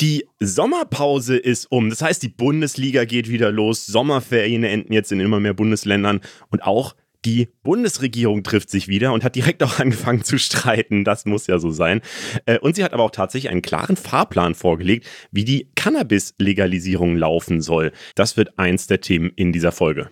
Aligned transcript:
Die 0.00 0.26
Sommerpause 0.38 1.36
ist 1.36 1.70
um. 1.70 1.90
Das 1.90 2.00
heißt, 2.00 2.22
die 2.22 2.30
Bundesliga 2.30 3.04
geht 3.04 3.28
wieder 3.28 3.52
los. 3.52 3.84
Sommerferien 3.84 4.64
enden 4.64 4.94
jetzt 4.94 5.12
in 5.12 5.20
immer 5.20 5.40
mehr 5.40 5.52
Bundesländern. 5.52 6.20
Und 6.48 6.62
auch 6.62 6.96
die 7.26 7.48
Bundesregierung 7.62 8.42
trifft 8.42 8.70
sich 8.70 8.88
wieder 8.88 9.12
und 9.12 9.24
hat 9.24 9.36
direkt 9.36 9.62
auch 9.62 9.78
angefangen 9.78 10.24
zu 10.24 10.38
streiten. 10.38 11.04
Das 11.04 11.26
muss 11.26 11.46
ja 11.48 11.58
so 11.58 11.70
sein. 11.70 12.00
Äh, 12.46 12.58
und 12.60 12.76
sie 12.76 12.84
hat 12.84 12.94
aber 12.94 13.02
auch 13.02 13.10
tatsächlich 13.10 13.50
einen 13.50 13.60
klaren 13.60 13.96
Fahrplan 13.96 14.54
vorgelegt, 14.54 15.06
wie 15.32 15.44
die 15.44 15.70
Cannabis-Legalisierung 15.74 17.16
laufen 17.16 17.60
soll. 17.60 17.92
Das 18.14 18.38
wird 18.38 18.58
eins 18.58 18.86
der 18.86 19.02
Themen 19.02 19.30
in 19.36 19.52
dieser 19.52 19.72
Folge. 19.72 20.08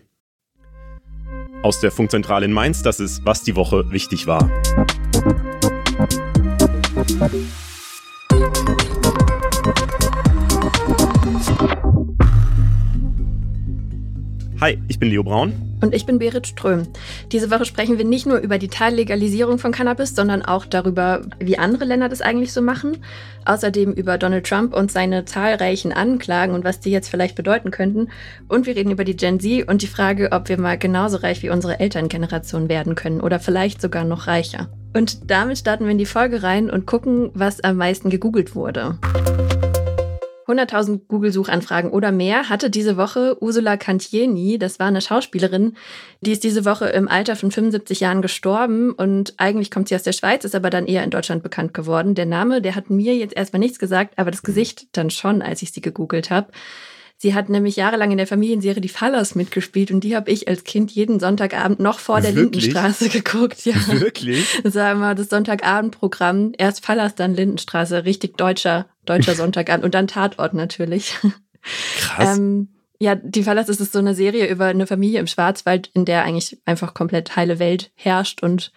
Aus 1.62 1.80
der 1.80 1.90
Funkzentrale 1.90 2.44
in 2.44 2.52
Mainz, 2.52 2.82
das 2.82 3.00
ist, 3.00 3.24
was 3.24 3.42
die 3.42 3.56
Woche 3.56 3.90
wichtig 3.90 4.26
war. 4.26 4.50
Hi, 14.60 14.76
ich 14.88 14.98
bin 14.98 15.10
Leo 15.10 15.22
Braun. 15.22 15.52
Und 15.80 15.94
ich 15.94 16.04
bin 16.04 16.18
Berit 16.18 16.48
Ström. 16.48 16.88
Diese 17.30 17.48
Woche 17.52 17.64
sprechen 17.64 17.96
wir 17.96 18.04
nicht 18.04 18.26
nur 18.26 18.38
über 18.38 18.58
die 18.58 18.66
Teillegalisierung 18.66 19.58
von 19.58 19.70
Cannabis, 19.70 20.16
sondern 20.16 20.42
auch 20.42 20.66
darüber, 20.66 21.20
wie 21.38 21.58
andere 21.58 21.84
Länder 21.84 22.08
das 22.08 22.22
eigentlich 22.22 22.52
so 22.52 22.60
machen. 22.60 22.96
Außerdem 23.44 23.92
über 23.92 24.18
Donald 24.18 24.48
Trump 24.48 24.74
und 24.74 24.90
seine 24.90 25.24
zahlreichen 25.24 25.92
Anklagen 25.92 26.54
und 26.54 26.64
was 26.64 26.80
die 26.80 26.90
jetzt 26.90 27.08
vielleicht 27.08 27.36
bedeuten 27.36 27.70
könnten. 27.70 28.08
Und 28.48 28.66
wir 28.66 28.74
reden 28.74 28.90
über 28.90 29.04
die 29.04 29.14
Gen 29.14 29.38
Z 29.38 29.68
und 29.68 29.82
die 29.82 29.86
Frage, 29.86 30.32
ob 30.32 30.48
wir 30.48 30.58
mal 30.58 30.76
genauso 30.76 31.18
reich 31.18 31.44
wie 31.44 31.50
unsere 31.50 31.78
Elterngeneration 31.78 32.68
werden 32.68 32.96
können 32.96 33.20
oder 33.20 33.38
vielleicht 33.38 33.80
sogar 33.80 34.02
noch 34.02 34.26
reicher. 34.26 34.68
Und 34.92 35.30
damit 35.30 35.58
starten 35.58 35.84
wir 35.84 35.92
in 35.92 35.98
die 35.98 36.04
Folge 36.04 36.42
rein 36.42 36.68
und 36.68 36.84
gucken, 36.84 37.30
was 37.32 37.60
am 37.60 37.76
meisten 37.76 38.10
gegoogelt 38.10 38.56
wurde. 38.56 38.98
100.000 40.48 41.02
Google-Suchanfragen 41.08 41.90
oder 41.90 42.10
mehr 42.10 42.48
hatte 42.48 42.70
diese 42.70 42.96
Woche 42.96 43.36
Ursula 43.40 43.76
Cantieni. 43.76 44.58
Das 44.58 44.78
war 44.78 44.86
eine 44.86 45.00
Schauspielerin. 45.00 45.76
Die 46.20 46.32
ist 46.32 46.44
diese 46.44 46.64
Woche 46.64 46.86
im 46.86 47.08
Alter 47.08 47.36
von 47.36 47.50
75 47.50 48.00
Jahren 48.00 48.22
gestorben 48.22 48.92
und 48.92 49.34
eigentlich 49.36 49.70
kommt 49.70 49.88
sie 49.88 49.94
aus 49.94 50.02
der 50.02 50.12
Schweiz, 50.12 50.44
ist 50.44 50.54
aber 50.54 50.70
dann 50.70 50.86
eher 50.86 51.04
in 51.04 51.10
Deutschland 51.10 51.42
bekannt 51.42 51.74
geworden. 51.74 52.14
Der 52.14 52.26
Name, 52.26 52.62
der 52.62 52.74
hat 52.74 52.90
mir 52.90 53.14
jetzt 53.14 53.36
erstmal 53.36 53.60
nichts 53.60 53.78
gesagt, 53.78 54.18
aber 54.18 54.30
das 54.30 54.42
Gesicht 54.42 54.88
dann 54.92 55.10
schon, 55.10 55.42
als 55.42 55.62
ich 55.62 55.72
sie 55.72 55.82
gegoogelt 55.82 56.30
habe. 56.30 56.48
Sie 57.20 57.34
hat 57.34 57.48
nämlich 57.48 57.74
jahrelang 57.74 58.12
in 58.12 58.16
der 58.16 58.28
Familienserie 58.28 58.80
Die 58.80 58.88
Fallers 58.88 59.34
mitgespielt 59.34 59.90
und 59.90 60.04
die 60.04 60.14
habe 60.14 60.30
ich 60.30 60.46
als 60.46 60.62
Kind 60.62 60.92
jeden 60.92 61.18
Sonntagabend 61.18 61.80
noch 61.80 61.98
vor 61.98 62.20
der 62.20 62.36
Wirklich? 62.36 62.66
Lindenstraße 62.66 63.08
geguckt. 63.22 63.64
Ja. 63.64 63.74
Wirklich? 63.88 64.60
Das 64.62 64.76
war 64.76 64.92
immer 64.92 65.16
das 65.16 65.28
Sonntagabendprogramm. 65.28 66.52
Erst 66.56 66.86
Fallers, 66.86 67.16
dann 67.16 67.34
Lindenstraße. 67.34 68.04
Richtig 68.04 68.36
deutscher, 68.36 68.86
deutscher 69.08 69.34
Sonntagabend. 69.36 69.84
Und 69.84 69.94
dann 69.94 70.06
Tatort 70.06 70.54
natürlich. 70.54 71.16
Krass. 71.98 72.38
Ähm, 72.38 72.68
ja, 73.00 73.14
die 73.14 73.44
Fallers 73.44 73.68
ist 73.68 73.92
so 73.92 73.98
eine 74.00 74.14
Serie 74.14 74.48
über 74.48 74.66
eine 74.66 74.86
Familie 74.86 75.20
im 75.20 75.28
Schwarzwald, 75.28 75.90
in 75.94 76.04
der 76.04 76.24
eigentlich 76.24 76.58
einfach 76.64 76.94
komplett 76.94 77.36
heile 77.36 77.58
Welt 77.58 77.92
herrscht 77.94 78.42
und 78.42 78.72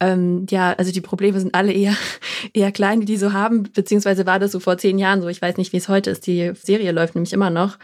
ähm, 0.00 0.46
ja, 0.50 0.72
also 0.72 0.92
die 0.92 1.00
Probleme 1.00 1.38
sind 1.38 1.54
alle 1.54 1.72
eher, 1.72 1.96
eher 2.52 2.72
klein, 2.72 3.00
die 3.00 3.06
die 3.06 3.16
so 3.16 3.32
haben, 3.32 3.64
beziehungsweise 3.64 4.26
war 4.26 4.38
das 4.38 4.52
so 4.52 4.60
vor 4.60 4.76
zehn 4.76 4.98
Jahren 4.98 5.22
so. 5.22 5.28
Ich 5.28 5.40
weiß 5.40 5.56
nicht, 5.56 5.72
wie 5.72 5.76
es 5.76 5.88
heute 5.88 6.10
ist. 6.10 6.26
Die 6.26 6.52
Serie 6.54 6.92
läuft 6.92 7.14
nämlich 7.14 7.32
immer 7.32 7.50
noch. 7.50 7.78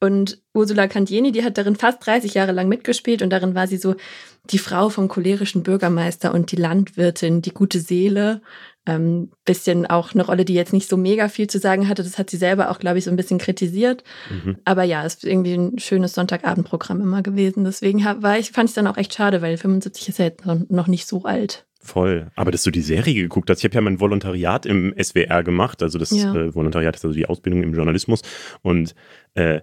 Und 0.00 0.42
Ursula 0.52 0.86
Cantieni, 0.88 1.32
die 1.32 1.44
hat 1.44 1.56
darin 1.56 1.76
fast 1.76 2.04
30 2.04 2.34
Jahre 2.34 2.52
lang 2.52 2.68
mitgespielt 2.68 3.22
und 3.22 3.30
darin 3.30 3.54
war 3.54 3.66
sie 3.66 3.78
so 3.78 3.94
die 4.50 4.58
Frau 4.58 4.90
vom 4.90 5.08
cholerischen 5.08 5.62
Bürgermeister 5.62 6.34
und 6.34 6.52
die 6.52 6.56
Landwirtin, 6.56 7.40
die 7.40 7.54
gute 7.54 7.80
Seele. 7.80 8.42
Ähm, 8.86 9.30
bisschen 9.44 9.86
auch 9.86 10.12
eine 10.12 10.26
Rolle, 10.26 10.44
die 10.44 10.52
jetzt 10.52 10.74
nicht 10.74 10.90
so 10.90 10.98
mega 10.98 11.28
viel 11.28 11.46
zu 11.46 11.58
sagen 11.58 11.88
hatte. 11.88 12.02
Das 12.02 12.18
hat 12.18 12.28
sie 12.28 12.36
selber 12.36 12.70
auch, 12.70 12.78
glaube 12.78 12.98
ich, 12.98 13.04
so 13.04 13.10
ein 13.10 13.16
bisschen 13.16 13.38
kritisiert. 13.38 14.04
Mhm. 14.30 14.58
Aber 14.64 14.82
ja, 14.82 15.04
es 15.04 15.14
ist 15.14 15.24
irgendwie 15.24 15.54
ein 15.54 15.78
schönes 15.78 16.12
Sonntagabendprogramm 16.12 17.00
immer 17.00 17.22
gewesen. 17.22 17.64
Deswegen 17.64 18.04
war 18.04 18.38
ich, 18.38 18.50
fand 18.50 18.68
ich 18.68 18.74
dann 18.74 18.86
auch 18.86 18.98
echt 18.98 19.14
schade, 19.14 19.40
weil 19.40 19.56
75 19.56 20.08
ist 20.08 20.18
ja 20.18 20.26
jetzt 20.26 20.44
noch 20.44 20.86
nicht 20.86 21.06
so 21.06 21.22
alt. 21.22 21.64
Voll. 21.84 22.28
Aber 22.34 22.50
dass 22.50 22.62
du 22.62 22.70
die 22.70 22.80
Serie 22.80 23.14
geguckt 23.14 23.50
hast, 23.50 23.58
ich 23.58 23.64
habe 23.64 23.74
ja 23.74 23.80
mein 23.82 24.00
Volontariat 24.00 24.64
im 24.64 24.94
SWR 24.98 25.42
gemacht, 25.42 25.82
also 25.82 25.98
das 25.98 26.10
ja. 26.10 26.34
äh, 26.34 26.54
Volontariat 26.54 26.96
ist 26.96 27.04
also 27.04 27.14
die 27.14 27.26
Ausbildung 27.26 27.62
im 27.62 27.74
Journalismus 27.74 28.22
und 28.62 28.94
äh, 29.34 29.60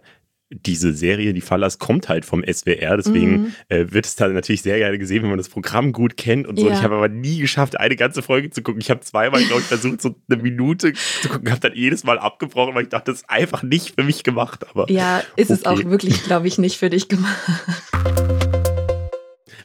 diese 0.52 0.94
Serie, 0.94 1.34
die 1.34 1.42
Fallers, 1.42 1.80
kommt 1.80 2.10
halt 2.10 2.26
vom 2.26 2.44
SWR, 2.44 2.98
deswegen 2.98 3.32
mhm. 3.32 3.54
äh, 3.70 3.92
wird 3.92 4.06
es 4.06 4.16
da 4.16 4.28
natürlich 4.28 4.62
sehr 4.62 4.78
gerne 4.78 5.00
gesehen, 5.00 5.24
wenn 5.24 5.30
man 5.30 5.38
das 5.38 5.50
Programm 5.50 5.94
gut 5.94 6.18
kennt 6.18 6.48
und 6.48 6.60
so. 6.60 6.68
Ja. 6.68 6.74
Ich 6.74 6.84
habe 6.84 6.96
aber 6.96 7.08
nie 7.10 7.40
geschafft, 7.40 7.80
eine 7.80 7.96
ganze 7.96 8.22
Folge 8.22 8.50
zu 8.50 8.62
gucken. 8.62 8.82
Ich 8.82 8.90
habe 8.90 9.00
zweimal, 9.02 9.44
glaube 9.44 9.62
ich, 9.62 9.68
versucht, 9.68 10.02
so 10.02 10.16
eine 10.30 10.42
Minute 10.42 10.94
zu 11.22 11.30
gucken, 11.30 11.50
habe 11.50 11.62
dann 11.62 11.74
jedes 11.74 12.04
Mal 12.04 12.20
abgebrochen, 12.20 12.76
weil 12.76 12.84
ich 12.84 12.90
dachte, 12.90 13.12
das 13.12 13.22
ist 13.22 13.30
einfach 13.30 13.64
nicht 13.64 13.96
für 13.96 14.04
mich 14.04 14.24
gemacht. 14.24 14.66
Aber 14.70 14.90
ja, 14.92 15.24
ist 15.36 15.52
okay. 15.52 15.60
es 15.60 15.66
auch 15.66 15.84
wirklich, 15.86 16.24
glaube 16.24 16.48
ich, 16.48 16.58
nicht 16.58 16.78
für 16.78 16.90
dich 16.90 17.08
gemacht. 17.08 17.38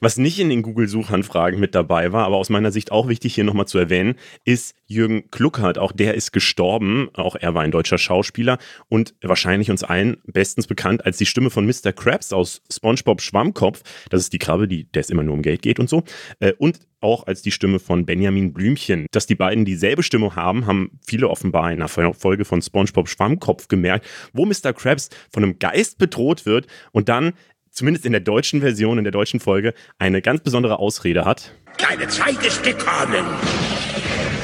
Was 0.00 0.16
nicht 0.16 0.38
in 0.38 0.48
den 0.48 0.62
Google-Suchanfragen 0.62 1.60
mit 1.60 1.74
dabei 1.74 2.12
war, 2.12 2.26
aber 2.26 2.36
aus 2.36 2.50
meiner 2.50 2.72
Sicht 2.72 2.92
auch 2.92 3.08
wichtig 3.08 3.34
hier 3.34 3.44
nochmal 3.44 3.66
zu 3.66 3.78
erwähnen, 3.78 4.14
ist 4.44 4.74
Jürgen 4.86 5.30
Kluckert. 5.30 5.78
Auch 5.78 5.92
der 5.92 6.14
ist 6.14 6.32
gestorben. 6.32 7.08
Auch 7.14 7.36
er 7.36 7.54
war 7.54 7.62
ein 7.62 7.70
deutscher 7.70 7.98
Schauspieler 7.98 8.58
und 8.88 9.14
wahrscheinlich 9.22 9.70
uns 9.70 9.82
allen 9.82 10.18
bestens 10.24 10.66
bekannt 10.66 11.04
als 11.04 11.18
die 11.18 11.26
Stimme 11.26 11.50
von 11.50 11.66
Mr. 11.66 11.92
Krabs 11.92 12.32
aus 12.32 12.62
SpongeBob 12.72 13.20
Schwammkopf. 13.20 13.82
Das 14.10 14.22
ist 14.22 14.32
die 14.32 14.38
Krabbe, 14.38 14.68
die, 14.68 14.84
der 14.84 15.00
es 15.00 15.10
immer 15.10 15.22
nur 15.22 15.34
um 15.34 15.42
Geld 15.42 15.62
geht 15.62 15.80
und 15.80 15.88
so. 15.88 16.04
Äh, 16.40 16.52
und 16.58 16.80
auch 17.00 17.26
als 17.26 17.42
die 17.42 17.50
Stimme 17.50 17.78
von 17.78 18.06
Benjamin 18.06 18.52
Blümchen. 18.52 19.06
Dass 19.12 19.26
die 19.26 19.34
beiden 19.34 19.64
dieselbe 19.64 20.02
Stimme 20.02 20.34
haben, 20.34 20.66
haben 20.66 20.98
viele 21.06 21.28
offenbar 21.28 21.70
in 21.72 21.82
einer 21.82 22.14
Folge 22.14 22.44
von 22.44 22.62
SpongeBob 22.62 23.08
Schwammkopf 23.08 23.68
gemerkt, 23.68 24.06
wo 24.32 24.46
Mr. 24.46 24.72
Krabs 24.72 25.10
von 25.32 25.44
einem 25.44 25.58
Geist 25.58 25.98
bedroht 25.98 26.46
wird 26.46 26.66
und 26.92 27.08
dann 27.08 27.34
zumindest 27.76 28.06
in 28.06 28.12
der 28.12 28.20
deutschen 28.20 28.60
Version, 28.60 28.98
in 28.98 29.04
der 29.04 29.12
deutschen 29.12 29.38
Folge, 29.38 29.74
eine 29.98 30.22
ganz 30.22 30.40
besondere 30.40 30.78
Ausrede 30.80 31.24
hat. 31.24 31.52
Deine 31.78 32.08
Zeit 32.08 32.44
ist 32.44 32.62
gekommen. 32.64 33.24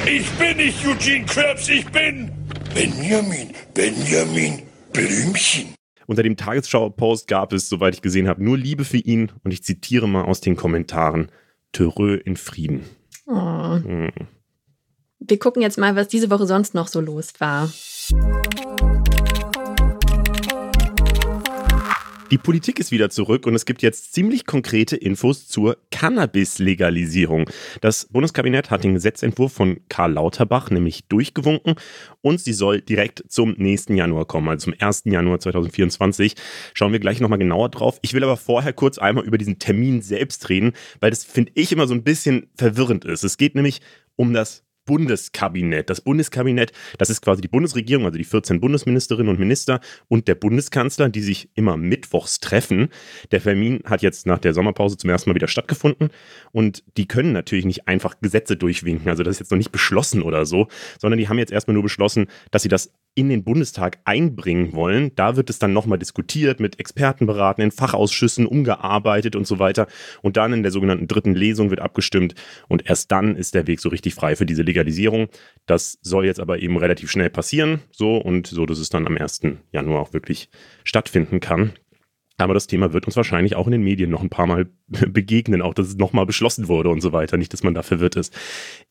Ich 0.07 0.29
bin 0.33 0.57
nicht 0.59 0.87
Eugene 0.87 1.25
Krabs, 1.25 1.69
ich 1.69 1.87
bin 1.87 2.31
Benjamin, 2.75 3.51
Benjamin 3.75 4.63
Blümchen. 4.93 5.75
Unter 6.07 6.23
dem 6.23 6.37
Tagesschau-Post 6.37 7.27
gab 7.27 7.53
es, 7.53 7.69
soweit 7.69 7.95
ich 7.95 8.03
gesehen 8.03 8.29
habe, 8.29 8.45
nur 8.45 8.59
Liebe 8.59 8.85
für 8.85 8.99
ihn 8.99 9.33
und 9.45 9.53
ich 9.53 9.63
zitiere 9.65 10.09
mal 10.09 10.25
aus 10.25 10.41
den 10.41 10.57
Kommentaren: 10.57 11.31
Törö 11.73 12.17
in 12.17 12.37
Frieden. 12.37 12.85
Oh. 13.27 13.77
Hm. 13.77 14.11
Wir 15.21 15.39
gucken 15.39 15.63
jetzt 15.63 15.79
mal, 15.79 15.95
was 15.97 16.09
diese 16.09 16.31
Woche 16.31 16.47
sonst 16.47 16.75
noch 16.75 16.89
so 16.89 17.01
los 17.01 17.33
war. 17.39 17.73
Die 22.33 22.39
Politik 22.39 22.81
ist 22.81 22.91
wieder 22.91 23.11
zurück 23.11 23.47
und 23.47 23.55
es 23.55 23.67
gibt 23.67 23.83
jetzt 23.83 24.15
ziemlich 24.15 24.47
konkrete 24.47 24.97
Infos 24.97 25.49
zur 25.49 25.77
Cannabis-Legalisierung. 25.91 27.45
Das 27.83 28.07
Bundeskabinett 28.07 28.71
hat 28.71 28.85
den 28.85 28.95
Gesetzentwurf 28.95 29.53
von 29.53 29.81
Karl 29.91 30.15
Lauterbach 30.15 30.71
nämlich 30.71 31.05
durchgewunken 31.09 31.75
und 32.23 32.41
sie 32.41 32.55
soll 32.55 32.81
direkt 32.81 33.23
zum 33.29 33.55
nächsten 33.59 33.97
Januar 33.97 34.25
kommen, 34.25 34.49
also 34.49 34.71
zum 34.71 34.75
1. 34.79 35.03
Januar 35.05 35.41
2024. 35.41 36.33
Schauen 36.73 36.93
wir 36.93 37.01
gleich 37.01 37.21
nochmal 37.21 37.39
genauer 37.39 37.69
drauf. 37.69 37.99
Ich 38.01 38.15
will 38.15 38.25
aber 38.25 38.39
vorher 38.39 38.73
kurz 38.73 38.97
einmal 38.97 39.27
über 39.27 39.37
diesen 39.37 39.59
Termin 39.59 40.01
selbst 40.01 40.49
reden, 40.49 40.73
weil 41.01 41.11
das 41.11 41.25
finde 41.25 41.53
ich 41.55 41.71
immer 41.71 41.87
so 41.87 41.93
ein 41.93 42.03
bisschen 42.03 42.47
verwirrend 42.57 43.05
ist. 43.05 43.25
Es 43.25 43.37
geht 43.37 43.55
nämlich 43.55 43.83
um 44.17 44.33
das 44.33 44.65
Bundeskabinett. 44.85 45.91
Das 45.91 46.01
Bundeskabinett, 46.01 46.73
das 46.99 47.11
ist 47.11 47.21
quasi 47.21 47.41
die 47.41 47.49
Bundesregierung, 47.49 48.05
also 48.05 48.19
die 48.19 48.25
14 48.25 48.61
Bundesministerinnen 48.61 49.29
und 49.29 49.39
Minister 49.39 49.81
und 50.09 50.29
der 50.29 50.35
Bundeskanzler, 50.35 51.09
die 51.09 51.21
sich 51.21 51.51
immer 51.55 51.77
mittwochs 51.77 52.41
treffen. 52.41 52.89
Der 53.31 53.43
Termin 53.43 53.81
hat 53.85 54.03
jetzt 54.03 54.27
nach 54.27 54.39
der 54.39 54.55
Sommerpause 54.55 54.97
zum 54.97 55.11
ersten 55.11 55.31
Mal 55.31 55.35
wieder 55.35 55.49
stattgefunden 55.49 56.11
und 56.53 56.85
die 56.97 57.07
können 57.07 57.33
natürlich 57.33 57.65
nicht 57.65 57.89
einfach 57.89 58.17
Gesetze 58.21 58.57
durchwinken. 58.57 59.09
Also 59.09 59.23
das 59.23 59.37
ist 59.37 59.41
jetzt 59.41 59.51
noch 59.51 59.59
nicht 59.59 59.73
beschlossen 59.73 60.23
oder 60.23 60.47
so, 60.47 60.69
sondern 60.99 61.19
die 61.19 61.29
haben 61.29 61.39
jetzt 61.39 61.53
erstmal 61.53 61.75
nur 61.75 61.83
beschlossen, 61.83 62.27
dass 62.51 62.63
sie 62.63 62.69
das 62.69 62.93
in 63.15 63.29
den 63.29 63.45
Bundestag 63.45 63.99
einbringen 64.05 64.73
wollen. 64.73 65.15
Da 65.15 65.37
wird 65.37 65.51
es 65.51 65.59
dann 65.59 65.73
nochmal 65.73 65.99
diskutiert, 65.99 66.61
mit 66.61 66.81
Experten 66.81 67.27
beraten, 67.27 67.61
in 67.61 67.71
Fachausschüssen 67.71 68.47
umgearbeitet 68.47 69.37
und 69.37 69.47
so 69.47 69.59
weiter. 69.59 69.87
Und 70.23 70.37
dann 70.37 70.53
in 70.53 70.63
der 70.63 70.73
sogenannten 70.73 71.09
dritten 71.09 71.35
Lesung 71.35 71.71
wird 71.71 71.81
abgestimmt 71.81 72.35
und 72.69 72.89
erst 72.89 73.13
dann 73.13 73.37
ist 73.37 73.55
der 73.55 73.67
Weg 73.67 73.81
so 73.81 73.91
richtig 73.91 74.15
frei 74.15 74.37
für 74.37 74.47
diese 74.47 74.63
Legalisierung. 74.63 75.29
Das 75.67 75.99
soll 76.01 76.25
jetzt 76.25 76.41
aber 76.41 76.61
eben 76.61 76.77
relativ 76.79 77.11
schnell 77.11 77.31
passieren, 77.31 77.83
so 77.91 78.17
und 78.17 78.47
so, 78.47 78.65
dass 78.65 78.79
es 78.79 78.89
dann 78.89 79.07
am 79.07 79.17
1. 79.17 79.43
Januar 79.73 80.01
auch 80.01 80.13
wirklich 80.13 80.49
stattfinden 80.85 81.41
kann. 81.41 81.73
Aber 82.39 82.55
das 82.55 82.67
Thema 82.67 82.93
wird 82.93 83.07
uns 83.07 83.17
wahrscheinlich 83.17 83.57
auch 83.57 83.67
in 83.67 83.73
den 83.73 83.83
Medien 83.83 84.11
noch 84.11 84.23
ein 84.23 84.31
paar 84.31 84.47
Mal 84.47 84.67
begegnen, 84.89 85.63
auch 85.63 85.75
dass 85.75 85.89
es 85.89 85.97
nochmal 85.97 86.27
beschlossen 86.27 86.69
wurde 86.69 86.89
und 86.89 87.01
so 87.01 87.13
weiter. 87.13 87.37
Nicht, 87.37 87.53
dass 87.53 87.63
man 87.63 87.75
da 87.75 87.83
verwirrt 87.83 88.17
ist. 88.17 88.35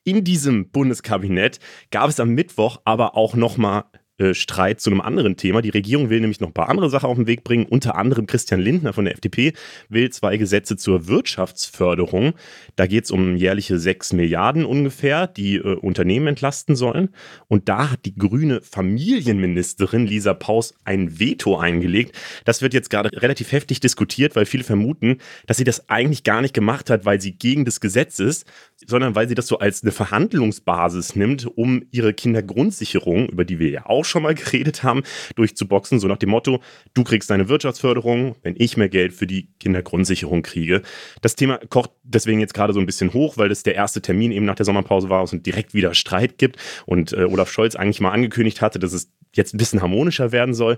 In 0.04 0.24
diesem 0.24 0.70
Bundeskabinett 0.70 1.60
gab 1.90 2.10
es 2.10 2.20
am 2.20 2.30
Mittwoch 2.30 2.78
aber 2.86 3.16
auch 3.16 3.36
nochmal 3.36 3.86
Streit 4.34 4.82
zu 4.82 4.90
einem 4.90 5.02
anderen 5.02 5.38
Thema. 5.38 5.62
Die 5.62 5.70
Regierung 5.70 6.10
will 6.10 6.22
nämlich 6.22 6.40
noch 6.40 6.50
ein 6.50 6.54
paar 6.54 6.70
andere 6.70 6.90
Sachen 6.90 7.10
auf 7.10 7.18
den 7.18 7.28
Weg 7.28 7.44
bringen. 7.44 7.66
Unter 7.66 7.96
anderem 7.96 8.28
Christian 8.28 8.60
Lindner 8.60 8.94
von 8.94 9.06
der 9.06 9.14
FDP 9.14 9.54
will 9.90 10.10
zwei 10.12 10.38
Gesetze 10.38 10.78
zur 10.78 11.08
Wirtschaftsförderung. 11.08 12.34
Da 12.76 12.88
geht 12.88 13.06
es 13.06 13.12
um 13.12 13.36
jährliche 13.36 13.80
6 13.80 14.14
Milliarden 14.14 14.66
ungefähr, 14.66 15.28
die 15.28 15.56
äh, 15.56 15.76
Unternehmen 15.76 16.28
entlasten 16.28 16.76
sollen. 16.76 17.10
Und 17.48 17.70
da 17.70 17.92
hat 17.92 18.06
die 18.06 18.16
grüne 18.16 18.62
Familienministerin 18.62 20.06
Lisa 20.06 20.34
Paus 20.34 20.74
ein 20.84 21.20
Veto 21.20 21.58
eingelegt. 21.58 22.16
Das 22.46 22.62
wird 22.62 22.74
jetzt 22.74 22.90
gerade 22.90 23.10
relativ 23.14 23.52
heftig 23.52 23.80
diskutiert, 23.80 24.36
weil 24.36 24.46
viele 24.46 24.64
vermuten, 24.64 25.18
dass 25.48 25.58
sie 25.58 25.64
das 25.64 25.90
eigentlich 25.90 26.24
gar 26.24 26.42
nicht 26.42 26.54
gemacht 26.54 26.90
hat, 26.90 27.06
weil 27.06 27.22
sie 27.22 27.34
gegen 27.34 27.66
das 27.66 27.80
Gesetz 27.80 28.20
ist, 28.20 28.46
sondern 28.86 29.16
weil 29.16 29.28
sie 29.28 29.36
das 29.36 29.48
so 29.48 29.60
als 29.60 29.84
eine 29.84 29.92
Verhandlungsbasis 29.92 31.16
nimmt, 31.16 31.46
um 31.46 31.84
ihre 31.92 32.14
Kindergrundsicherung, 32.14 33.30
über 33.30 33.46
die 33.46 33.60
wir 33.60 33.70
ja 33.70 33.86
auch 33.86 34.06
schon 34.12 34.24
mal 34.24 34.36
geredet 34.36 34.84
haben, 34.84 35.02
durchzuboxen. 35.36 36.00
So 36.00 36.08
nach 36.08 36.18
dem 36.18 36.30
Motto, 36.30 36.62
du 36.94 37.04
kriegst 37.04 37.30
deine 37.30 37.50
Wirtschaftsförderung, 37.50 38.36
wenn 38.44 38.56
ich 38.58 38.78
mehr 38.78 38.90
Geld 38.90 39.14
für 39.14 39.26
die 39.26 39.50
Kindergrundsicherung 39.60 40.44
kriege. 40.44 40.84
Das 41.22 41.36
Thema 41.36 41.58
kocht 41.70 41.92
deswegen 42.04 42.40
jetzt 42.40 42.54
gerade 42.54 42.74
so 42.74 42.80
ein 42.80 42.86
bisschen 42.86 43.14
hoch, 43.14 43.38
weil 43.38 43.50
das 43.50 43.64
der 43.64 43.76
erste 43.76 44.02
Termin 44.02 44.32
eben 44.32 44.46
nach 44.46 44.56
der 44.56 44.66
Sommerpause 44.66 45.10
war 45.10 45.22
und 45.32 45.46
direkt 45.46 45.74
wieder 45.74 45.94
Streit 45.94 46.38
gibt 46.38 46.58
und 46.86 47.14
äh, 47.14 47.24
Olaf 47.24 47.52
Scholz 47.52 47.76
eigentlich 47.76 48.02
mal 48.02 48.12
angekündigt 48.12 48.62
hatte, 48.62 48.80
dass 48.80 48.94
es 48.94 49.12
jetzt 49.34 49.54
ein 49.54 49.58
bisschen 49.58 49.82
harmonischer 49.82 50.32
werden 50.32 50.54
soll. 50.54 50.78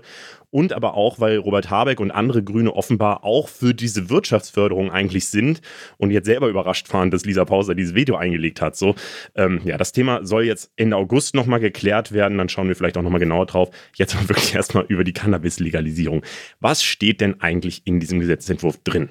Und 0.54 0.72
aber 0.72 0.94
auch, 0.94 1.18
weil 1.18 1.38
Robert 1.38 1.68
Habeck 1.68 1.98
und 1.98 2.12
andere 2.12 2.44
Grüne 2.44 2.76
offenbar 2.76 3.24
auch 3.24 3.48
für 3.48 3.74
diese 3.74 4.08
Wirtschaftsförderung 4.08 4.92
eigentlich 4.92 5.26
sind 5.26 5.60
und 5.98 6.12
jetzt 6.12 6.26
selber 6.26 6.46
überrascht 6.46 6.92
waren, 6.94 7.10
dass 7.10 7.24
Lisa 7.24 7.44
Pauser 7.44 7.74
dieses 7.74 7.96
Veto 7.96 8.14
eingelegt 8.14 8.62
hat. 8.62 8.76
So, 8.76 8.94
ähm, 9.34 9.62
ja, 9.64 9.76
das 9.78 9.90
Thema 9.90 10.24
soll 10.24 10.44
jetzt 10.44 10.70
Ende 10.76 10.94
August 10.96 11.34
nochmal 11.34 11.58
geklärt 11.58 12.12
werden. 12.12 12.38
Dann 12.38 12.48
schauen 12.48 12.68
wir 12.68 12.76
vielleicht 12.76 12.96
auch 12.96 13.02
nochmal 13.02 13.18
genauer 13.18 13.46
drauf. 13.46 13.70
Jetzt 13.96 14.14
mal 14.14 14.28
wirklich 14.28 14.54
erstmal 14.54 14.84
über 14.86 15.02
die 15.02 15.12
Cannabis-Legalisierung. 15.12 16.22
Was 16.60 16.84
steht 16.84 17.20
denn 17.20 17.40
eigentlich 17.40 17.84
in 17.84 17.98
diesem 17.98 18.20
Gesetzentwurf 18.20 18.78
drin? 18.84 19.08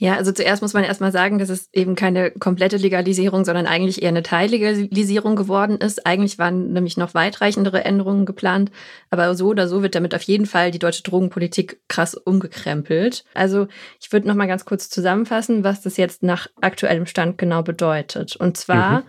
Ja, 0.00 0.14
also 0.14 0.30
zuerst 0.30 0.62
muss 0.62 0.74
man 0.74 0.84
erstmal 0.84 1.10
sagen, 1.10 1.40
dass 1.40 1.48
es 1.48 1.68
eben 1.72 1.96
keine 1.96 2.30
komplette 2.30 2.76
Legalisierung, 2.76 3.44
sondern 3.44 3.66
eigentlich 3.66 4.00
eher 4.00 4.10
eine 4.10 4.22
Teillegalisierung 4.22 5.34
geworden 5.34 5.76
ist. 5.78 6.06
Eigentlich 6.06 6.38
waren 6.38 6.72
nämlich 6.72 6.96
noch 6.96 7.14
weitreichendere 7.14 7.84
Änderungen 7.84 8.24
geplant, 8.24 8.70
aber 9.10 9.34
so 9.34 9.48
oder 9.48 9.66
so 9.66 9.82
wird 9.82 9.96
damit 9.96 10.14
auf 10.14 10.22
jeden 10.22 10.46
Fall 10.46 10.70
die 10.70 10.78
deutsche 10.78 11.02
Drogenpolitik 11.02 11.80
krass 11.88 12.14
umgekrempelt. 12.14 13.24
Also 13.34 13.66
ich 14.00 14.12
würde 14.12 14.28
noch 14.28 14.36
mal 14.36 14.46
ganz 14.46 14.64
kurz 14.64 14.88
zusammenfassen, 14.88 15.64
was 15.64 15.80
das 15.80 15.96
jetzt 15.96 16.22
nach 16.22 16.46
aktuellem 16.60 17.06
Stand 17.06 17.36
genau 17.36 17.64
bedeutet. 17.64 18.36
Und 18.36 18.56
zwar 18.56 19.00
mhm. 19.00 19.04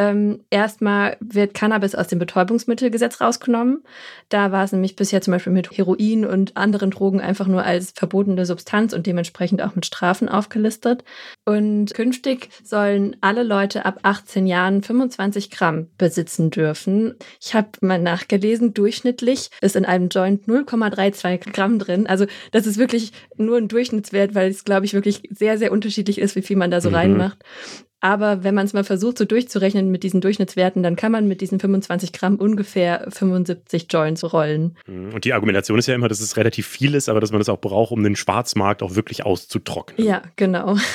Ähm, 0.00 0.44
erstmal 0.48 1.18
wird 1.20 1.52
Cannabis 1.52 1.94
aus 1.94 2.08
dem 2.08 2.18
Betäubungsmittelgesetz 2.18 3.20
rausgenommen. 3.20 3.84
Da 4.30 4.50
war 4.50 4.64
es 4.64 4.72
nämlich 4.72 4.96
bisher 4.96 5.20
zum 5.20 5.32
Beispiel 5.32 5.52
mit 5.52 5.70
Heroin 5.76 6.24
und 6.24 6.56
anderen 6.56 6.90
Drogen 6.90 7.20
einfach 7.20 7.46
nur 7.46 7.64
als 7.64 7.92
verbotene 7.94 8.46
Substanz 8.46 8.94
und 8.94 9.06
dementsprechend 9.06 9.60
auch 9.60 9.74
mit 9.74 9.84
Strafen 9.84 10.30
aufgelistet. 10.30 11.04
Und 11.44 11.92
künftig 11.92 12.48
sollen 12.64 13.14
alle 13.20 13.42
Leute 13.42 13.84
ab 13.84 13.98
18 14.02 14.46
Jahren 14.46 14.82
25 14.82 15.50
Gramm 15.50 15.88
besitzen 15.98 16.50
dürfen. 16.50 17.16
Ich 17.38 17.52
habe 17.54 17.68
mal 17.82 18.00
nachgelesen, 18.00 18.72
durchschnittlich 18.72 19.50
ist 19.60 19.76
in 19.76 19.84
einem 19.84 20.08
Joint 20.08 20.46
0,32 20.46 21.52
Gramm 21.52 21.78
drin. 21.78 22.06
Also 22.06 22.24
das 22.52 22.66
ist 22.66 22.78
wirklich 22.78 23.12
nur 23.36 23.58
ein 23.58 23.68
Durchschnittswert, 23.68 24.34
weil 24.34 24.48
es, 24.50 24.64
glaube 24.64 24.86
ich, 24.86 24.94
wirklich 24.94 25.28
sehr, 25.28 25.58
sehr 25.58 25.72
unterschiedlich 25.72 26.18
ist, 26.18 26.36
wie 26.36 26.42
viel 26.42 26.56
man 26.56 26.70
da 26.70 26.80
so 26.80 26.88
mhm. 26.88 26.94
reinmacht. 26.94 27.44
Aber 28.00 28.44
wenn 28.44 28.54
man 28.54 28.66
es 28.66 28.72
mal 28.72 28.84
versucht, 28.84 29.18
so 29.18 29.24
durchzurechnen 29.24 29.90
mit 29.90 30.02
diesen 30.02 30.20
Durchschnittswerten, 30.20 30.82
dann 30.82 30.96
kann 30.96 31.12
man 31.12 31.28
mit 31.28 31.40
diesen 31.40 31.60
25 31.60 32.12
Gramm 32.12 32.36
ungefähr 32.36 33.06
75 33.08 33.86
Joints 33.90 34.32
rollen. 34.32 34.76
Mhm. 34.86 35.14
Und 35.14 35.24
die 35.24 35.32
Argumentation 35.32 35.78
ist 35.78 35.86
ja 35.86 35.94
immer, 35.94 36.08
dass 36.08 36.20
es 36.20 36.36
relativ 36.36 36.66
viel 36.66 36.94
ist, 36.94 37.08
aber 37.08 37.20
dass 37.20 37.30
man 37.30 37.40
es 37.40 37.46
das 37.46 37.54
auch 37.54 37.60
braucht, 37.60 37.92
um 37.92 38.02
den 38.02 38.16
Schwarzmarkt 38.16 38.82
auch 38.82 38.94
wirklich 38.94 39.24
auszutrocknen. 39.24 40.06
Ja, 40.06 40.22
genau. 40.36 40.76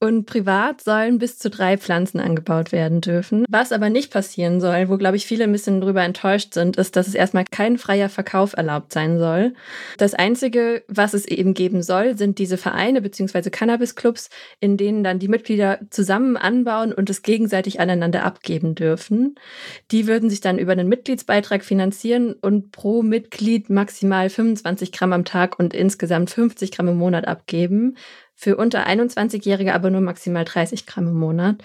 Und 0.00 0.26
privat 0.26 0.80
sollen 0.80 1.18
bis 1.18 1.38
zu 1.40 1.50
drei 1.50 1.76
Pflanzen 1.76 2.20
angebaut 2.20 2.70
werden 2.70 3.00
dürfen. 3.00 3.44
Was 3.48 3.72
aber 3.72 3.90
nicht 3.90 4.12
passieren 4.12 4.60
soll, 4.60 4.88
wo, 4.88 4.96
glaube 4.96 5.16
ich, 5.16 5.26
viele 5.26 5.42
ein 5.42 5.50
bisschen 5.50 5.80
drüber 5.80 6.04
enttäuscht 6.04 6.54
sind, 6.54 6.76
ist, 6.76 6.94
dass 6.94 7.08
es 7.08 7.16
erstmal 7.16 7.44
kein 7.50 7.78
freier 7.78 8.08
Verkauf 8.08 8.56
erlaubt 8.56 8.92
sein 8.92 9.18
soll. 9.18 9.54
Das 9.96 10.14
Einzige, 10.14 10.84
was 10.86 11.14
es 11.14 11.26
eben 11.26 11.52
geben 11.52 11.82
soll, 11.82 12.16
sind 12.16 12.38
diese 12.38 12.58
Vereine 12.58 13.02
bzw. 13.02 13.50
Cannabis-Clubs, 13.50 14.30
in 14.60 14.76
denen 14.76 15.02
dann 15.02 15.18
die 15.18 15.26
Mitglieder 15.26 15.57
zusammen 15.90 16.36
anbauen 16.36 16.92
und 16.92 17.10
es 17.10 17.22
gegenseitig 17.22 17.80
aneinander 17.80 18.24
abgeben 18.24 18.74
dürfen. 18.74 19.34
Die 19.90 20.06
würden 20.06 20.30
sich 20.30 20.40
dann 20.40 20.58
über 20.58 20.72
einen 20.72 20.88
Mitgliedsbeitrag 20.88 21.64
finanzieren 21.64 22.34
und 22.34 22.72
pro 22.72 23.02
Mitglied 23.02 23.70
maximal 23.70 24.30
25 24.30 24.92
Gramm 24.92 25.12
am 25.12 25.24
Tag 25.24 25.58
und 25.58 25.74
insgesamt 25.74 26.30
50 26.30 26.72
Gramm 26.72 26.88
im 26.88 26.96
Monat 26.96 27.26
abgeben 27.26 27.96
für 28.40 28.56
unter 28.56 28.86
21-Jährige 28.86 29.74
aber 29.74 29.90
nur 29.90 30.00
maximal 30.00 30.44
30 30.44 30.86
Gramm 30.86 31.08
im 31.08 31.18
Monat. 31.18 31.56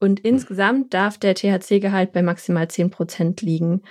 Und 0.00 0.18
insgesamt 0.18 0.92
darf 0.92 1.18
der 1.18 1.36
THC-Gehalt 1.36 2.12
bei 2.12 2.20
maximal 2.20 2.66
10 2.66 2.90
Prozent 2.90 3.42
liegen. 3.42 3.82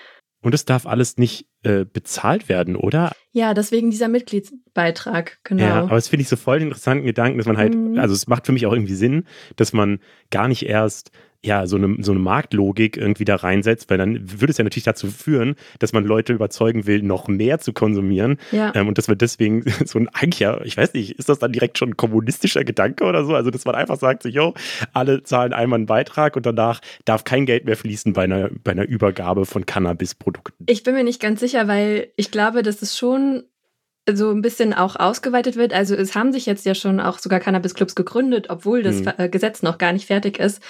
Und 0.46 0.54
es 0.54 0.64
darf 0.64 0.86
alles 0.86 1.18
nicht 1.18 1.48
äh, 1.64 1.86
bezahlt 1.86 2.50
werden, 2.50 2.76
oder? 2.76 3.14
Ja, 3.32 3.56
deswegen 3.56 3.90
dieser 3.90 4.10
Mitgliedsbeitrag, 4.10 5.40
genau. 5.44 5.64
Ja, 5.64 5.82
aber 5.82 5.98
es 5.98 6.08
finde 6.08 6.22
ich 6.22 6.30
so 6.30 6.36
voll 6.36 6.60
den 6.60 6.68
interessanten 6.68 7.08
Gedanken, 7.08 7.40
dass 7.40 7.48
man 7.48 7.58
halt, 7.58 7.74
mhm. 7.74 7.98
also 7.98 8.14
es 8.14 8.28
macht 8.28 8.46
für 8.46 8.52
mich 8.52 8.68
auch 8.68 8.74
irgendwie 8.74 8.94
Sinn, 8.94 9.24
dass 9.56 9.74
man 9.74 9.98
gar 10.30 10.48
nicht 10.48 10.68
erst 10.68 11.10
ja, 11.44 11.68
so 11.68 11.76
eine, 11.76 12.04
so 12.04 12.12
eine 12.12 12.20
Marktlogik 12.20 12.98
irgendwie 12.98 13.26
da 13.26 13.36
reinsetzt, 13.36 13.90
weil 13.90 13.98
dann 13.98 14.40
würde 14.40 14.52
es 14.52 14.58
ja 14.58 14.64
natürlich 14.64 14.84
dazu 14.84 15.08
führen, 15.08 15.56
dass 15.80 15.94
man 15.94 16.04
Leute 16.04 16.34
überzeugen 16.34 16.88
will, 16.88 17.04
noch 17.04 17.28
mehr 17.28 17.60
zu 17.60 17.74
konsumieren. 17.74 18.38
Ja. 18.52 18.74
Ähm, 18.76 18.88
und 18.88 18.98
dass 18.98 19.08
man 19.08 19.18
deswegen 19.18 19.64
so 19.86 20.00
ein, 20.00 20.10
eigentlich 20.10 20.40
ja, 20.40 20.62
ich 20.62 20.76
weiß 20.76 20.94
nicht, 20.94 21.20
ist 21.20 21.30
das 21.30 21.40
dann 21.40 21.52
direkt 21.52 21.78
schon 21.78 21.90
ein 21.90 21.98
kommunistischer 21.98 22.64
Gedanke 22.64 23.04
oder 23.06 23.26
so? 23.26 23.36
Also, 23.36 23.52
dass 23.52 23.66
man 23.66 23.76
einfach 23.76 23.98
sagt, 23.98 24.24
so, 24.24 24.30
yo, 24.30 24.54
alle 24.94 25.24
zahlen 25.24 25.54
einmal 25.54 25.78
einen 25.78 25.86
Beitrag 25.86 26.36
und 26.36 26.46
danach 26.46 26.82
darf 27.06 27.24
kein 27.24 27.46
Geld 27.46 27.66
mehr 27.66 27.78
fließen 27.78 28.14
bei 28.14 28.24
einer, 28.24 28.50
bei 28.64 28.72
einer 28.72 28.88
Übergabe 28.88 29.46
von 29.46 29.66
Cannabis-Produkten. 29.66 30.66
Ich 30.68 30.84
bin 30.84 30.96
mir 30.96 31.04
nicht 31.04 31.22
ganz 31.22 31.40
sicher, 31.40 31.68
weil 31.68 32.08
ich 32.16 32.32
glaube, 32.32 32.64
dass 32.64 32.82
es 32.82 32.98
schon 32.98 33.44
so 34.12 34.30
ein 34.30 34.42
bisschen 34.42 34.74
auch 34.74 34.96
ausgeweitet 34.96 35.56
wird. 35.56 35.74
Also 35.74 35.96
es 35.96 36.16
haben 36.16 36.32
sich 36.32 36.46
jetzt 36.46 36.66
ja 36.66 36.76
schon 36.76 37.00
auch 37.00 37.18
sogar 37.18 37.40
Cannabis-Clubs 37.40 37.96
gegründet, 37.96 38.48
obwohl 38.50 38.84
das 38.84 38.98
hm. 38.98 39.32
Gesetz 39.32 39.64
noch 39.64 39.78
gar 39.78 39.94
nicht 39.94 40.06
fertig 40.06 40.40
ist. 40.40 40.62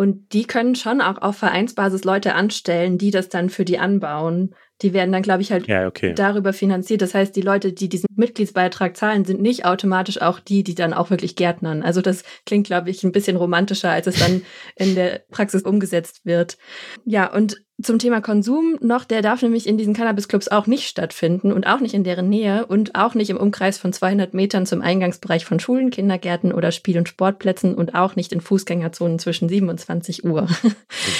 Und 0.00 0.32
die 0.32 0.44
können 0.44 0.76
schon 0.76 1.00
auch 1.00 1.20
auf 1.20 1.36
Vereinsbasis 1.38 2.04
Leute 2.04 2.34
anstellen, 2.34 2.98
die 2.98 3.10
das 3.10 3.28
dann 3.28 3.50
für 3.50 3.64
die 3.64 3.80
anbauen. 3.80 4.54
Die 4.80 4.92
werden 4.92 5.10
dann, 5.10 5.22
glaube 5.22 5.42
ich, 5.42 5.50
halt 5.50 5.66
ja, 5.66 5.88
okay. 5.88 6.14
darüber 6.14 6.52
finanziert. 6.52 7.02
Das 7.02 7.14
heißt, 7.14 7.34
die 7.34 7.40
Leute, 7.40 7.72
die 7.72 7.88
diesen 7.88 8.06
Mitgliedsbeitrag 8.14 8.96
zahlen, 8.96 9.24
sind 9.24 9.42
nicht 9.42 9.64
automatisch 9.64 10.22
auch 10.22 10.38
die, 10.38 10.62
die 10.62 10.76
dann 10.76 10.94
auch 10.94 11.10
wirklich 11.10 11.34
gärtnern. 11.34 11.82
Also 11.82 12.00
das 12.00 12.22
klingt, 12.46 12.68
glaube 12.68 12.90
ich, 12.90 13.02
ein 13.02 13.10
bisschen 13.10 13.36
romantischer, 13.36 13.90
als 13.90 14.06
es 14.06 14.20
dann 14.20 14.42
in 14.76 14.94
der 14.94 15.24
Praxis 15.32 15.62
umgesetzt 15.62 16.20
wird. 16.24 16.58
Ja, 17.04 17.32
und 17.34 17.56
zum 17.80 17.98
Thema 17.98 18.20
Konsum 18.20 18.76
noch, 18.80 19.04
der 19.04 19.22
darf 19.22 19.42
nämlich 19.42 19.66
in 19.66 19.78
diesen 19.78 19.94
Cannabis-Clubs 19.94 20.48
auch 20.48 20.66
nicht 20.66 20.88
stattfinden 20.88 21.52
und 21.52 21.66
auch 21.66 21.78
nicht 21.78 21.94
in 21.94 22.02
deren 22.02 22.28
Nähe 22.28 22.66
und 22.66 22.96
auch 22.96 23.14
nicht 23.14 23.30
im 23.30 23.36
Umkreis 23.36 23.78
von 23.78 23.92
200 23.92 24.34
Metern 24.34 24.66
zum 24.66 24.82
Eingangsbereich 24.82 25.44
von 25.44 25.60
Schulen, 25.60 25.90
Kindergärten 25.90 26.52
oder 26.52 26.72
Spiel- 26.72 26.98
und 26.98 27.08
Sportplätzen 27.08 27.74
und 27.74 27.94
auch 27.94 28.16
nicht 28.16 28.32
in 28.32 28.40
Fußgängerzonen 28.40 29.18
zwischen 29.18 29.48
27 29.48 30.24
Uhr. 30.24 30.48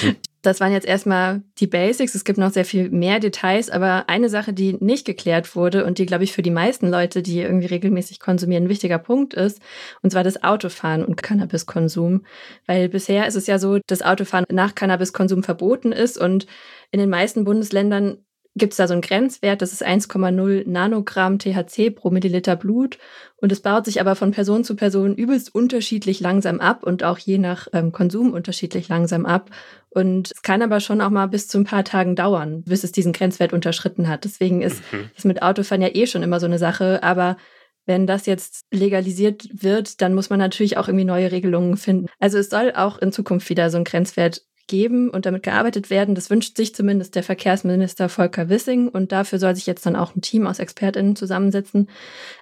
Mhm. 0.03 0.15
Das 0.41 0.61
waren 0.61 0.71
jetzt 0.71 0.87
erstmal 0.87 1.43
die 1.59 1.67
Basics. 1.67 2.15
Es 2.15 2.23
gibt 2.23 2.39
noch 2.39 2.51
sehr 2.51 2.63
viel 2.63 2.89
mehr 2.89 3.19
Details, 3.19 3.69
aber 3.69 4.07
eine 4.07 4.29
Sache, 4.29 4.53
die 4.53 4.77
nicht 4.79 5.05
geklärt 5.05 5.55
wurde 5.55 5.85
und 5.85 5.97
die, 5.97 6.05
glaube 6.05 6.23
ich, 6.23 6.31
für 6.31 6.41
die 6.41 6.51
meisten 6.51 6.89
Leute, 6.89 7.21
die 7.21 7.41
irgendwie 7.41 7.67
regelmäßig 7.67 8.19
konsumieren, 8.19 8.65
ein 8.65 8.69
wichtiger 8.69 8.99
Punkt 8.99 9.33
ist, 9.33 9.61
und 10.01 10.11
zwar 10.11 10.23
das 10.23 10.41
Autofahren 10.43 11.03
und 11.03 11.21
Cannabiskonsum. 11.21 12.25
Weil 12.67 12.87
bisher 12.87 13.27
ist 13.27 13.35
es 13.35 13.47
ja 13.47 13.59
so, 13.59 13.79
dass 13.87 14.01
Autofahren 14.01 14.45
nach 14.49 14.75
Cannabiskonsum 14.75 15.43
verboten 15.43 15.91
ist 15.91 16.17
und 16.17 16.47
in 16.91 16.99
den 16.99 17.09
meisten 17.09 17.43
Bundesländern 17.43 18.19
gibt 18.59 18.73
es 18.73 18.77
da 18.77 18.87
so 18.87 18.93
einen 18.93 19.01
Grenzwert, 19.01 19.61
das 19.61 19.73
ist 19.73 19.85
1,0 19.85 20.69
Nanogramm 20.69 21.39
THC 21.39 21.89
pro 21.89 22.11
Milliliter 22.11 22.55
Blut. 22.55 22.99
Und 23.37 23.51
es 23.51 23.61
baut 23.61 23.85
sich 23.85 24.01
aber 24.01 24.15
von 24.15 24.31
Person 24.31 24.63
zu 24.63 24.75
Person 24.75 25.15
übelst 25.15 25.55
unterschiedlich 25.55 26.19
langsam 26.19 26.59
ab 26.59 26.83
und 26.83 27.03
auch 27.03 27.17
je 27.17 27.37
nach 27.37 27.67
ähm, 27.73 27.91
Konsum 27.91 28.33
unterschiedlich 28.33 28.89
langsam 28.89 29.25
ab. 29.25 29.49
Und 29.89 30.31
es 30.31 30.41
kann 30.41 30.61
aber 30.61 30.79
schon 30.79 31.01
auch 31.01 31.09
mal 31.09 31.27
bis 31.27 31.47
zu 31.47 31.57
ein 31.57 31.63
paar 31.63 31.83
Tagen 31.83 32.15
dauern, 32.15 32.63
bis 32.63 32.83
es 32.83 32.91
diesen 32.91 33.13
Grenzwert 33.13 33.53
unterschritten 33.53 34.07
hat. 34.07 34.25
Deswegen 34.25 34.61
ist 34.61 34.83
mhm. 34.91 35.09
das 35.15 35.25
mit 35.25 35.41
Autofahren 35.41 35.81
ja 35.81 35.89
eh 35.93 36.05
schon 36.05 36.21
immer 36.21 36.39
so 36.39 36.45
eine 36.45 36.59
Sache. 36.59 37.01
Aber 37.01 37.37
wenn 37.85 38.05
das 38.05 38.27
jetzt 38.27 38.65
legalisiert 38.71 39.49
wird, 39.51 40.01
dann 40.01 40.13
muss 40.13 40.29
man 40.29 40.37
natürlich 40.37 40.77
auch 40.77 40.87
irgendwie 40.87 41.05
neue 41.05 41.31
Regelungen 41.31 41.75
finden. 41.75 42.07
Also 42.19 42.37
es 42.37 42.49
soll 42.49 42.73
auch 42.75 42.99
in 42.99 43.11
Zukunft 43.11 43.49
wieder 43.49 43.71
so 43.71 43.77
ein 43.77 43.83
Grenzwert 43.83 44.43
geben 44.69 45.09
und 45.09 45.25
damit 45.25 45.43
gearbeitet 45.43 45.89
werden. 45.89 46.15
Das 46.15 46.29
wünscht 46.29 46.55
sich 46.55 46.73
zumindest 46.73 47.15
der 47.15 47.23
Verkehrsminister 47.23 48.07
Volker 48.07 48.47
Wissing 48.47 48.87
und 48.87 49.11
dafür 49.11 49.39
soll 49.39 49.55
sich 49.55 49.65
jetzt 49.65 49.85
dann 49.85 49.97
auch 49.97 50.15
ein 50.15 50.21
Team 50.21 50.47
aus 50.47 50.59
ExpertInnen 50.59 51.17
zusammensetzen. 51.17 51.89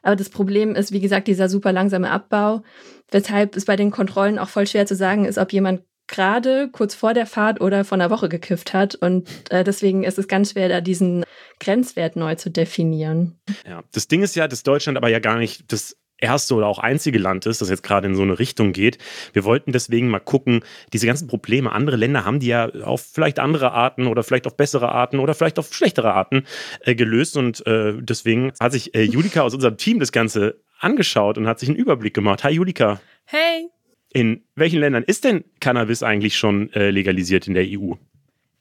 Aber 0.03 0.15
das 0.15 0.29
Problem 0.29 0.75
ist, 0.75 0.91
wie 0.91 0.99
gesagt, 0.99 1.27
dieser 1.27 1.49
super 1.49 1.71
langsame 1.71 2.11
Abbau, 2.11 2.61
weshalb 3.09 3.55
es 3.55 3.65
bei 3.65 3.75
den 3.75 3.89
Kontrollen 3.89 4.37
auch 4.37 4.49
voll 4.49 4.67
schwer 4.67 4.85
zu 4.85 4.95
sagen 4.95 5.25
ist, 5.25 5.39
ob 5.39 5.51
jemand 5.51 5.81
gerade 6.07 6.69
kurz 6.71 6.95
vor 6.95 7.13
der 7.13 7.25
Fahrt 7.25 7.61
oder 7.61 7.83
vor 7.83 7.97
einer 7.97 8.09
Woche 8.09 8.29
gekifft 8.29 8.73
hat. 8.73 8.95
Und 8.95 9.27
äh, 9.49 9.63
deswegen 9.63 10.03
ist 10.03 10.17
es 10.17 10.27
ganz 10.27 10.51
schwer, 10.51 10.69
da 10.69 10.81
diesen 10.81 11.25
Grenzwert 11.59 12.15
neu 12.15 12.35
zu 12.35 12.49
definieren. 12.49 13.39
Ja, 13.67 13.83
das 13.91 14.07
Ding 14.07 14.21
ist 14.21 14.35
ja, 14.35 14.47
dass 14.47 14.63
Deutschland 14.63 14.97
aber 14.97 15.09
ja 15.09 15.19
gar 15.19 15.37
nicht 15.37 15.71
das 15.71 15.97
erste 16.19 16.55
oder 16.55 16.67
auch 16.67 16.79
einzige 16.79 17.19
Land 17.19 17.45
ist, 17.45 17.61
das 17.61 17.69
jetzt 17.69 17.83
gerade 17.83 18.07
in 18.07 18.15
so 18.15 18.23
eine 18.23 18.39
Richtung 18.39 18.73
geht. 18.73 18.97
Wir 19.33 19.43
wollten 19.43 19.71
deswegen 19.71 20.09
mal 20.09 20.19
gucken, 20.19 20.61
diese 20.93 21.07
ganzen 21.07 21.27
Probleme, 21.27 21.71
andere 21.71 21.97
Länder 21.97 22.25
haben 22.25 22.39
die 22.39 22.47
ja 22.47 22.69
auf 22.83 23.01
vielleicht 23.01 23.39
andere 23.39 23.71
Arten 23.71 24.07
oder 24.07 24.23
vielleicht 24.23 24.47
auf 24.47 24.57
bessere 24.57 24.89
Arten 24.89 25.19
oder 25.19 25.33
vielleicht 25.33 25.59
auf 25.59 25.73
schlechtere 25.73 26.13
Arten 26.13 26.43
äh, 26.81 26.95
gelöst. 26.95 27.37
Und 27.37 27.65
äh, 27.67 27.93
deswegen 27.97 28.53
hat 28.59 28.71
sich 28.71 28.95
äh, 28.95 29.03
Julika 29.03 29.41
aus 29.41 29.53
unserem 29.53 29.77
Team 29.77 29.99
das 29.99 30.11
Ganze 30.11 30.61
angeschaut 30.79 31.37
und 31.37 31.47
hat 31.47 31.59
sich 31.59 31.69
einen 31.69 31.77
Überblick 31.77 32.13
gemacht. 32.13 32.43
Hi 32.43 32.51
Julika. 32.51 32.99
Hey. 33.25 33.67
In 34.13 34.43
welchen 34.55 34.79
Ländern 34.79 35.03
ist 35.03 35.25
denn 35.25 35.43
Cannabis 35.59 36.01
eigentlich 36.01 36.37
schon 36.37 36.71
äh, 36.73 36.89
legalisiert 36.89 37.47
in 37.47 37.53
der 37.53 37.65
EU? 37.67 37.93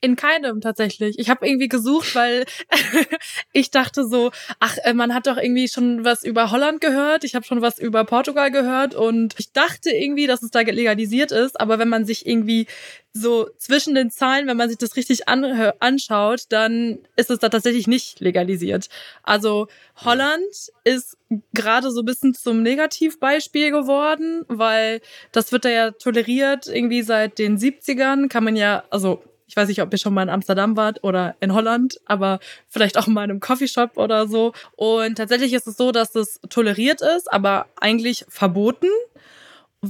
In 0.02 0.14
keinem 0.14 0.60
tatsächlich. 0.60 1.18
Ich 1.18 1.30
habe 1.30 1.46
irgendwie 1.46 1.68
gesucht, 1.68 2.14
weil 2.14 2.44
ich 3.52 3.70
dachte 3.70 4.06
so, 4.06 4.30
ach, 4.60 4.76
äh, 4.84 4.92
man 4.92 5.14
hat 5.14 5.26
doch 5.26 5.38
irgendwie 5.38 5.68
schon 5.68 6.04
was 6.04 6.22
über 6.22 6.50
Holland 6.50 6.82
gehört, 6.82 7.24
ich 7.24 7.34
habe 7.34 7.46
schon 7.46 7.62
was 7.62 7.78
über 7.78 8.04
Portugal 8.04 8.50
gehört 8.50 8.94
und 8.94 9.34
ich 9.38 9.52
dachte 9.52 9.90
irgendwie, 9.90 10.26
dass 10.26 10.42
es 10.42 10.50
da 10.50 10.60
legalisiert 10.60 11.32
ist, 11.32 11.58
aber 11.58 11.78
wenn 11.78 11.88
man 11.88 12.04
sich 12.04 12.26
irgendwie 12.26 12.66
so 13.14 13.48
zwischen 13.56 13.94
den 13.94 14.10
Zahlen, 14.10 14.46
wenn 14.46 14.56
man 14.56 14.68
sich 14.68 14.78
das 14.78 14.96
richtig 14.96 15.28
anschaut, 15.28 16.42
dann 16.50 16.98
ist 17.16 17.30
es 17.30 17.38
da 17.38 17.48
tatsächlich 17.48 17.86
nicht 17.86 18.20
legalisiert. 18.20 18.88
Also 19.22 19.68
Holland 20.04 20.70
ist 20.84 21.16
gerade 21.54 21.90
so 21.90 22.02
ein 22.02 22.04
bisschen 22.04 22.34
zum 22.34 22.62
Negativbeispiel 22.62 23.70
geworden, 23.70 24.44
weil 24.48 25.00
das 25.32 25.52
wird 25.52 25.64
da 25.64 25.70
ja 25.70 25.90
toleriert 25.92 26.66
irgendwie 26.66 27.02
seit 27.02 27.38
den 27.38 27.58
70ern, 27.58 28.28
kann 28.28 28.44
man 28.44 28.56
ja, 28.56 28.84
also 28.90 29.22
ich 29.46 29.56
weiß 29.56 29.68
nicht, 29.68 29.82
ob 29.82 29.92
ihr 29.92 29.98
schon 29.98 30.14
mal 30.14 30.22
in 30.22 30.30
Amsterdam 30.30 30.76
wart 30.76 31.04
oder 31.04 31.36
in 31.40 31.54
Holland, 31.54 31.98
aber 32.04 32.40
vielleicht 32.68 32.98
auch 32.98 33.06
mal 33.06 33.24
in 33.24 33.30
einem 33.30 33.40
Coffeeshop 33.40 33.96
oder 33.96 34.26
so. 34.26 34.52
Und 34.76 35.16
tatsächlich 35.16 35.52
ist 35.52 35.66
es 35.66 35.76
so, 35.76 35.92
dass 35.92 36.14
es 36.14 36.40
toleriert 36.48 37.00
ist, 37.00 37.32
aber 37.32 37.66
eigentlich 37.80 38.24
verboten 38.28 38.88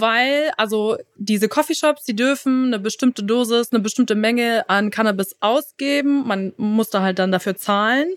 weil 0.00 0.50
also 0.56 0.96
diese 1.16 1.48
Coffeeshops, 1.48 2.04
die 2.04 2.16
dürfen 2.16 2.66
eine 2.66 2.78
bestimmte 2.78 3.22
Dosis, 3.22 3.72
eine 3.72 3.80
bestimmte 3.80 4.14
Menge 4.14 4.68
an 4.68 4.90
Cannabis 4.90 5.36
ausgeben. 5.40 6.26
Man 6.26 6.52
muss 6.56 6.90
da 6.90 7.02
halt 7.02 7.18
dann 7.18 7.32
dafür 7.32 7.56
zahlen, 7.56 8.08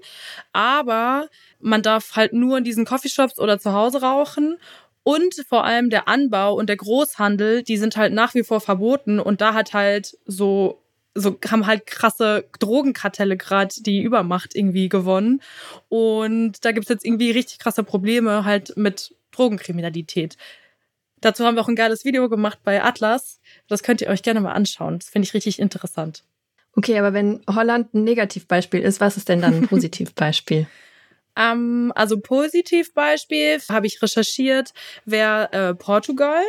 aber 0.51 1.27
man 1.59 1.81
darf 1.81 2.15
halt 2.15 2.33
nur 2.33 2.57
in 2.57 2.63
diesen 2.63 2.85
Coffeeshops 2.85 3.39
oder 3.39 3.59
zu 3.59 3.73
Hause 3.73 4.01
rauchen. 4.01 4.57
Und 5.03 5.45
vor 5.47 5.63
allem 5.63 5.89
der 5.89 6.07
Anbau 6.07 6.53
und 6.53 6.67
der 6.67 6.75
Großhandel, 6.75 7.63
die 7.63 7.77
sind 7.77 7.97
halt 7.97 8.13
nach 8.13 8.35
wie 8.35 8.43
vor 8.43 8.59
verboten. 8.61 9.19
Und 9.19 9.41
da 9.41 9.53
hat 9.53 9.73
halt 9.73 10.17
so 10.25 10.81
so 11.15 11.37
haben 11.49 11.65
halt 11.65 11.85
krasse 11.85 12.45
Drogenkartelle 12.59 13.37
gerade 13.37 13.73
die 13.79 14.01
Übermacht 14.01 14.55
irgendwie 14.55 14.89
gewonnen. 14.89 15.41
Und 15.89 16.63
da 16.63 16.71
gibt's 16.71 16.89
jetzt 16.89 17.05
irgendwie 17.05 17.31
richtig 17.31 17.59
krasse 17.59 17.83
Probleme 17.83 18.45
halt 18.45 18.75
mit 18.77 19.15
Drogenkriminalität. 19.31 20.37
Dazu 21.21 21.45
haben 21.45 21.55
wir 21.55 21.61
auch 21.61 21.67
ein 21.67 21.75
geiles 21.75 22.05
Video 22.05 22.29
gemacht 22.29 22.59
bei 22.63 22.83
Atlas. 22.83 23.41
Das 23.67 23.83
könnt 23.83 24.01
ihr 24.01 24.07
euch 24.07 24.23
gerne 24.23 24.39
mal 24.39 24.53
anschauen. 24.53 24.99
Das 24.99 25.09
finde 25.09 25.25
ich 25.25 25.33
richtig 25.33 25.59
interessant. 25.59 26.23
Okay, 26.75 26.97
aber 26.97 27.13
wenn 27.13 27.41
Holland 27.47 27.93
ein 27.93 28.03
Negativbeispiel 28.03 28.81
ist, 28.81 29.01
was 29.01 29.17
ist 29.17 29.27
denn 29.27 29.41
dann 29.41 29.55
ein 29.55 29.67
Positivbeispiel? 29.67 30.67
Ähm, 31.35 31.91
also 31.95 32.19
Positivbeispiel 32.19 33.59
habe 33.69 33.87
ich 33.87 34.01
recherchiert, 34.01 34.73
wäre 35.05 35.51
äh, 35.51 35.75
Portugal 35.75 36.43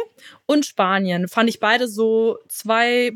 und 0.46 0.66
Spanien. 0.66 1.28
Fand 1.28 1.48
ich 1.48 1.60
beide 1.60 1.86
so 1.88 2.38
zwei 2.48 3.12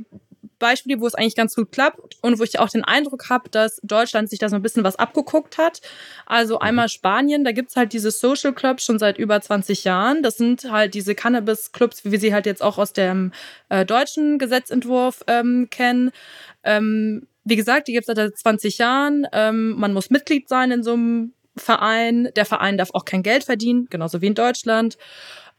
Beispiele, 0.65 0.99
wo 0.99 1.07
es 1.07 1.15
eigentlich 1.15 1.37
ganz 1.37 1.55
gut 1.55 1.73
klappt 1.73 2.17
und 2.23 2.39
wo 2.39 2.43
ich 2.43 2.59
auch 2.59 2.71
den 2.71 2.85
Eindruck 2.85 3.29
habe, 3.29 3.51
dass 3.51 3.81
Deutschland 3.83 4.31
sich 4.31 4.39
da 4.39 4.49
so 4.49 4.57
ein 4.57 4.63
bisschen 4.63 4.83
was 4.83 4.97
abgeguckt 4.97 5.59
hat. 5.59 5.83
Also 6.25 6.59
einmal 6.59 6.89
Spanien, 6.89 7.45
da 7.45 7.53
gibt's 7.53 7.77
halt 7.77 7.93
diese 7.93 8.11
Social 8.11 8.55
Clubs 8.55 8.83
schon 8.83 8.99
seit 8.99 9.19
über 9.19 9.39
20 9.39 9.85
Jahren. 9.85 10.23
Das 10.23 10.39
sind 10.39 10.71
halt 10.71 10.95
diese 10.95 11.15
Cannabis-Clubs, 11.15 12.07
wie 12.07 12.13
wir 12.13 12.19
sie 12.19 12.33
halt 12.33 12.47
jetzt 12.47 12.63
auch 12.63 12.79
aus 12.79 12.95
dem 12.95 13.33
äh, 13.69 13.85
deutschen 13.85 14.39
Gesetzentwurf 14.39 15.23
ähm, 15.27 15.69
kennen. 15.69 16.13
Ähm, 16.63 17.27
wie 17.45 17.57
gesagt, 17.57 17.89
die 17.89 17.93
gibt's 17.93 18.07
seit 18.07 18.39
20 18.39 18.79
Jahren. 18.79 19.27
Ähm, 19.35 19.73
man 19.73 19.93
muss 19.93 20.09
Mitglied 20.09 20.49
sein 20.49 20.71
in 20.71 20.83
so 20.83 20.95
einem 20.95 21.35
Verein. 21.59 22.31
Der 22.37 22.47
Verein 22.47 22.79
darf 22.79 22.95
auch 22.95 23.05
kein 23.05 23.23
Geld 23.23 23.45
verdienen, 23.45 23.87
genauso 23.91 24.23
wie 24.23 24.29
in 24.29 24.35
Deutschland. 24.35 24.97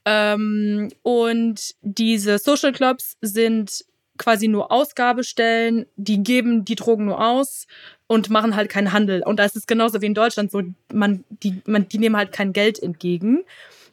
Ähm, 0.04 0.92
und 1.04 1.76
diese 1.84 2.40
Social 2.40 2.72
Clubs 2.72 3.18
sind 3.22 3.86
quasi 4.18 4.48
nur 4.48 4.72
Ausgabestellen, 4.72 5.86
die 5.96 6.24
geben 6.24 6.66
die 6.66 6.76
Drogen 6.76 7.06
nur 7.06 7.26
aus 7.26 7.68
und 8.08 8.30
machen 8.30 8.56
halt 8.56 8.70
keinen 8.70 8.94
Handel. 8.94 9.24
Und 9.24 9.38
da 9.38 9.46
ist 9.46 9.56
es 9.56 9.68
genauso 9.68 10.02
wie 10.02 10.08
in 10.08 10.14
Deutschland 10.14 10.52
so, 10.52 10.62
man, 10.94 11.24
die, 11.30 11.62
man, 11.66 11.88
die 11.88 11.98
nehmen 11.98 12.18
halt 12.18 12.32
kein 12.32 12.54
Geld 12.54 12.82
entgegen. 12.82 13.44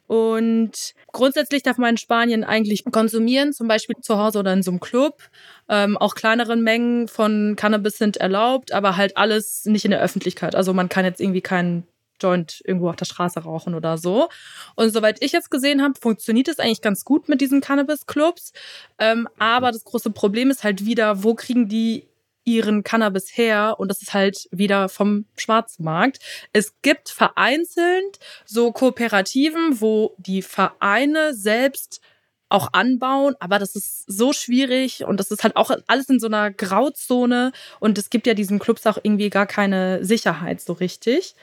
Und 0.07 0.93
grundsätzlich 1.11 1.63
darf 1.63 1.77
man 1.77 1.91
in 1.91 1.97
Spanien 1.97 2.43
eigentlich 2.43 2.83
konsumieren, 2.91 3.53
zum 3.53 3.67
Beispiel 3.67 3.95
zu 4.01 4.17
Hause 4.17 4.39
oder 4.39 4.53
in 4.53 4.61
so 4.61 4.71
einem 4.71 4.79
Club. 4.79 5.21
Ähm, 5.69 5.97
auch 5.97 6.13
kleinere 6.13 6.55
Mengen 6.55 7.07
von 7.07 7.55
Cannabis 7.55 7.97
sind 7.97 8.17
erlaubt, 8.17 8.73
aber 8.73 8.97
halt 8.97 9.17
alles 9.17 9.65
nicht 9.65 9.85
in 9.85 9.91
der 9.91 10.01
Öffentlichkeit. 10.01 10.55
Also 10.55 10.73
man 10.73 10.89
kann 10.89 11.05
jetzt 11.05 11.21
irgendwie 11.21 11.41
keinen 11.41 11.87
Joint 12.21 12.61
irgendwo 12.65 12.89
auf 12.89 12.95
der 12.95 13.05
Straße 13.05 13.41
rauchen 13.41 13.75
oder 13.75 13.97
so. 13.97 14.29
Und 14.75 14.91
soweit 14.91 15.21
ich 15.21 15.31
jetzt 15.31 15.51
gesehen 15.51 15.81
habe, 15.81 15.99
funktioniert 15.99 16.47
es 16.47 16.59
eigentlich 16.59 16.81
ganz 16.81 17.05
gut 17.05 17.29
mit 17.29 17.41
diesen 17.41 17.61
Cannabis-Clubs. 17.61 18.53
Ähm, 18.99 19.27
aber 19.39 19.71
das 19.71 19.83
große 19.83 20.11
Problem 20.11 20.49
ist 20.49 20.63
halt 20.63 20.85
wieder, 20.85 21.23
wo 21.23 21.35
kriegen 21.35 21.67
die 21.67 22.07
ihren 22.45 22.83
Cannabis 22.83 23.37
her 23.37 23.75
und 23.77 23.87
das 23.87 24.01
ist 24.01 24.13
halt 24.13 24.47
wieder 24.51 24.89
vom 24.89 25.25
Schwarzmarkt. 25.37 26.19
Es 26.51 26.73
gibt 26.81 27.09
vereinzelt 27.09 28.19
so 28.45 28.71
Kooperativen, 28.71 29.79
wo 29.81 30.13
die 30.17 30.41
Vereine 30.41 31.33
selbst 31.33 32.01
auch 32.49 32.69
anbauen, 32.73 33.35
aber 33.39 33.57
das 33.57 33.75
ist 33.75 34.03
so 34.05 34.31
schwierig 34.31 35.05
und 35.05 35.19
das 35.19 35.31
ist 35.31 35.43
halt 35.43 35.55
auch 35.55 35.71
alles 35.87 36.09
in 36.09 36.19
so 36.19 36.27
einer 36.27 36.51
Grauzone 36.51 37.51
und 37.79 37.97
es 37.97 38.11
gibt 38.11 38.27
ja 38.27 38.35
diesen 38.35 38.59
Clubs 38.59 38.85
auch 38.85 38.99
irgendwie 39.01 39.29
gar 39.31 39.47
keine 39.47 40.05
Sicherheit 40.05 40.61
so 40.61 40.73
richtig. 40.73 41.35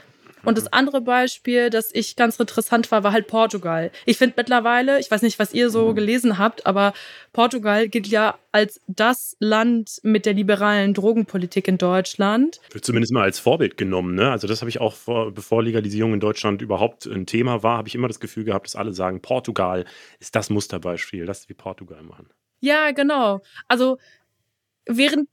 Und 0.45 0.57
das 0.57 0.73
andere 0.73 1.01
Beispiel, 1.01 1.71
das 1.71 1.91
ich 1.93 2.17
ganz 2.17 2.39
interessant 2.39 2.91
war, 2.91 3.05
war 3.05 3.13
halt 3.13 3.27
Portugal. 3.27 3.91
Ich 4.07 4.19
finde 4.19 4.35
mittlerweile, 4.37 5.01
ich 5.01 5.11
weiß 5.11 5.23
nicht, 5.23 5.39
was 5.39 5.53
ihr 5.53 5.71
so 5.71 5.91
mhm. 5.91 5.95
gelesen 5.95 6.39
habt, 6.39 6.67
aber 6.67 6.93
Portugal 7.33 7.89
gilt 7.89 8.07
ja 8.09 8.39
als 8.53 8.81
das 8.87 9.37
Land 9.39 10.01
mit 10.03 10.27
der 10.27 10.35
liberalen 10.35 10.95
Drogenpolitik 10.95 11.69
in 11.69 11.79
Deutschland. 11.79 12.61
Wird 12.73 12.85
zumindest 12.85 13.13
mal 13.13 13.23
als 13.23 13.39
Vorbild 13.39 13.77
genommen. 13.77 14.15
Ne? 14.15 14.31
Also 14.31 14.47
das 14.47 14.61
habe 14.61 14.71
ich 14.71 14.81
auch, 14.81 14.95
vor, 14.95 15.33
bevor 15.33 15.63
Legalisierung 15.63 16.15
in 16.15 16.21
Deutschland 16.21 16.63
überhaupt 16.63 17.07
ein 17.07 17.27
Thema 17.27 17.63
war, 17.63 17.79
habe 17.79 17.89
ich 17.89 17.95
immer 17.95 18.09
das 18.09 18.21
Gefühl 18.21 18.45
gehabt, 18.45 18.67
dass 18.67 18.77
alle 18.77 18.93
sagen, 18.93 19.23
Portugal 19.23 19.85
ist 20.19 20.35
das 20.35 20.51
Musterbeispiel, 20.51 21.27
das 21.27 21.49
wie 21.49 21.55
Portugal 21.55 22.03
machen. 22.03 22.29
Ja, 22.61 22.91
genau. 22.91 23.41
Also 23.69 23.99
während 24.87 25.29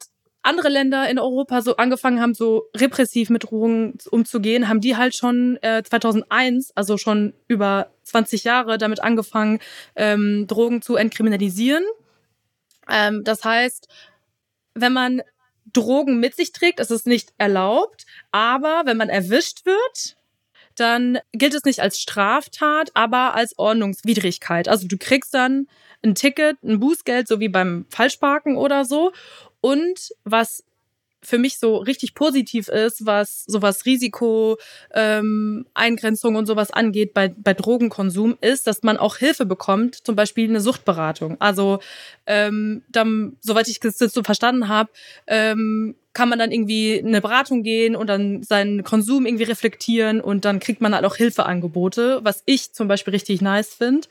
andere 0.47 0.69
Länder 0.69 1.09
in 1.09 1.19
Europa 1.19 1.61
so 1.61 1.75
angefangen 1.75 2.21
haben, 2.21 2.33
so 2.33 2.69
repressiv 2.75 3.29
mit 3.29 3.43
Drogen 3.43 3.97
umzugehen, 4.09 4.69
haben 4.69 4.81
die 4.81 4.95
halt 4.95 5.15
schon 5.15 5.57
äh, 5.61 5.83
2001, 5.83 6.71
also 6.75 6.97
schon 6.97 7.33
über 7.47 7.91
20 8.03 8.43
Jahre, 8.43 8.77
damit 8.77 9.01
angefangen, 9.01 9.59
ähm, 9.95 10.47
Drogen 10.47 10.81
zu 10.81 10.95
entkriminalisieren. 10.95 11.83
Ähm, 12.89 13.23
das 13.23 13.43
heißt, 13.43 13.87
wenn 14.73 14.93
man 14.93 15.21
Drogen 15.73 16.19
mit 16.19 16.35
sich 16.35 16.53
trägt, 16.53 16.79
ist 16.79 16.91
es 16.91 17.05
nicht 17.05 17.33
erlaubt, 17.37 18.05
aber 18.31 18.83
wenn 18.85 18.97
man 18.97 19.09
erwischt 19.09 19.65
wird, 19.65 20.15
dann 20.75 21.19
gilt 21.33 21.55
es 21.55 21.65
nicht 21.65 21.81
als 21.81 21.99
Straftat, 21.99 22.91
aber 22.93 23.35
als 23.35 23.57
Ordnungswidrigkeit. 23.57 24.67
Also 24.67 24.87
du 24.87 24.97
kriegst 24.97 25.33
dann 25.33 25.67
ein 26.03 26.15
Ticket, 26.15 26.61
ein 26.63 26.79
Bußgeld, 26.79 27.27
so 27.27 27.39
wie 27.39 27.49
beim 27.49 27.85
Falschparken 27.89 28.55
oder 28.55 28.85
so. 28.85 29.11
Und 29.67 30.13
was 30.23 30.63
für 31.21 31.37
mich 31.37 31.59
so 31.59 31.75
richtig 31.75 32.15
positiv 32.15 32.69
ist, 32.69 33.05
was 33.05 33.43
sowas 33.45 33.85
Risiko, 33.85 34.57
ähm, 34.93 35.65
Eingrenzung 35.73 36.35
und 36.35 36.45
sowas 36.45 36.71
angeht 36.71 37.13
bei, 37.13 37.33
bei 37.35 37.53
Drogenkonsum, 37.53 38.37
ist, 38.39 38.65
dass 38.65 38.81
man 38.83 38.95
auch 38.95 39.17
Hilfe 39.17 39.45
bekommt, 39.45 39.95
zum 40.05 40.15
Beispiel 40.15 40.47
eine 40.47 40.61
Suchtberatung. 40.61 41.35
Also, 41.41 41.79
ähm, 42.27 42.83
dann, 42.87 43.35
soweit 43.41 43.67
ich 43.67 43.81
das 43.81 43.97
so 43.97 44.23
verstanden 44.23 44.69
habe, 44.69 44.89
ähm, 45.27 45.95
kann 46.13 46.29
man 46.29 46.39
dann 46.39 46.53
irgendwie 46.53 47.03
eine 47.05 47.19
Beratung 47.19 47.61
gehen 47.61 47.97
und 47.97 48.07
dann 48.07 48.41
seinen 48.43 48.85
Konsum 48.85 49.25
irgendwie 49.25 49.43
reflektieren 49.43 50.21
und 50.21 50.45
dann 50.45 50.59
kriegt 50.61 50.79
man 50.79 50.95
halt 50.95 51.03
auch 51.03 51.17
Hilfeangebote, 51.17 52.21
was 52.23 52.41
ich 52.45 52.71
zum 52.71 52.87
Beispiel 52.87 53.11
richtig 53.11 53.41
nice 53.41 53.73
finde. 53.73 54.07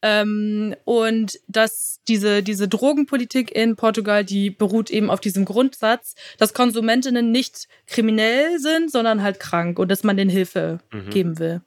Ähm, 0.00 0.76
und 0.84 1.40
dass 1.48 2.00
diese, 2.06 2.42
diese 2.42 2.68
Drogenpolitik 2.68 3.54
in 3.54 3.74
Portugal, 3.74 4.24
die 4.24 4.50
beruht 4.50 4.90
eben 4.90 5.10
auf 5.10 5.20
diesem 5.20 5.44
Grundsatz, 5.44 6.14
dass 6.38 6.54
Konsumentinnen 6.54 7.32
nicht 7.32 7.68
kriminell 7.86 8.58
sind, 8.58 8.92
sondern 8.92 9.22
halt 9.22 9.40
krank 9.40 9.78
und 9.78 9.90
dass 9.90 10.04
man 10.04 10.16
denen 10.16 10.30
Hilfe 10.30 10.78
mhm. 10.92 11.10
geben 11.10 11.38
will. 11.38 11.62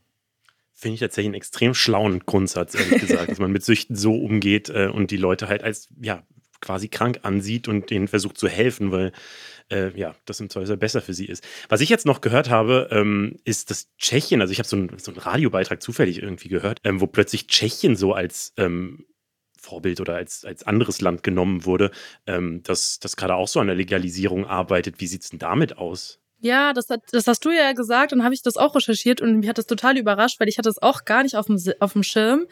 Finde 0.74 0.96
ich 0.96 1.00
tatsächlich 1.02 1.28
einen 1.28 1.36
extrem 1.36 1.74
schlauen 1.74 2.22
Grundsatz, 2.26 2.74
ehrlich 2.74 3.02
gesagt, 3.02 3.30
dass 3.32 3.40
man 3.40 3.52
mit 3.52 3.64
Süchten 3.64 3.96
so 3.96 4.16
umgeht 4.16 4.70
äh, 4.70 4.88
und 4.88 5.12
die 5.12 5.18
Leute 5.18 5.48
halt 5.48 5.64
als, 5.64 5.90
ja, 6.02 6.24
quasi 6.62 6.88
krank 6.88 7.20
ansieht 7.24 7.68
und 7.68 7.90
denen 7.90 8.08
versucht 8.08 8.38
zu 8.38 8.48
helfen, 8.48 8.92
weil 8.92 9.12
äh, 9.72 9.98
ja, 9.98 10.16
das 10.26 10.40
im 10.40 10.50
Zweifel 10.50 10.78
besser 10.78 11.02
für 11.02 11.14
sie 11.14 11.26
ist. 11.26 11.44
Was 11.70 11.82
ich 11.82 11.90
jetzt 11.90 12.06
noch 12.06 12.22
gehört 12.22 12.50
habe, 12.50 12.90
ähm, 12.92 13.38
ist, 13.44 13.72
dass 13.72 13.88
Tschechien, 13.98 14.42
also 14.42 14.52
ich 14.52 14.60
habe 14.60 14.68
so, 14.68 14.78
so 14.98 15.12
einen 15.12 15.20
Radiobeitrag 15.20 15.82
zufällig 15.82 16.22
irgendwie 16.22 16.50
gehört, 16.50 16.80
ähm, 16.84 17.02
wo 17.02 17.08
plötzlich 17.08 17.48
Tschechien 17.48 17.96
so 17.96 18.14
als 18.14 18.54
ähm, 18.58 19.06
Vorbild 19.60 20.02
oder 20.02 20.16
als, 20.16 20.44
als 20.44 20.64
anderes 20.64 21.02
Land 21.02 21.24
genommen 21.24 21.66
wurde, 21.66 21.92
ähm, 22.26 22.62
das, 22.64 23.00
das 23.00 23.16
gerade 23.16 23.36
auch 23.36 23.48
so 23.48 23.60
an 23.60 23.68
der 23.68 23.76
Legalisierung 23.76 24.46
arbeitet. 24.46 25.00
Wie 25.00 25.08
sieht 25.08 25.24
es 25.24 25.30
denn 25.30 25.40
damit 25.40 25.78
aus? 25.78 26.21
Ja, 26.44 26.74
das, 26.74 26.90
hat, 26.90 27.04
das 27.12 27.28
hast 27.28 27.46
du 27.46 27.52
ja 27.52 27.74
gesagt 27.74 28.14
und 28.14 28.24
habe 28.24 28.34
ich 28.34 28.42
das 28.42 28.58
auch 28.58 28.76
recherchiert 28.76 29.22
und 29.22 29.40
mich 29.40 29.48
hat 29.48 29.60
das 29.60 29.68
total 29.68 29.96
überrascht, 29.96 30.40
weil 30.40 30.50
ich 30.50 30.58
hatte 30.58 30.70
das 30.70 30.82
auch 30.82 31.06
gar 31.06 31.22
nicht 31.22 31.36
auf 31.36 31.46
dem, 31.46 31.62
auf 31.80 31.94
dem 31.94 32.02
Schirm. 32.02 32.48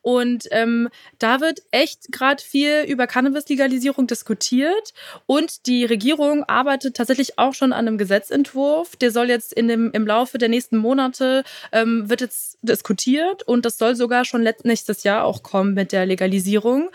Und 0.00 0.46
ähm, 0.52 0.88
da 1.18 1.40
wird 1.40 1.62
echt 1.72 2.12
gerade 2.12 2.40
viel 2.40 2.84
über 2.86 3.08
Cannabis-Legalisierung 3.08 4.06
diskutiert 4.06 4.94
und 5.26 5.66
die 5.66 5.84
Regierung 5.84 6.44
arbeitet 6.44 6.96
tatsächlich 6.96 7.36
auch 7.36 7.52
schon 7.52 7.72
an 7.72 7.88
einem 7.88 7.98
Gesetzentwurf. 7.98 8.94
Der 8.94 9.10
soll 9.10 9.28
jetzt 9.28 9.52
in 9.52 9.66
dem, 9.66 9.90
im 9.90 10.06
Laufe 10.06 10.38
der 10.38 10.48
nächsten 10.48 10.76
Monate 10.76 11.42
ähm, 11.72 12.08
wird 12.08 12.20
jetzt 12.20 12.58
diskutiert 12.62 13.42
und 13.42 13.64
das 13.64 13.76
soll 13.76 13.96
sogar 13.96 14.24
schon 14.24 14.48
nächstes 14.62 15.02
Jahr 15.02 15.24
auch 15.24 15.42
kommen 15.42 15.74
mit 15.74 15.90
der 15.90 16.06
Legalisierung. 16.06 16.90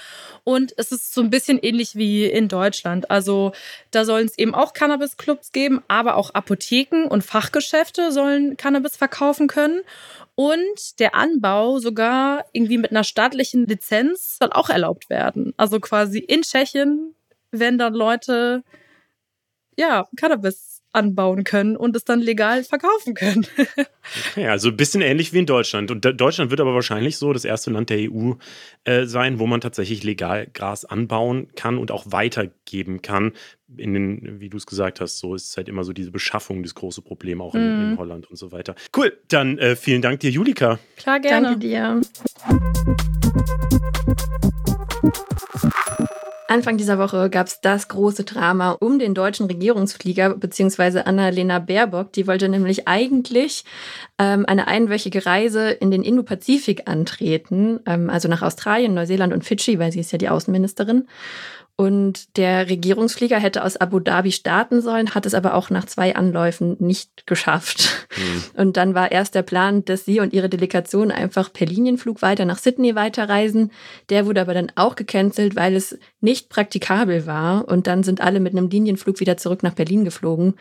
Und 0.45 0.73
es 0.77 0.93
ist 0.93 1.13
so 1.13 1.19
ein 1.19 1.29
bisschen 1.29 1.59
ähnlich 1.61 1.97
wie 1.97 2.25
in 2.25 2.47
Deutschland. 2.47 3.11
Also 3.11 3.51
da 3.91 4.05
sollen 4.05 4.27
es 4.27 4.37
eben 4.37 4.55
auch 4.55 4.71
Cannabis-Clubs 4.71 5.51
geben, 5.51 5.81
aber 5.89 6.15
auch 6.15 6.36
Apotheken 6.37 7.07
und 7.09 7.23
Fachgeschäfte 7.23 8.11
sollen 8.11 8.55
Cannabis 8.57 8.95
verkaufen 8.95 9.47
können. 9.47 9.81
Und 10.35 10.99
der 10.99 11.15
Anbau 11.15 11.79
sogar 11.79 12.45
irgendwie 12.53 12.77
mit 12.77 12.91
einer 12.91 13.03
staatlichen 13.03 13.65
Lizenz 13.65 14.37
soll 14.39 14.51
auch 14.51 14.69
erlaubt 14.69 15.09
werden. 15.09 15.53
Also 15.57 15.79
quasi 15.79 16.19
in 16.19 16.43
Tschechien, 16.43 17.15
wenn 17.51 17.77
dann 17.77 17.93
Leute 17.93 18.63
ja 19.77 20.07
Cannabis 20.17 20.77
anbauen 20.93 21.43
können 21.43 21.77
und 21.77 21.95
es 21.95 22.03
dann 22.05 22.19
legal 22.19 22.63
verkaufen 22.63 23.13
können. 23.13 23.45
okay, 24.31 24.47
also 24.47 24.69
ein 24.69 24.77
bisschen 24.77 25.01
ähnlich 25.01 25.31
wie 25.31 25.39
in 25.39 25.45
Deutschland. 25.45 25.91
Und 25.91 26.03
Deutschland 26.19 26.49
wird 26.49 26.59
aber 26.59 26.73
wahrscheinlich 26.73 27.17
so 27.17 27.33
das 27.33 27.45
erste 27.45 27.69
Land 27.69 27.89
der 27.91 28.11
EU 28.11 28.33
äh, 28.83 29.05
sein, 29.05 29.37
wo 29.37 29.45
man 29.45 29.61
tatsächlich 29.61 30.03
legal 30.03 30.47
Gras 30.51 30.85
anbauen 30.85 31.49
kann 31.55 31.77
und 31.77 31.91
auch 31.91 32.05
weitergeben 32.07 33.01
kann. 33.01 33.33
In 33.75 33.93
den, 33.93 34.39
wie 34.39 34.49
du 34.49 34.57
es 34.57 34.65
gesagt 34.65 34.99
hast, 34.99 35.19
so 35.19 35.35
ist 35.35 35.49
es 35.49 35.57
halt 35.57 35.69
immer 35.69 35.83
so 35.83 35.93
diese 35.93 36.11
Beschaffung 36.11 36.63
das 36.63 36.73
große 36.73 37.01
Problem 37.01 37.41
auch 37.41 37.53
in, 37.53 37.61
mm. 37.61 37.81
in 37.81 37.91
mhm. 37.91 37.97
Holland 37.97 38.29
und 38.29 38.37
so 38.37 38.51
weiter. 38.51 38.75
Cool, 38.95 39.15
dann 39.27 39.57
äh, 39.59 39.75
vielen 39.75 40.01
Dank 40.01 40.21
dir, 40.21 40.31
Julika. 40.31 40.79
Klar, 40.95 41.19
gerne. 41.19 41.47
Danke 41.47 41.59
dir. 41.59 42.01
Anfang 46.49 46.77
dieser 46.77 46.97
Woche 46.97 47.29
gab 47.29 47.47
es 47.47 47.59
das 47.59 47.89
große 47.89 48.23
Drama 48.23 48.71
um 48.71 48.99
den 48.99 49.13
deutschen 49.13 49.47
Regierungsflieger 49.47 50.35
bzw. 50.35 51.01
Annalena 51.01 51.59
Baerbock. 51.59 52.13
Die 52.13 52.25
wollte 52.25 52.47
nämlich 52.47 52.87
eigentlich 52.87 53.65
ähm, 54.17 54.45
eine 54.45 54.67
einwöchige 54.67 55.25
Reise 55.25 55.69
in 55.71 55.91
den 55.91 56.03
Indo-Pazifik 56.03 56.87
antreten, 56.87 57.81
ähm, 57.85 58.09
also 58.09 58.29
nach 58.29 58.41
Australien, 58.41 58.93
Neuseeland 58.93 59.33
und 59.33 59.43
Fidschi, 59.43 59.77
weil 59.77 59.91
sie 59.91 59.99
ist 59.99 60.11
ja 60.11 60.17
die 60.17 60.29
Außenministerin. 60.29 61.07
Und 61.79 62.37
der 62.37 62.69
Regierungsflieger 62.69 63.37
hätte 63.37 63.63
aus 63.63 63.77
Abu 63.77 63.99
Dhabi 63.99 64.31
starten 64.31 64.81
sollen, 64.81 65.13
hat 65.13 65.27
es 65.27 65.35
aber 65.35 65.53
auch 65.53 65.69
nach 65.69 65.85
zwei 65.85 66.15
Anläufen 66.15 66.75
nicht 66.79 67.27
geschafft. 67.27 68.07
Mhm. 68.17 68.43
Und 68.61 68.77
dann 68.77 68.95
war 68.95 69.11
erst 69.11 69.35
der 69.35 69.43
Plan, 69.43 69.85
dass 69.85 70.03
sie 70.03 70.19
und 70.19 70.33
ihre 70.33 70.49
Delegation 70.49 71.11
einfach 71.11 71.53
per 71.53 71.67
Linienflug 71.67 72.23
weiter 72.23 72.45
nach 72.45 72.57
Sydney 72.57 72.95
weiterreisen. 72.95 73.71
Der 74.09 74.25
wurde 74.25 74.41
aber 74.41 74.55
dann 74.55 74.71
auch 74.73 74.95
gecancelt, 74.95 75.55
weil 75.55 75.75
es 75.75 75.99
nicht 76.19 76.49
praktikabel 76.49 77.27
war. 77.27 77.67
Und 77.67 77.85
dann 77.85 78.01
sind 78.01 78.21
alle 78.21 78.39
mit 78.39 78.53
einem 78.53 78.69
Linienflug 78.71 79.19
wieder 79.19 79.37
zurück 79.37 79.61
nach 79.61 79.75
Berlin 79.75 80.03
geflogen. 80.03 80.55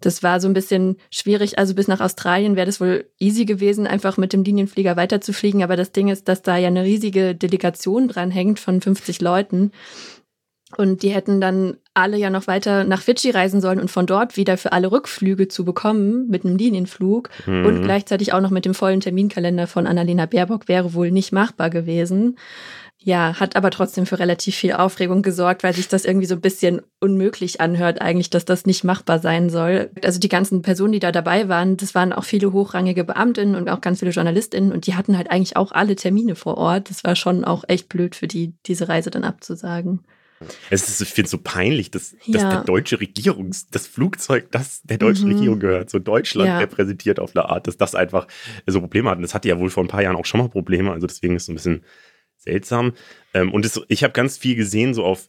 Das 0.00 0.24
war 0.24 0.40
so 0.40 0.48
ein 0.48 0.54
bisschen 0.54 0.96
schwierig. 1.10 1.60
Also 1.60 1.74
bis 1.74 1.86
nach 1.86 2.00
Australien 2.00 2.56
wäre 2.56 2.66
das 2.66 2.80
wohl 2.80 3.08
easy 3.20 3.44
gewesen, 3.44 3.86
einfach 3.86 4.16
mit 4.16 4.32
dem 4.32 4.42
Linienflieger 4.42 4.96
weiterzufliegen. 4.96 5.62
Aber 5.62 5.76
das 5.76 5.92
Ding 5.92 6.08
ist, 6.08 6.26
dass 6.26 6.42
da 6.42 6.56
ja 6.56 6.66
eine 6.66 6.82
riesige 6.82 7.36
Delegation 7.36 8.08
dranhängt 8.08 8.58
von 8.58 8.80
50 8.80 9.20
Leuten. 9.20 9.70
Und 10.76 11.02
die 11.02 11.08
hätten 11.08 11.40
dann 11.40 11.78
alle 11.94 12.18
ja 12.18 12.28
noch 12.28 12.46
weiter 12.46 12.84
nach 12.84 13.00
Fidschi 13.00 13.30
reisen 13.30 13.62
sollen 13.62 13.80
und 13.80 13.90
von 13.90 14.06
dort 14.06 14.36
wieder 14.36 14.58
für 14.58 14.72
alle 14.72 14.92
Rückflüge 14.92 15.48
zu 15.48 15.64
bekommen 15.64 16.28
mit 16.28 16.44
einem 16.44 16.56
Linienflug 16.56 17.30
mhm. 17.46 17.64
und 17.64 17.82
gleichzeitig 17.82 18.34
auch 18.34 18.42
noch 18.42 18.50
mit 18.50 18.66
dem 18.66 18.74
vollen 18.74 19.00
Terminkalender 19.00 19.66
von 19.66 19.86
Annalena 19.86 20.26
Baerbock 20.26 20.68
wäre 20.68 20.92
wohl 20.92 21.10
nicht 21.10 21.32
machbar 21.32 21.70
gewesen. 21.70 22.36
Ja, 22.98 23.38
hat 23.38 23.54
aber 23.56 23.70
trotzdem 23.70 24.04
für 24.04 24.18
relativ 24.18 24.56
viel 24.56 24.72
Aufregung 24.72 25.22
gesorgt, 25.22 25.62
weil 25.62 25.72
sich 25.72 25.86
das 25.86 26.04
irgendwie 26.04 26.26
so 26.26 26.34
ein 26.34 26.40
bisschen 26.40 26.82
unmöglich 26.98 27.60
anhört, 27.60 28.00
eigentlich, 28.00 28.30
dass 28.30 28.44
das 28.44 28.66
nicht 28.66 28.82
machbar 28.84 29.20
sein 29.20 29.48
soll. 29.48 29.90
Also 30.02 30.18
die 30.18 30.28
ganzen 30.28 30.62
Personen, 30.62 30.92
die 30.92 30.98
da 30.98 31.12
dabei 31.12 31.48
waren, 31.48 31.76
das 31.76 31.94
waren 31.94 32.12
auch 32.12 32.24
viele 32.24 32.52
hochrangige 32.52 33.04
Beamtinnen 33.04 33.54
und 33.54 33.70
auch 33.70 33.80
ganz 33.80 34.00
viele 34.00 34.10
JournalistInnen 34.10 34.72
und 34.72 34.88
die 34.88 34.96
hatten 34.96 35.16
halt 35.16 35.30
eigentlich 35.30 35.56
auch 35.56 35.72
alle 35.72 35.94
Termine 35.94 36.34
vor 36.34 36.58
Ort. 36.58 36.90
Das 36.90 37.04
war 37.04 37.14
schon 37.16 37.44
auch 37.44 37.64
echt 37.68 37.88
blöd 37.88 38.16
für 38.16 38.26
die, 38.26 38.54
diese 38.66 38.88
Reise 38.88 39.10
dann 39.10 39.24
abzusagen. 39.24 40.00
Es 40.70 40.88
ist, 40.88 41.00
ich 41.00 41.08
finde 41.08 41.26
es 41.26 41.30
so 41.30 41.38
peinlich, 41.38 41.90
dass, 41.90 42.14
ja. 42.24 42.38
dass 42.38 42.42
der 42.42 42.64
deutsche 42.64 43.00
Regierung, 43.00 43.52
das 43.70 43.86
Flugzeug, 43.86 44.50
das 44.50 44.82
der 44.82 44.98
deutschen 44.98 45.28
mhm. 45.28 45.36
Regierung 45.36 45.60
gehört, 45.60 45.90
so 45.90 45.98
Deutschland 45.98 46.48
ja. 46.48 46.58
repräsentiert 46.58 47.18
auf 47.18 47.34
eine 47.34 47.48
Art, 47.48 47.66
dass 47.66 47.76
das 47.76 47.94
einfach 47.94 48.26
so 48.66 48.80
Probleme 48.80 49.10
hat. 49.10 49.16
Und 49.16 49.22
das 49.22 49.34
hatte 49.34 49.48
ja 49.48 49.58
wohl 49.58 49.70
vor 49.70 49.84
ein 49.84 49.88
paar 49.88 50.02
Jahren 50.02 50.16
auch 50.16 50.26
schon 50.26 50.40
mal 50.40 50.48
Probleme, 50.48 50.92
also 50.92 51.06
deswegen 51.06 51.36
ist 51.36 51.44
es 51.44 51.48
ein 51.48 51.54
bisschen 51.54 51.84
seltsam. 52.36 52.92
Ähm, 53.34 53.52
und 53.52 53.64
es, 53.64 53.80
ich 53.88 54.04
habe 54.04 54.12
ganz 54.12 54.36
viel 54.36 54.56
gesehen, 54.56 54.94
so 54.94 55.04
auf 55.04 55.28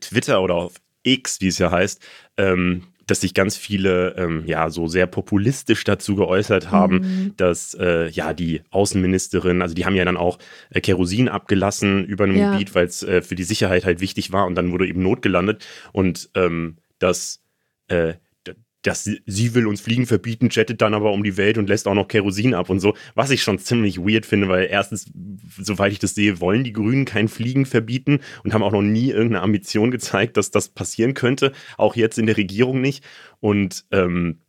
Twitter 0.00 0.42
oder 0.42 0.54
auf 0.54 0.74
X, 1.02 1.40
wie 1.40 1.48
es 1.48 1.58
ja 1.58 1.70
heißt, 1.70 2.02
ähm, 2.36 2.84
dass 3.08 3.22
sich 3.22 3.34
ganz 3.34 3.56
viele 3.56 4.14
ähm, 4.16 4.44
ja 4.46 4.70
so 4.70 4.86
sehr 4.86 5.06
populistisch 5.06 5.82
dazu 5.84 6.14
geäußert 6.14 6.70
haben, 6.70 6.98
mhm. 6.98 7.34
dass 7.36 7.74
äh, 7.74 8.08
ja 8.10 8.32
die 8.32 8.62
Außenministerin, 8.70 9.62
also 9.62 9.74
die 9.74 9.84
haben 9.84 9.96
ja 9.96 10.04
dann 10.04 10.16
auch 10.16 10.38
äh, 10.70 10.80
Kerosin 10.80 11.28
abgelassen 11.28 12.04
über 12.04 12.24
einem 12.24 12.36
ja. 12.36 12.52
Gebiet, 12.52 12.74
weil 12.74 12.86
es 12.86 13.02
äh, 13.02 13.22
für 13.22 13.34
die 13.34 13.44
Sicherheit 13.44 13.84
halt 13.84 14.00
wichtig 14.00 14.32
war 14.32 14.46
und 14.46 14.54
dann 14.54 14.70
wurde 14.70 14.86
eben 14.86 15.02
Not 15.02 15.22
gelandet 15.22 15.66
und 15.92 16.30
ähm, 16.34 16.76
dass 16.98 17.42
äh, 17.88 18.14
dass 18.88 19.04
sie, 19.04 19.54
will 19.54 19.66
uns 19.66 19.82
Fliegen 19.82 20.06
verbieten, 20.06 20.48
jettet 20.50 20.80
dann 20.80 20.94
aber 20.94 21.12
um 21.12 21.22
die 21.22 21.36
Welt 21.36 21.58
und 21.58 21.68
lässt 21.68 21.86
auch 21.86 21.94
noch 21.94 22.08
Kerosin 22.08 22.54
ab 22.54 22.70
und 22.70 22.80
so. 22.80 22.94
Was 23.14 23.28
ich 23.30 23.42
schon 23.42 23.58
ziemlich 23.58 23.98
weird 23.98 24.24
finde, 24.24 24.48
weil 24.48 24.66
erstens, 24.70 25.10
soweit 25.58 25.92
ich 25.92 25.98
das 25.98 26.14
sehe, 26.14 26.40
wollen 26.40 26.64
die 26.64 26.72
Grünen 26.72 27.04
kein 27.04 27.28
Fliegen 27.28 27.66
verbieten 27.66 28.20
und 28.44 28.54
haben 28.54 28.62
auch 28.62 28.72
noch 28.72 28.80
nie 28.80 29.10
irgendeine 29.10 29.42
Ambition 29.42 29.90
gezeigt, 29.90 30.38
dass 30.38 30.50
das 30.50 30.70
passieren 30.70 31.12
könnte. 31.12 31.52
Auch 31.76 31.96
jetzt 31.96 32.18
in 32.18 32.24
der 32.24 32.38
Regierung 32.38 32.80
nicht. 32.80 33.04
Und 33.40 33.84
ähm, 33.90 34.40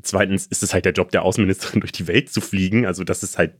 zweitens 0.00 0.46
ist 0.46 0.62
es 0.62 0.72
halt 0.72 0.86
der 0.86 0.94
Job 0.94 1.10
der 1.10 1.22
Außenministerin, 1.22 1.80
durch 1.82 1.92
die 1.92 2.06
Welt 2.06 2.30
zu 2.30 2.40
fliegen. 2.40 2.86
Also 2.86 3.04
das 3.04 3.22
ist 3.22 3.36
halt 3.36 3.54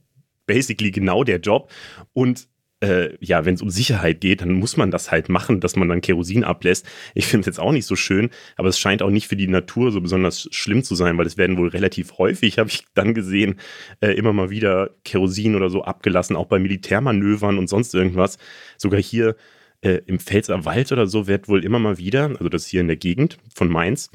basically 0.47 0.89
genau 0.89 1.23
der 1.23 1.39
Job. 1.39 1.71
Und 2.13 2.47
äh, 2.81 3.15
ja, 3.19 3.45
wenn 3.45 3.55
es 3.55 3.61
um 3.61 3.69
Sicherheit 3.69 4.21
geht, 4.21 4.41
dann 4.41 4.53
muss 4.53 4.77
man 4.77 4.91
das 4.91 5.11
halt 5.11 5.29
machen, 5.29 5.59
dass 5.59 5.75
man 5.75 5.87
dann 5.87 6.01
Kerosin 6.01 6.43
ablässt. 6.43 6.85
Ich 7.13 7.25
finde 7.25 7.41
es 7.41 7.45
jetzt 7.45 7.59
auch 7.59 7.71
nicht 7.71 7.85
so 7.85 7.95
schön, 7.95 8.29
aber 8.57 8.67
es 8.67 8.79
scheint 8.79 9.01
auch 9.01 9.09
nicht 9.09 9.27
für 9.27 9.35
die 9.35 9.47
Natur 9.47 9.91
so 9.91 10.01
besonders 10.01 10.47
schlimm 10.51 10.83
zu 10.83 10.95
sein, 10.95 11.17
weil 11.17 11.25
es 11.25 11.37
werden 11.37 11.57
wohl 11.57 11.69
relativ 11.69 12.17
häufig, 12.17 12.59
habe 12.59 12.69
ich 12.69 12.85
dann 12.93 13.13
gesehen, 13.13 13.55
äh, 14.01 14.11
immer 14.11 14.33
mal 14.33 14.49
wieder 14.49 14.91
Kerosin 15.03 15.55
oder 15.55 15.69
so 15.69 15.83
abgelassen, 15.83 16.35
auch 16.35 16.47
bei 16.47 16.59
Militärmanövern 16.59 17.57
und 17.57 17.67
sonst 17.67 17.93
irgendwas. 17.95 18.37
Sogar 18.77 19.01
hier 19.01 19.35
äh, 19.81 20.01
im 20.05 20.19
Pfälzer 20.19 20.65
Wald 20.65 20.91
oder 20.91 21.07
so 21.07 21.27
wird 21.27 21.47
wohl 21.47 21.63
immer 21.63 21.79
mal 21.79 21.97
wieder, 21.97 22.25
also 22.29 22.49
das 22.49 22.65
hier 22.65 22.81
in 22.81 22.87
der 22.87 22.97
Gegend 22.97 23.37
von 23.53 23.69
Mainz, 23.69 24.09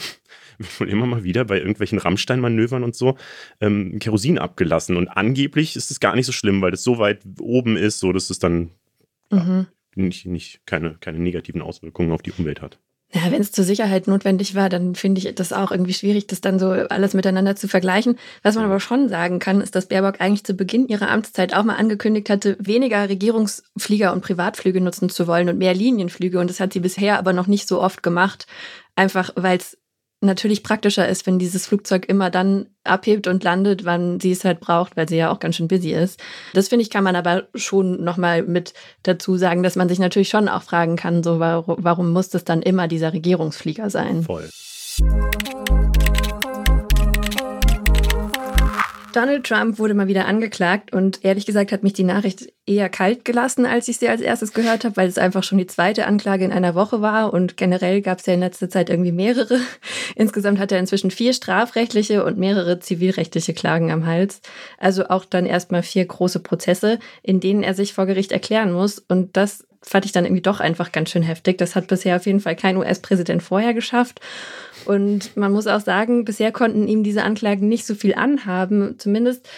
wird 0.61 0.69
wohl 0.81 0.89
immer 0.89 1.07
mal 1.07 1.25
wieder 1.25 1.45
bei 1.45 1.59
irgendwelchen 1.59 1.99
Rammstein-Manövern 1.99 2.85
und 2.85 2.95
so 2.95 3.17
ähm, 3.61 3.99
Kerosin 3.99 4.39
abgelassen. 4.39 4.97
Und 4.97 5.09
angeblich 5.09 5.77
ist 5.77 5.91
es 5.91 6.01
gar 6.01 6.15
nicht 6.15 6.27
so 6.27 6.33
schlimm, 6.33 6.63
weil 6.63 6.71
das 6.71 6.85
so 6.85 6.99
weit 6.99 7.23
oben 7.41 7.77
ist, 7.77 7.99
so 7.99 8.13
dass 8.13 8.31
es 8.31 8.39
dann 8.39 8.71
mhm. 9.31 9.67
ja, 9.97 10.03
nicht, 10.03 10.27
nicht 10.27 10.67
keine, 10.67 10.97
keine 11.01 11.19
negativen 11.19 11.63
Auswirkungen 11.63 12.13
auf 12.13 12.23
die 12.23 12.33
Umwelt 12.33 12.63
hat. 12.63 12.79
Ja, 13.13 13.33
wenn 13.33 13.41
es 13.41 13.51
zur 13.51 13.65
Sicherheit 13.65 14.07
notwendig 14.07 14.55
war, 14.55 14.69
dann 14.69 14.95
finde 14.95 15.21
ich 15.21 15.35
das 15.35 15.53
auch 15.53 15.73
irgendwie 15.73 15.95
schwierig, 15.95 16.29
das 16.29 16.41
dann 16.41 16.61
so 16.61 16.71
alles 16.71 17.13
miteinander 17.13 17.57
zu 17.57 17.67
vergleichen. 17.67 18.17
Was 18.45 18.55
man 18.55 18.65
aber 18.65 18.79
schon 18.79 19.09
sagen 19.09 19.41
kann, 19.41 19.61
ist, 19.61 19.75
dass 19.75 19.87
Baerbock 19.87 20.21
eigentlich 20.21 20.45
zu 20.45 20.55
Beginn 20.55 20.87
ihrer 20.87 21.11
Amtszeit 21.11 21.53
auch 21.53 21.65
mal 21.65 21.75
angekündigt 21.75 22.31
hatte, 22.31 22.57
weniger 22.61 23.09
Regierungsflieger 23.09 24.13
und 24.13 24.21
Privatflüge 24.21 24.81
nutzen 24.81 25.09
zu 25.09 25.27
wollen 25.27 25.49
und 25.49 25.59
mehr 25.59 25.75
Linienflüge. 25.75 26.39
Und 26.39 26.51
das 26.51 26.61
hat 26.61 26.73
sie 26.73 26.79
bisher 26.79 27.19
aber 27.19 27.33
noch 27.33 27.49
nicht 27.49 27.67
so 27.67 27.83
oft 27.83 28.05
gemacht, 28.05 28.47
einfach 28.95 29.31
weil 29.35 29.59
es 29.59 29.77
natürlich 30.21 30.63
praktischer 30.63 31.09
ist, 31.09 31.27
wenn 31.27 31.39
dieses 31.39 31.67
Flugzeug 31.67 32.07
immer 32.09 32.31
dann 32.31 32.67
abhebt 32.85 33.27
und 33.27 33.43
landet, 33.43 33.85
wann 33.85 34.21
sie 34.21 34.33
es 34.33 34.45
halt 34.45 34.61
braucht, 34.61 34.97
weil 34.97 35.09
sie 35.09 35.17
ja 35.17 35.31
auch 35.31 35.39
ganz 35.39 35.57
schön 35.57 35.69
busy 35.69 35.93
ist. 35.93 36.21
Das 36.55 36.69
finde 36.69 36.83
ich, 36.83 36.91
kann 36.91 37.05
man 37.05 37.17
aber 37.17 37.45
schon 37.55 38.03
nochmal 38.05 38.43
mit 38.43 38.75
dazu 39.03 39.37
sagen, 39.37 39.63
dass 39.63 39.77
man 39.77 39.89
sich 39.89 39.99
natürlich 39.99 40.29
schon 40.29 40.49
auch 40.49 40.63
fragen 40.63 40.97
kann, 40.97 41.23
so 41.23 41.41
warum, 41.41 41.77
warum 41.79 42.13
muss 42.13 42.29
das 42.29 42.45
dann 42.45 42.63
immer 42.63 42.89
dieser 42.89 43.13
Regierungsflieger 43.13 43.91
sein? 43.91 44.23
Voll. 44.23 44.49
Donald 49.13 49.45
Trump 49.45 49.79
wurde 49.79 49.95
mal 49.95 50.09
wieder 50.09 50.27
angeklagt 50.27 50.93
und 50.93 51.25
ehrlich 51.25 51.47
gesagt 51.47 51.73
hat 51.73 51.83
mich 51.83 51.93
die 51.93 52.05
Nachricht 52.05 52.53
eher 52.67 52.89
kalt 52.89 53.25
gelassen, 53.25 53.67
als 53.67 53.89
ich 53.89 53.99
sie 53.99 54.09
als 54.09 54.21
erstes 54.21 54.53
gehört 54.53 54.85
habe, 54.85 54.97
weil 54.97 55.09
es 55.09 55.19
einfach 55.19 55.43
schon 55.43 55.59
die 55.59 55.67
zweite 55.67 56.07
Anklage 56.07 56.45
in 56.45 56.53
einer 56.53 56.75
Woche 56.75 57.01
war 57.01 57.33
und 57.33 57.57
generell 57.57 58.01
gab 58.01 58.21
es 58.21 58.27
ja 58.27 58.35
in 58.35 58.41
letzter 58.41 58.71
Zeit 58.71 58.91
irgendwie 58.91 59.13
mehrere. 59.13 59.59
Insgesamt 60.15 60.59
hat 60.59 60.73
er 60.73 60.79
inzwischen 60.79 61.11
vier 61.11 61.33
strafrechtliche 61.33 62.25
und 62.25 62.39
mehrere 62.39 62.81
zivilrechtliche 62.81 63.55
Klagen 63.55 63.91
am 63.91 64.07
Hals. 64.07 64.41
Also 64.79 65.09
auch 65.09 65.25
dann 65.25 65.47
erstmal 65.47 65.83
vier 65.83 66.05
große 66.05 66.41
Prozesse, 66.41 66.99
in 67.23 67.41
denen 67.41 67.63
er 67.63 67.75
sich 67.75 67.93
vor 67.93 68.07
Gericht 68.07 68.33
erklären 68.33 68.73
muss 68.73 68.99
und 68.99 69.37
das 69.37 69.67
fand 69.83 70.05
ich 70.05 70.13
dann 70.13 70.25
irgendwie 70.25 70.43
doch 70.43 70.61
einfach 70.61 70.93
ganz 70.93 71.11
schön 71.11 71.23
heftig. 71.23 71.59
Das 71.59 71.75
hat 71.75 71.87
bisher 71.87 72.17
auf 72.17 72.27
jeden 72.27 72.41
Fall 72.41 72.57
kein 72.57 72.77
US-Präsident 72.77 73.43
vorher 73.43 73.75
geschafft. 73.75 74.21
Und 74.87 75.37
man 75.37 75.53
muss 75.53 75.67
auch 75.67 75.81
sagen, 75.81 76.25
bisher 76.25 76.53
konnten 76.53 76.89
ihm 76.89 77.03
diese 77.03 77.23
Anklagen 77.23 77.69
nicht 77.69 77.87
so 77.87 77.95
viel 77.95 78.15
anhaben. 78.15 78.99
Zumindest 78.99 79.49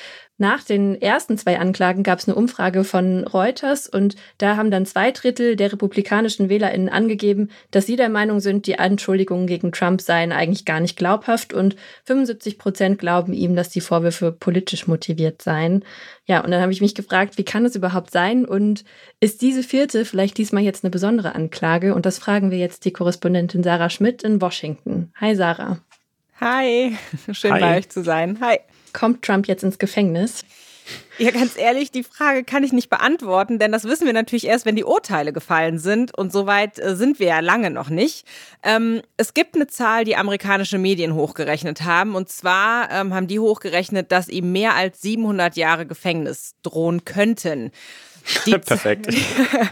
nach 0.42 0.64
den 0.64 1.00
ersten 1.00 1.38
zwei 1.38 1.58
Anklagen 1.58 2.02
gab 2.02 2.18
es 2.18 2.28
eine 2.28 2.34
Umfrage 2.34 2.82
von 2.82 3.24
Reuters 3.24 3.88
und 3.88 4.16
da 4.38 4.56
haben 4.56 4.72
dann 4.72 4.84
zwei 4.84 5.12
Drittel 5.12 5.54
der 5.54 5.72
republikanischen 5.72 6.48
WählerInnen 6.48 6.88
angegeben, 6.88 7.48
dass 7.70 7.86
sie 7.86 7.94
der 7.94 8.08
Meinung 8.08 8.40
sind, 8.40 8.66
die 8.66 8.78
Anschuldigungen 8.78 9.46
gegen 9.46 9.70
Trump 9.70 10.00
seien 10.00 10.32
eigentlich 10.32 10.64
gar 10.64 10.80
nicht 10.80 10.96
glaubhaft 10.96 11.54
und 11.54 11.76
75 12.04 12.58
Prozent 12.58 12.98
glauben 12.98 13.32
ihm, 13.32 13.54
dass 13.54 13.70
die 13.70 13.80
Vorwürfe 13.80 14.32
politisch 14.32 14.88
motiviert 14.88 15.40
seien. 15.40 15.84
Ja, 16.26 16.44
und 16.44 16.50
dann 16.50 16.60
habe 16.60 16.72
ich 16.72 16.80
mich 16.80 16.96
gefragt, 16.96 17.38
wie 17.38 17.44
kann 17.44 17.64
es 17.64 17.76
überhaupt 17.76 18.10
sein 18.10 18.44
und 18.44 18.84
ist 19.20 19.42
diese 19.42 19.62
vierte 19.62 20.04
vielleicht 20.04 20.36
diesmal 20.38 20.64
jetzt 20.64 20.82
eine 20.82 20.90
besondere 20.90 21.36
Anklage? 21.36 21.94
Und 21.94 22.04
das 22.04 22.18
fragen 22.18 22.50
wir 22.50 22.58
jetzt 22.58 22.84
die 22.84 22.92
Korrespondentin 22.92 23.62
Sarah 23.62 23.90
Schmidt 23.90 24.24
in 24.24 24.40
Washington. 24.40 25.12
Hi 25.20 25.36
Sarah. 25.36 25.78
Hi, 26.40 26.96
schön 27.32 27.52
Hi. 27.52 27.60
bei 27.60 27.78
euch 27.78 27.88
zu 27.88 28.02
sein. 28.02 28.38
Hi. 28.40 28.58
Kommt 28.92 29.22
Trump 29.22 29.48
jetzt 29.48 29.62
ins 29.62 29.78
Gefängnis? 29.78 30.44
Ja, 31.18 31.30
ganz 31.30 31.56
ehrlich, 31.56 31.90
die 31.90 32.02
Frage 32.02 32.42
kann 32.42 32.64
ich 32.64 32.72
nicht 32.72 32.90
beantworten, 32.90 33.58
denn 33.58 33.70
das 33.70 33.84
wissen 33.84 34.06
wir 34.06 34.12
natürlich 34.12 34.46
erst, 34.46 34.66
wenn 34.66 34.76
die 34.76 34.84
Urteile 34.84 35.32
gefallen 35.32 35.78
sind. 35.78 36.16
Und 36.16 36.32
soweit 36.32 36.78
äh, 36.78 36.96
sind 36.96 37.20
wir 37.20 37.28
ja 37.28 37.40
lange 37.40 37.70
noch 37.70 37.90
nicht. 37.90 38.26
Ähm, 38.62 39.02
es 39.16 39.34
gibt 39.34 39.54
eine 39.54 39.66
Zahl, 39.66 40.04
die 40.04 40.16
amerikanische 40.16 40.78
Medien 40.78 41.14
hochgerechnet 41.14 41.82
haben. 41.82 42.14
Und 42.14 42.30
zwar 42.30 42.90
ähm, 42.90 43.14
haben 43.14 43.28
die 43.28 43.38
hochgerechnet, 43.38 44.10
dass 44.10 44.28
ihm 44.28 44.52
mehr 44.52 44.74
als 44.74 45.02
700 45.02 45.56
Jahre 45.56 45.86
Gefängnis 45.86 46.54
drohen 46.62 47.04
könnten. 47.04 47.70
Perfekt. 48.44 49.08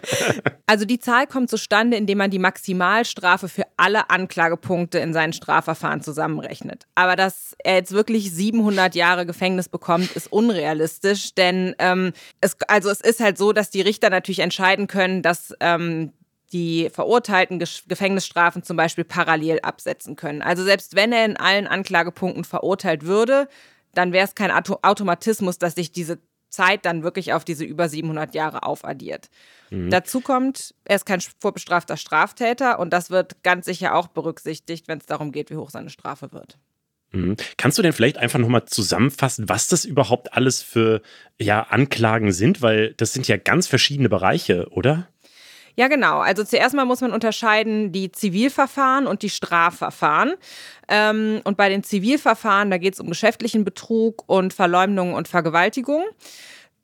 also 0.67 0.85
die 0.85 0.99
Zahl 0.99 1.27
kommt 1.27 1.51
zustande, 1.51 1.97
indem 1.97 2.19
man 2.19 2.31
die 2.31 2.39
Maximalstrafe 2.39 3.49
für 3.49 3.65
alle 3.77 4.11
Anklagepunkte 4.11 4.99
in 4.99 5.13
seinen 5.13 5.33
Strafverfahren 5.33 6.03
zusammenrechnet. 6.03 6.87
Aber 6.95 7.17
dass 7.17 7.55
er 7.59 7.75
jetzt 7.75 7.93
wirklich 7.93 8.33
700 8.33 8.95
Jahre 8.95 9.27
Gefängnis 9.27 9.69
bekommt, 9.69 10.13
ist 10.17 10.33
unrealistisch, 10.33 11.35
denn 11.35 11.75
ähm, 11.79 12.13
es, 12.41 12.57
also 12.69 12.91
es 12.91 13.01
ist 13.01 13.21
halt 13.21 13.39
so, 13.39 13.53
dass 13.53 13.71
die 13.71 13.81
Richter 13.81 14.11
natürlich 14.11 14.41
entscheiden 14.41 14.87
können, 14.87 15.23
dass 15.23 15.55
ähm, 15.61 16.13
die 16.53 16.91
verurteilten 16.91 17.59
Gefängnisstrafen 17.59 18.63
zum 18.63 18.77
Beispiel 18.77 19.05
parallel 19.05 19.61
absetzen 19.61 20.17
können. 20.17 20.43
Also 20.43 20.65
selbst 20.65 20.97
wenn 20.97 21.13
er 21.13 21.25
in 21.25 21.37
allen 21.37 21.67
Anklagepunkten 21.67 22.45
verurteilt 22.45 23.05
würde, 23.05 23.49
dann 23.95 24.13
wäre 24.13 24.27
es 24.27 24.35
kein 24.35 24.51
Automatismus, 24.51 25.59
dass 25.59 25.75
sich 25.75 25.93
diese 25.93 26.19
Zeit 26.51 26.85
dann 26.85 27.03
wirklich 27.03 27.33
auf 27.33 27.45
diese 27.45 27.65
über 27.65 27.89
700 27.89 28.35
Jahre 28.35 28.65
aufaddiert. 28.65 29.31
Mhm. 29.71 29.91
Dazu 29.91 30.21
kommt, 30.21 30.75
er 30.85 30.97
ist 30.97 31.07
kein 31.07 31.21
vorbestrafter 31.21 31.97
Straftäter 31.97 32.79
und 32.79 32.93
das 32.93 33.11
wird 33.11 33.43
ganz 33.43 33.67
sicher 33.67 33.95
auch 33.95 34.09
berücksichtigt, 34.09 34.89
wenn 34.89 34.99
es 34.99 35.07
darum 35.07 35.33
geht, 35.33 35.51
wie 35.51 35.57
hoch 35.57 35.71
seine 35.71 35.91
Strafe 35.91 36.33
wird. 36.33 36.59
Mhm. 37.13 37.37
Kannst 37.57 37.79
du 37.79 37.83
denn 37.83 37.93
vielleicht 37.93 38.19
einfach 38.19 38.39
nochmal 38.39 38.67
zusammenfassen, 38.67 39.49
was 39.49 39.69
das 39.69 39.85
überhaupt 39.85 40.35
alles 40.35 40.63
für 40.63 41.03
ja, 41.41 41.63
Anklagen 41.63 42.33
sind? 42.33 42.63
Weil 42.63 42.95
das 42.95 43.13
sind 43.13 43.27
ja 43.29 43.37
ganz 43.37 43.67
verschiedene 43.67 44.09
Bereiche, 44.09 44.69
oder? 44.71 45.09
Ja, 45.77 45.89
genau. 45.89 46.19
Also 46.19 46.45
zuerst 46.45 46.75
mal 46.75 46.85
muss 46.85 47.01
man 47.01 47.13
unterscheiden 47.13 47.93
die 47.93 48.13
Zivilverfahren 48.13 49.07
und 49.07 49.23
die 49.23 49.31
Strafverfahren. 49.31 50.35
Ähm, 50.89 51.41
und 51.45 51.57
bei 51.57 51.69
den 51.69 51.83
Zivilverfahren, 51.83 52.71
da 52.71 52.79
geht 52.79 52.95
es 52.95 53.01
um 53.01 53.09
geschäftlichen 53.09 53.65
Betrug 53.65 54.25
und 54.27 54.53
Verleumdung 54.53 55.15
und 55.15 55.29
Vergewaltigung. 55.29 56.05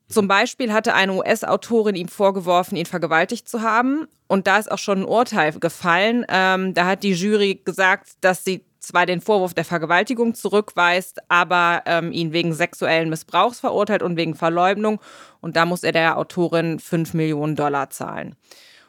Zum 0.09 0.29
Beispiel 0.29 0.73
hatte 0.73 0.95
eine 0.95 1.15
US-Autorin 1.15 1.97
ihm 1.97 2.09
vorgeworfen, 2.09 2.77
ihn 2.77 2.87
vergewaltigt 2.87 3.49
zu 3.49 3.63
haben. 3.63 4.07
Und 4.29 4.47
da 4.47 4.59
ist 4.59 4.71
auch 4.71 4.79
schon 4.79 5.01
ein 5.01 5.05
Urteil 5.05 5.53
gefallen. 5.59 6.25
Ähm, 6.29 6.75
da 6.75 6.87
hat 6.87 7.03
die 7.03 7.13
Jury 7.13 7.61
gesagt, 7.65 8.13
dass 8.21 8.45
sie 8.45 8.65
zwar 8.79 9.05
den 9.05 9.21
Vorwurf 9.21 9.53
der 9.53 9.65
Vergewaltigung 9.65 10.35
zurückweist, 10.35 11.19
aber 11.29 11.83
ähm, 11.87 12.13
ihn 12.13 12.33
wegen 12.33 12.55
sexuellen 12.55 13.11
Missbrauchs 13.11 13.59
verurteilt 13.59 14.03
und 14.03 14.17
wegen 14.17 14.37
Verleumdung. 14.37 15.01
Und 15.41 15.57
da 15.57 15.65
muss 15.67 15.83
er 15.83 15.91
der 15.91 16.19
Autorin 16.19 16.79
5 16.79 17.15
Millionen 17.15 17.57
Dollar 17.57 17.91
zahlen. 17.91 18.37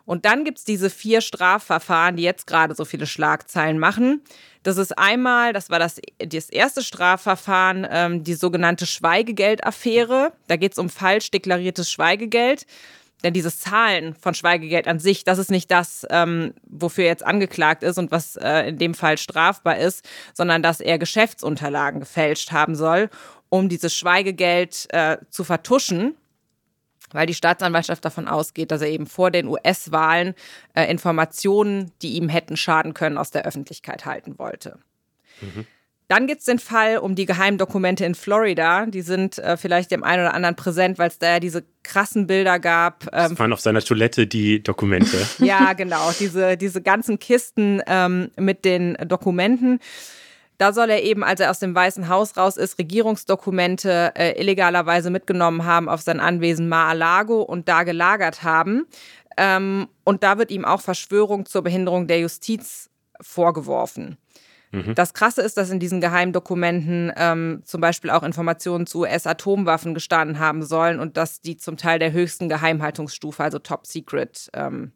Und 0.08 0.24
dann 0.24 0.46
gibt 0.46 0.58
es 0.58 0.63
diese 0.63 0.89
vier 0.89 1.20
Strafverfahren, 1.20 2.15
die 2.15 2.24
jetzt 2.24 2.48
gerade 2.48 2.74
so 2.74 2.86
viele 2.86 3.06
Schlagzeilen 3.06 3.78
machen. 3.78 4.22
Das 4.63 4.78
ist 4.78 4.98
einmal, 4.98 5.52
das 5.52 5.70
war 5.70 5.80
das, 5.80 6.00
das 6.17 6.50
erste 6.50 6.82
Strafverfahren, 6.82 7.86
ähm, 7.91 8.24
die 8.24 8.34
sogenannte 8.34 8.86
Schweigegeldaffäre. 8.86 10.32
Da 10.48 10.56
geht 10.56 10.72
es 10.72 10.78
um 10.78 10.89
falsch 10.89 11.30
deklariertes 11.32 11.91
Schweigegeld. 11.91 12.65
Denn 13.26 13.34
dieses 13.34 13.60
Zahlen 13.60 14.15
von 14.15 14.34
Schweigegeld 14.34 14.88
an 14.88 15.00
sich, 15.00 15.26
das 15.26 15.39
ist 15.39 15.52
nicht 15.52 15.70
das, 15.72 16.08
ähm, 16.10 16.54
wofür 16.63 17.04
er 17.04 17.10
jetzt 17.10 17.26
angeklagt 17.26 17.84
ist 17.84 17.98
und 17.98 18.10
was 18.10 18.38
äh, 18.38 18.70
in 18.70 18.78
dem 18.78 18.93
Fall 18.93 19.17
strafbar 19.17 19.78
ist, 19.78 20.08
sondern 20.34 20.63
dass 20.63 20.80
er 20.80 21.00
Geschäftsunterlagen 21.00 22.00
gefälscht 22.00 22.54
haben 22.54 22.76
soll, 22.76 23.10
um 23.50 23.67
dieses 23.67 23.93
Schweigegeld 23.93 24.88
äh, 24.93 25.17
zu 25.30 25.43
vertuschen 25.43 26.15
weil 27.12 27.26
die 27.26 27.34
Staatsanwaltschaft 27.34 28.04
davon 28.04 28.28
ausgeht, 28.28 28.72
dass 28.72 28.82
er 28.82 28.89
eben 28.89 29.08
vor 29.08 29.32
den 29.32 29.48
US-Wahlen 29.48 30.34
äh, 30.74 30.89
Informationen, 30.89 31.91
die 32.02 32.13
ihm 32.13 32.30
hätten 32.30 32.58
schaden 32.58 32.93
können, 32.93 33.17
aus 33.17 33.32
der 33.32 33.46
Öffentlichkeit 33.46 34.06
halten 34.06 34.38
wollte. 34.38 34.80
Mhm. 35.41 35.65
Dann 36.10 36.26
gibt 36.26 36.39
es 36.39 36.46
den 36.46 36.60
Fall 36.60 37.00
um 37.00 37.15
die 37.15 37.26
Geheimdokumente 37.26 38.06
in 38.06 38.15
Florida. 38.15 38.86
Die 38.86 39.02
sind 39.02 39.39
äh, 39.39 39.58
vielleicht 39.58 39.91
dem 39.91 40.06
einen 40.06 40.24
oder 40.24 40.34
anderen 40.34 40.56
präsent, 40.56 40.98
weil 41.00 41.10
es 41.10 41.20
da 41.20 41.34
ja 41.34 41.39
diese 41.41 41.65
krassen 41.84 42.28
Bilder 42.28 42.60
gab. 42.60 43.04
Ähm, 43.12 43.30
das 43.30 43.39
waren 43.39 43.52
auf 43.52 43.60
seiner 43.60 43.82
Toilette 43.82 44.26
die 44.26 44.63
Dokumente. 44.63 45.17
ja, 45.39 45.74
genau. 45.74 46.12
Diese, 46.17 46.56
diese 46.56 46.82
ganzen 46.82 47.20
Kisten 47.20 47.82
ähm, 47.88 48.32
mit 48.38 48.63
den 48.63 48.96
Dokumenten. 49.06 49.80
Da 50.58 50.74
soll 50.74 50.89
er 50.89 51.04
eben, 51.04 51.24
als 51.24 51.39
er 51.39 51.52
aus 51.52 51.60
dem 51.60 51.76
Weißen 51.76 52.10
Haus 52.10 52.36
raus 52.36 52.58
ist, 52.58 52.80
Regierungsdokumente 52.80 54.13
äh, 54.15 54.41
illegalerweise 54.41 55.10
mitgenommen 55.10 55.65
haben 55.65 55.88
auf 55.88 56.02
sein 56.02 56.20
Anwesen 56.20 56.67
Mar-a-Lago 56.67 57.41
und 57.41 57.70
da 57.70 57.84
gelagert 57.84 58.43
haben. 58.43 58.88
Ähm, 59.38 59.88
und 60.04 60.24
da 60.24 60.39
wird 60.39 60.50
ihm 60.50 60.65
auch 60.65 60.82
Verschwörung 60.82 61.46
zur 61.46 61.62
Behinderung 61.62 62.08
der 62.08 62.20
Justiz 62.20 62.89
vorgeworfen. 63.22 64.17
Mhm. 64.72 64.96
Das 64.96 65.13
Krasse 65.13 65.41
ist, 65.41 65.58
dass 65.58 65.70
in 65.70 65.80
diesen 65.80 66.02
Geheimdokumenten 66.02 67.12
ähm, 67.15 67.62
zum 67.63 67.80
Beispiel 67.80 68.10
auch 68.10 68.24
Informationen 68.24 68.88
zu 68.88 69.02
US-Atomwaffen 69.02 69.93
gestanden 69.93 70.39
haben 70.39 70.63
sollen 70.63 71.00
und 71.00 71.17
dass 71.17 71.39
die 71.39 71.58
zum 71.58 71.78
Teil 71.78 72.00
der 72.00 72.12
höchsten 72.12 72.50
Geheimhaltungsstufe, 72.50 73.43
also 73.43 73.60
Top 73.60 73.86
Secret, 73.86 74.50
ähm, 74.54 74.91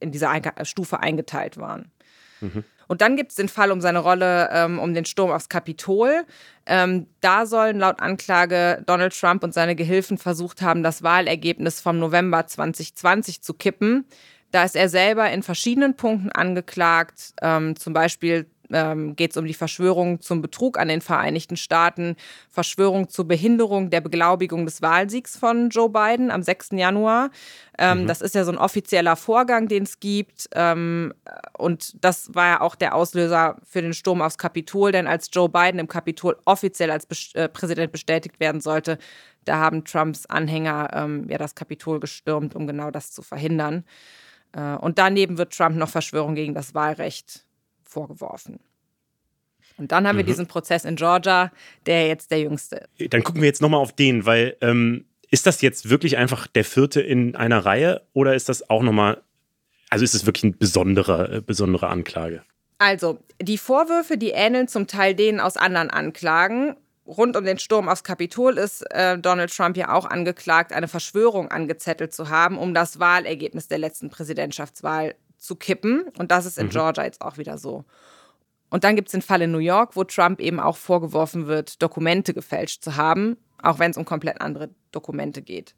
in 0.00 0.10
dieser 0.10 0.32
Stufe 0.64 1.00
eingeteilt 1.00 1.56
waren. 1.56 1.92
Mhm. 2.40 2.64
Und 2.88 3.00
dann 3.00 3.16
gibt 3.16 3.32
es 3.32 3.36
den 3.36 3.48
Fall 3.48 3.70
um 3.70 3.80
seine 3.80 3.98
Rolle 3.98 4.48
ähm, 4.52 4.78
um 4.78 4.94
den 4.94 5.04
Sturm 5.04 5.30
aufs 5.30 5.48
Kapitol. 5.48 6.24
Ähm, 6.66 7.06
da 7.20 7.46
sollen 7.46 7.78
laut 7.78 8.00
Anklage 8.00 8.82
Donald 8.86 9.18
Trump 9.18 9.42
und 9.44 9.54
seine 9.54 9.76
Gehilfen 9.76 10.18
versucht 10.18 10.62
haben, 10.62 10.82
das 10.82 11.02
Wahlergebnis 11.02 11.80
vom 11.80 11.98
November 11.98 12.46
2020 12.46 13.42
zu 13.42 13.54
kippen. 13.54 14.06
Da 14.52 14.64
ist 14.64 14.76
er 14.76 14.88
selber 14.88 15.30
in 15.30 15.42
verschiedenen 15.42 15.96
Punkten 15.96 16.30
angeklagt, 16.30 17.34
ähm, 17.42 17.76
zum 17.76 17.92
Beispiel 17.92 18.46
ähm, 18.72 19.16
geht 19.16 19.32
es 19.32 19.36
um 19.36 19.46
die 19.46 19.54
Verschwörung 19.54 20.20
zum 20.20 20.42
Betrug 20.42 20.78
an 20.78 20.88
den 20.88 21.00
Vereinigten 21.00 21.56
Staaten, 21.56 22.16
Verschwörung 22.48 23.08
zur 23.08 23.26
Behinderung 23.26 23.90
der 23.90 24.00
Beglaubigung 24.00 24.64
des 24.64 24.82
Wahlsiegs 24.82 25.36
von 25.36 25.70
Joe 25.70 25.88
Biden 25.88 26.30
am 26.30 26.42
6. 26.42 26.70
Januar. 26.72 27.30
Ähm, 27.78 28.02
mhm. 28.02 28.06
Das 28.06 28.20
ist 28.20 28.34
ja 28.34 28.44
so 28.44 28.52
ein 28.52 28.58
offizieller 28.58 29.16
Vorgang, 29.16 29.68
den 29.68 29.84
es 29.84 30.00
gibt. 30.00 30.48
Ähm, 30.54 31.12
und 31.56 32.02
das 32.04 32.34
war 32.34 32.46
ja 32.46 32.60
auch 32.60 32.74
der 32.74 32.94
Auslöser 32.94 33.56
für 33.64 33.82
den 33.82 33.94
Sturm 33.94 34.22
aufs 34.22 34.38
Kapitol, 34.38 34.92
denn 34.92 35.06
als 35.06 35.28
Joe 35.32 35.48
Biden 35.48 35.80
im 35.80 35.88
Kapitol 35.88 36.36
offiziell 36.44 36.90
als 36.90 37.06
Best 37.06 37.34
äh, 37.36 37.48
Präsident 37.48 37.92
bestätigt 37.92 38.40
werden 38.40 38.60
sollte, 38.60 38.98
da 39.44 39.58
haben 39.58 39.84
Trumps 39.84 40.26
Anhänger 40.26 40.90
ähm, 40.92 41.26
ja 41.28 41.38
das 41.38 41.54
Kapitol 41.54 42.00
gestürmt, 42.00 42.54
um 42.54 42.66
genau 42.66 42.90
das 42.90 43.12
zu 43.12 43.22
verhindern. 43.22 43.84
Äh, 44.52 44.76
und 44.76 44.98
daneben 44.98 45.38
wird 45.38 45.56
Trump 45.56 45.76
noch 45.76 45.88
Verschwörung 45.88 46.34
gegen 46.34 46.54
das 46.54 46.74
Wahlrecht 46.74 47.45
vorgeworfen. 47.86 48.60
Und 49.78 49.92
dann 49.92 50.06
haben 50.06 50.16
mhm. 50.16 50.20
wir 50.20 50.24
diesen 50.26 50.46
Prozess 50.46 50.84
in 50.84 50.96
Georgia, 50.96 51.50
der 51.86 52.08
jetzt 52.08 52.30
der 52.30 52.40
jüngste 52.40 52.86
ist. 52.98 53.12
Dann 53.12 53.22
gucken 53.22 53.42
wir 53.42 53.48
jetzt 53.48 53.62
nochmal 53.62 53.80
auf 53.80 53.92
den, 53.92 54.26
weil 54.26 54.56
ähm, 54.60 55.04
ist 55.30 55.46
das 55.46 55.60
jetzt 55.60 55.90
wirklich 55.90 56.16
einfach 56.16 56.46
der 56.46 56.64
vierte 56.64 57.00
in 57.00 57.36
einer 57.36 57.64
Reihe 57.64 58.02
oder 58.12 58.34
ist 58.34 58.48
das 58.48 58.70
auch 58.70 58.82
nochmal, 58.82 59.22
also 59.90 60.04
ist 60.04 60.14
es 60.14 60.26
wirklich 60.26 60.44
eine 60.44 60.52
besondere, 60.52 61.36
äh, 61.36 61.40
besondere 61.40 61.88
Anklage? 61.88 62.42
Also, 62.78 63.18
die 63.40 63.58
Vorwürfe, 63.58 64.18
die 64.18 64.30
ähneln 64.30 64.68
zum 64.68 64.86
Teil 64.86 65.14
denen 65.14 65.40
aus 65.40 65.56
anderen 65.56 65.90
Anklagen. 65.90 66.76
rund 67.06 67.36
um 67.36 67.44
den 67.44 67.58
Sturm 67.58 67.88
aufs 67.88 68.02
Kapitol 68.02 68.58
ist 68.58 68.82
äh, 68.90 69.16
Donald 69.16 69.54
Trump 69.54 69.76
ja 69.76 69.94
auch 69.94 70.06
angeklagt, 70.06 70.72
eine 70.72 70.88
Verschwörung 70.88 71.50
angezettelt 71.50 72.12
zu 72.12 72.30
haben, 72.30 72.58
um 72.58 72.74
das 72.74 72.98
Wahlergebnis 72.98 73.68
der 73.68 73.78
letzten 73.78 74.10
Präsidentschaftswahl 74.10 75.14
zu 75.46 75.56
kippen. 75.56 76.04
Und 76.18 76.30
das 76.30 76.46
ist 76.46 76.58
in 76.58 76.66
mhm. 76.66 76.70
Georgia 76.70 77.04
jetzt 77.04 77.22
auch 77.22 77.38
wieder 77.38 77.58
so. 77.58 77.84
Und 78.68 78.84
dann 78.84 78.96
gibt 78.96 79.08
es 79.08 79.12
den 79.12 79.22
Fall 79.22 79.42
in 79.42 79.52
New 79.52 79.58
York, 79.58 79.96
wo 79.96 80.04
Trump 80.04 80.40
eben 80.40 80.60
auch 80.60 80.76
vorgeworfen 80.76 81.46
wird, 81.46 81.80
Dokumente 81.82 82.34
gefälscht 82.34 82.82
zu 82.82 82.96
haben, 82.96 83.36
auch 83.62 83.78
wenn 83.78 83.92
es 83.92 83.96
um 83.96 84.04
komplett 84.04 84.40
andere 84.40 84.70
Dokumente 84.90 85.40
geht. 85.40 85.74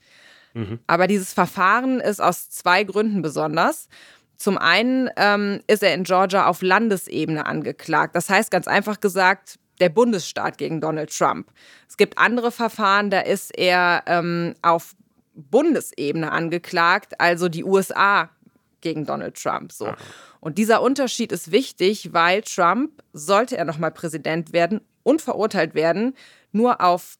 Mhm. 0.54 0.78
Aber 0.86 1.06
dieses 1.06 1.32
Verfahren 1.32 2.00
ist 2.00 2.20
aus 2.20 2.50
zwei 2.50 2.84
Gründen 2.84 3.22
besonders. 3.22 3.88
Zum 4.36 4.56
einen 4.56 5.10
ähm, 5.16 5.60
ist 5.66 5.82
er 5.82 5.94
in 5.94 6.04
Georgia 6.04 6.46
auf 6.46 6.62
Landesebene 6.62 7.44
angeklagt. 7.44 8.14
Das 8.16 8.30
heißt 8.30 8.50
ganz 8.50 8.68
einfach 8.68 9.00
gesagt, 9.00 9.58
der 9.80 9.88
Bundesstaat 9.88 10.58
gegen 10.58 10.80
Donald 10.80 11.16
Trump. 11.16 11.50
Es 11.88 11.96
gibt 11.96 12.18
andere 12.18 12.50
Verfahren, 12.50 13.10
da 13.10 13.20
ist 13.20 13.56
er 13.56 14.02
ähm, 14.06 14.54
auf 14.62 14.94
Bundesebene 15.34 16.32
angeklagt, 16.32 17.20
also 17.20 17.48
die 17.48 17.64
USA 17.64 18.30
gegen 18.80 19.04
Donald 19.04 19.40
Trump. 19.40 19.72
So. 19.72 19.92
Und 20.40 20.58
dieser 20.58 20.82
Unterschied 20.82 21.32
ist 21.32 21.50
wichtig, 21.52 22.12
weil 22.12 22.42
Trump, 22.42 23.02
sollte 23.12 23.56
er 23.56 23.64
nochmal 23.64 23.90
Präsident 23.90 24.52
werden 24.52 24.80
und 25.02 25.22
verurteilt 25.22 25.74
werden, 25.74 26.14
nur 26.52 26.80
auf 26.80 27.18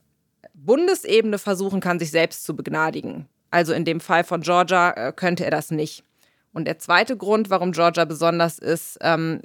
Bundesebene 0.54 1.38
versuchen 1.38 1.80
kann, 1.80 1.98
sich 1.98 2.10
selbst 2.10 2.44
zu 2.44 2.54
begnadigen. 2.54 3.28
Also 3.50 3.72
in 3.72 3.84
dem 3.84 4.00
Fall 4.00 4.24
von 4.24 4.42
Georgia 4.42 4.90
äh, 4.90 5.12
könnte 5.12 5.44
er 5.44 5.50
das 5.50 5.70
nicht. 5.70 6.04
Und 6.52 6.66
der 6.66 6.78
zweite 6.78 7.16
Grund, 7.16 7.50
warum 7.50 7.72
Georgia 7.72 8.04
besonders 8.04 8.58
ist, 8.58 8.98
ähm, 9.00 9.42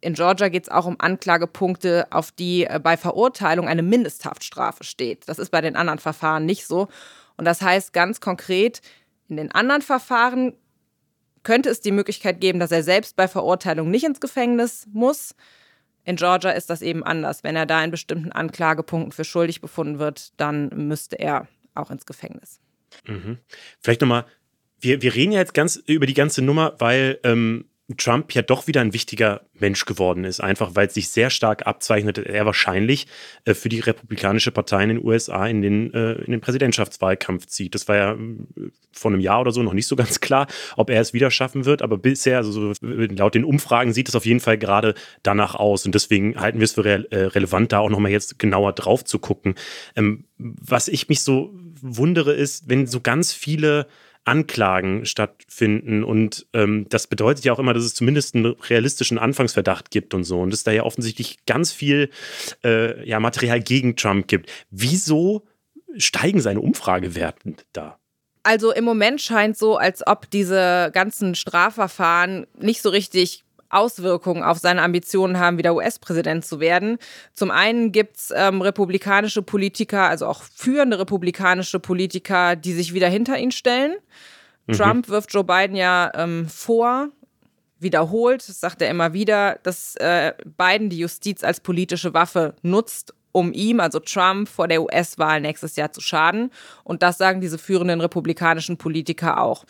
in 0.00 0.14
Georgia 0.14 0.48
geht 0.48 0.64
es 0.64 0.68
auch 0.68 0.86
um 0.86 0.96
Anklagepunkte, 0.98 2.06
auf 2.10 2.30
die 2.30 2.64
äh, 2.64 2.80
bei 2.82 2.96
Verurteilung 2.96 3.68
eine 3.68 3.82
Mindesthaftstrafe 3.82 4.84
steht. 4.84 5.28
Das 5.28 5.38
ist 5.38 5.50
bei 5.50 5.60
den 5.60 5.76
anderen 5.76 5.98
Verfahren 5.98 6.46
nicht 6.46 6.66
so. 6.66 6.88
Und 7.36 7.44
das 7.44 7.62
heißt 7.62 7.92
ganz 7.92 8.20
konkret, 8.20 8.80
in 9.28 9.36
den 9.36 9.52
anderen 9.52 9.82
Verfahren 9.82 10.54
könnte 11.42 11.70
es 11.70 11.80
die 11.80 11.92
Möglichkeit 11.92 12.40
geben, 12.40 12.58
dass 12.58 12.72
er 12.72 12.82
selbst 12.82 13.16
bei 13.16 13.28
Verurteilung 13.28 13.90
nicht 13.90 14.04
ins 14.04 14.20
Gefängnis 14.20 14.86
muss. 14.92 15.34
In 16.04 16.16
Georgia 16.16 16.50
ist 16.50 16.70
das 16.70 16.82
eben 16.82 17.04
anders. 17.04 17.44
Wenn 17.44 17.56
er 17.56 17.66
da 17.66 17.82
in 17.84 17.90
bestimmten 17.90 18.32
Anklagepunkten 18.32 19.12
für 19.12 19.24
schuldig 19.24 19.60
befunden 19.60 19.98
wird, 19.98 20.32
dann 20.40 20.68
müsste 20.68 21.18
er 21.18 21.48
auch 21.74 21.90
ins 21.90 22.06
Gefängnis. 22.06 22.60
Mhm. 23.06 23.38
Vielleicht 23.80 24.00
nochmal, 24.00 24.24
wir, 24.80 25.02
wir 25.02 25.14
reden 25.14 25.32
ja 25.32 25.40
jetzt 25.40 25.54
ganz 25.54 25.76
über 25.76 26.06
die 26.06 26.14
ganze 26.14 26.42
Nummer, 26.42 26.74
weil 26.78 27.18
ähm, 27.24 27.66
Trump 27.96 28.34
ja 28.34 28.42
doch 28.42 28.66
wieder 28.66 28.82
ein 28.82 28.92
wichtiger 28.92 29.40
Mensch 29.54 29.86
geworden 29.86 30.24
ist, 30.24 30.40
einfach 30.40 30.72
weil 30.74 30.88
es 30.88 30.94
sich 30.94 31.08
sehr 31.08 31.30
stark 31.30 31.66
abzeichnet, 31.66 32.18
er 32.18 32.44
wahrscheinlich 32.44 33.06
äh, 33.46 33.54
für 33.54 33.70
die 33.70 33.80
Republikanische 33.80 34.50
Partei 34.50 34.82
in 34.82 34.88
den 34.90 35.04
USA 35.04 35.46
in 35.46 35.62
den, 35.62 35.94
äh, 35.94 36.12
in 36.12 36.32
den 36.32 36.40
Präsidentschaftswahlkampf 36.42 37.46
zieht. 37.46 37.74
Das 37.74 37.88
war 37.88 37.96
ja 37.96 38.12
äh, 38.12 38.18
vor 38.92 39.10
einem 39.10 39.20
Jahr 39.20 39.40
oder 39.40 39.52
so 39.52 39.62
noch 39.62 39.72
nicht 39.72 39.86
so 39.86 39.96
ganz 39.96 40.20
klar, 40.20 40.48
ob 40.76 40.90
er 40.90 41.00
es 41.00 41.14
wieder 41.14 41.30
schaffen 41.30 41.64
wird, 41.64 41.80
aber 41.80 41.96
bisher, 41.96 42.36
also 42.36 42.52
so, 42.52 42.72
laut 42.82 43.34
den 43.34 43.44
Umfragen, 43.44 43.94
sieht 43.94 44.10
es 44.10 44.16
auf 44.16 44.26
jeden 44.26 44.40
Fall 44.40 44.58
gerade 44.58 44.94
danach 45.22 45.54
aus 45.54 45.86
und 45.86 45.94
deswegen 45.94 46.38
halten 46.38 46.58
wir 46.58 46.64
es 46.64 46.72
für 46.72 46.84
re 46.84 47.06
relevant, 47.10 47.72
da 47.72 47.78
auch 47.78 47.90
nochmal 47.90 48.12
jetzt 48.12 48.38
genauer 48.38 48.74
drauf 48.74 49.04
zu 49.04 49.18
gucken. 49.18 49.54
Ähm, 49.96 50.24
was 50.36 50.88
ich 50.88 51.08
mich 51.08 51.22
so 51.22 51.54
wundere, 51.80 52.34
ist, 52.34 52.68
wenn 52.68 52.86
so 52.86 53.00
ganz 53.00 53.32
viele 53.32 53.86
Anklagen 54.28 55.04
stattfinden. 55.06 56.04
Und 56.04 56.46
ähm, 56.52 56.86
das 56.88 57.06
bedeutet 57.06 57.44
ja 57.44 57.52
auch 57.52 57.58
immer, 57.58 57.74
dass 57.74 57.84
es 57.84 57.94
zumindest 57.94 58.34
einen 58.34 58.46
realistischen 58.46 59.18
Anfangsverdacht 59.18 59.90
gibt 59.90 60.14
und 60.14 60.24
so. 60.24 60.40
Und 60.40 60.52
es 60.52 60.62
da 60.62 60.70
ja 60.70 60.84
offensichtlich 60.84 61.44
ganz 61.46 61.72
viel 61.72 62.10
äh, 62.64 63.06
ja, 63.08 63.18
Material 63.20 63.60
gegen 63.60 63.96
Trump 63.96 64.28
gibt. 64.28 64.50
Wieso 64.70 65.46
steigen 65.96 66.40
seine 66.40 66.60
Umfragewerten 66.60 67.56
da? 67.72 67.98
Also 68.42 68.72
im 68.72 68.84
Moment 68.84 69.20
scheint 69.20 69.58
so, 69.58 69.76
als 69.76 70.06
ob 70.06 70.30
diese 70.30 70.90
ganzen 70.92 71.34
Strafverfahren 71.34 72.46
nicht 72.58 72.82
so 72.82 72.88
richtig 72.90 73.44
Auswirkungen 73.70 74.42
auf 74.42 74.58
seine 74.58 74.82
Ambitionen 74.82 75.38
haben, 75.38 75.58
wieder 75.58 75.74
US-Präsident 75.74 76.44
zu 76.44 76.60
werden. 76.60 76.98
Zum 77.34 77.50
einen 77.50 77.92
gibt 77.92 78.16
es 78.16 78.32
ähm, 78.34 78.62
republikanische 78.62 79.42
Politiker, 79.42 80.08
also 80.08 80.26
auch 80.26 80.42
führende 80.42 80.98
republikanische 80.98 81.78
Politiker, 81.80 82.56
die 82.56 82.72
sich 82.72 82.94
wieder 82.94 83.08
hinter 83.08 83.38
ihn 83.38 83.52
stellen. 83.52 83.96
Mhm. 84.66 84.72
Trump 84.72 85.08
wirft 85.08 85.32
Joe 85.32 85.44
Biden 85.44 85.76
ja 85.76 86.10
ähm, 86.14 86.48
vor, 86.48 87.08
wiederholt, 87.80 88.48
das 88.48 88.60
sagt 88.60 88.82
er 88.82 88.90
immer 88.90 89.12
wieder, 89.12 89.58
dass 89.62 89.94
äh, 89.96 90.32
Biden 90.56 90.90
die 90.90 90.98
Justiz 90.98 91.44
als 91.44 91.60
politische 91.60 92.14
Waffe 92.14 92.54
nutzt, 92.62 93.14
um 93.32 93.52
ihm, 93.52 93.80
also 93.80 94.00
Trump, 94.00 94.48
vor 94.48 94.68
der 94.68 94.82
US-Wahl 94.82 95.40
nächstes 95.40 95.76
Jahr 95.76 95.92
zu 95.92 96.00
schaden. 96.00 96.50
Und 96.82 97.02
das 97.02 97.18
sagen 97.18 97.40
diese 97.40 97.58
führenden 97.58 98.00
republikanischen 98.00 98.78
Politiker 98.78 99.40
auch. 99.40 99.64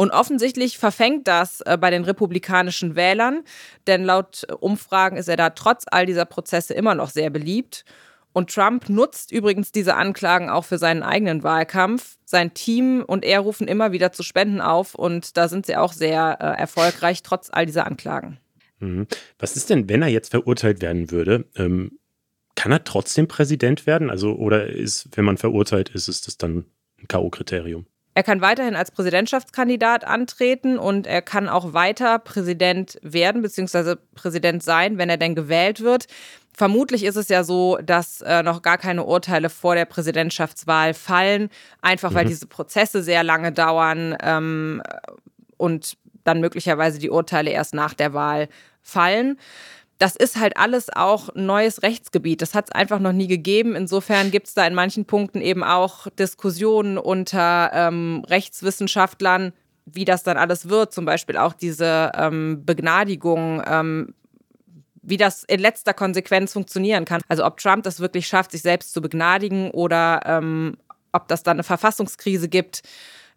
Und 0.00 0.12
offensichtlich 0.12 0.78
verfängt 0.78 1.26
das 1.26 1.60
äh, 1.62 1.76
bei 1.76 1.90
den 1.90 2.04
republikanischen 2.04 2.94
Wählern, 2.94 3.42
denn 3.88 4.04
laut 4.04 4.46
Umfragen 4.60 5.16
ist 5.16 5.26
er 5.26 5.36
da 5.36 5.50
trotz 5.50 5.86
all 5.90 6.06
dieser 6.06 6.24
Prozesse 6.24 6.72
immer 6.72 6.94
noch 6.94 7.10
sehr 7.10 7.30
beliebt. 7.30 7.84
Und 8.32 8.54
Trump 8.54 8.88
nutzt 8.88 9.32
übrigens 9.32 9.72
diese 9.72 9.96
Anklagen 9.96 10.50
auch 10.50 10.64
für 10.64 10.78
seinen 10.78 11.02
eigenen 11.02 11.42
Wahlkampf. 11.42 12.16
Sein 12.24 12.54
Team 12.54 13.02
und 13.04 13.24
er 13.24 13.40
rufen 13.40 13.66
immer 13.66 13.90
wieder 13.90 14.12
zu 14.12 14.22
Spenden 14.22 14.60
auf 14.60 14.94
und 14.94 15.36
da 15.36 15.48
sind 15.48 15.66
sie 15.66 15.74
auch 15.74 15.92
sehr 15.92 16.38
äh, 16.40 16.60
erfolgreich, 16.60 17.24
trotz 17.24 17.48
all 17.50 17.66
dieser 17.66 17.84
Anklagen. 17.84 18.38
Mhm. 18.78 19.08
Was 19.40 19.56
ist 19.56 19.68
denn, 19.68 19.88
wenn 19.88 20.02
er 20.02 20.08
jetzt 20.08 20.30
verurteilt 20.30 20.80
werden 20.80 21.10
würde? 21.10 21.46
Ähm, 21.56 21.98
kann 22.54 22.70
er 22.70 22.84
trotzdem 22.84 23.26
Präsident 23.26 23.84
werden? 23.88 24.10
Also, 24.10 24.36
oder 24.36 24.68
ist, 24.68 25.08
wenn 25.16 25.24
man 25.24 25.38
verurteilt 25.38 25.88
ist, 25.88 26.06
ist 26.06 26.28
das 26.28 26.38
dann 26.38 26.66
ein 27.00 27.08
K.O.-Kriterium? 27.08 27.86
Er 28.18 28.24
kann 28.24 28.40
weiterhin 28.40 28.74
als 28.74 28.90
Präsidentschaftskandidat 28.90 30.02
antreten 30.02 30.76
und 30.76 31.06
er 31.06 31.22
kann 31.22 31.48
auch 31.48 31.72
weiter 31.72 32.18
Präsident 32.18 32.98
werden 33.02 33.42
bzw. 33.42 33.94
Präsident 34.16 34.60
sein, 34.64 34.98
wenn 34.98 35.08
er 35.08 35.18
denn 35.18 35.36
gewählt 35.36 35.82
wird. 35.82 36.08
Vermutlich 36.52 37.04
ist 37.04 37.14
es 37.14 37.28
ja 37.28 37.44
so, 37.44 37.78
dass 37.80 38.20
äh, 38.22 38.42
noch 38.42 38.62
gar 38.62 38.76
keine 38.76 39.04
Urteile 39.04 39.50
vor 39.50 39.76
der 39.76 39.84
Präsidentschaftswahl 39.84 40.94
fallen, 40.94 41.48
einfach 41.80 42.12
weil 42.12 42.24
mhm. 42.24 42.30
diese 42.30 42.48
Prozesse 42.48 43.04
sehr 43.04 43.22
lange 43.22 43.52
dauern 43.52 44.16
ähm, 44.20 44.82
und 45.56 45.96
dann 46.24 46.40
möglicherweise 46.40 46.98
die 46.98 47.10
Urteile 47.10 47.50
erst 47.50 47.72
nach 47.72 47.94
der 47.94 48.14
Wahl 48.14 48.48
fallen 48.82 49.38
das 49.98 50.14
ist 50.14 50.38
halt 50.38 50.56
alles 50.56 50.90
auch 50.94 51.30
neues 51.34 51.82
Rechtsgebiet. 51.82 52.40
Das 52.40 52.54
hat 52.54 52.66
es 52.66 52.72
einfach 52.72 53.00
noch 53.00 53.12
nie 53.12 53.26
gegeben. 53.26 53.74
Insofern 53.74 54.30
gibt 54.30 54.46
es 54.46 54.54
da 54.54 54.64
in 54.66 54.74
manchen 54.74 55.04
Punkten 55.06 55.40
eben 55.40 55.64
auch 55.64 56.06
Diskussionen 56.10 56.98
unter 56.98 57.70
ähm, 57.72 58.24
Rechtswissenschaftlern, 58.28 59.52
wie 59.86 60.04
das 60.04 60.22
dann 60.22 60.36
alles 60.36 60.68
wird. 60.68 60.92
Zum 60.92 61.04
Beispiel 61.04 61.36
auch 61.36 61.52
diese 61.52 62.12
ähm, 62.14 62.62
Begnadigung, 62.64 63.60
ähm, 63.66 64.14
wie 65.02 65.16
das 65.16 65.42
in 65.42 65.58
letzter 65.58 65.94
Konsequenz 65.94 66.52
funktionieren 66.52 67.04
kann. 67.04 67.20
Also 67.26 67.44
ob 67.44 67.56
Trump 67.56 67.82
das 67.82 67.98
wirklich 67.98 68.28
schafft, 68.28 68.52
sich 68.52 68.62
selbst 68.62 68.92
zu 68.92 69.02
begnadigen 69.02 69.72
oder 69.72 70.20
ähm, 70.26 70.76
ob 71.12 71.26
das 71.26 71.42
dann 71.42 71.56
eine 71.56 71.64
Verfassungskrise 71.64 72.48
gibt. 72.48 72.82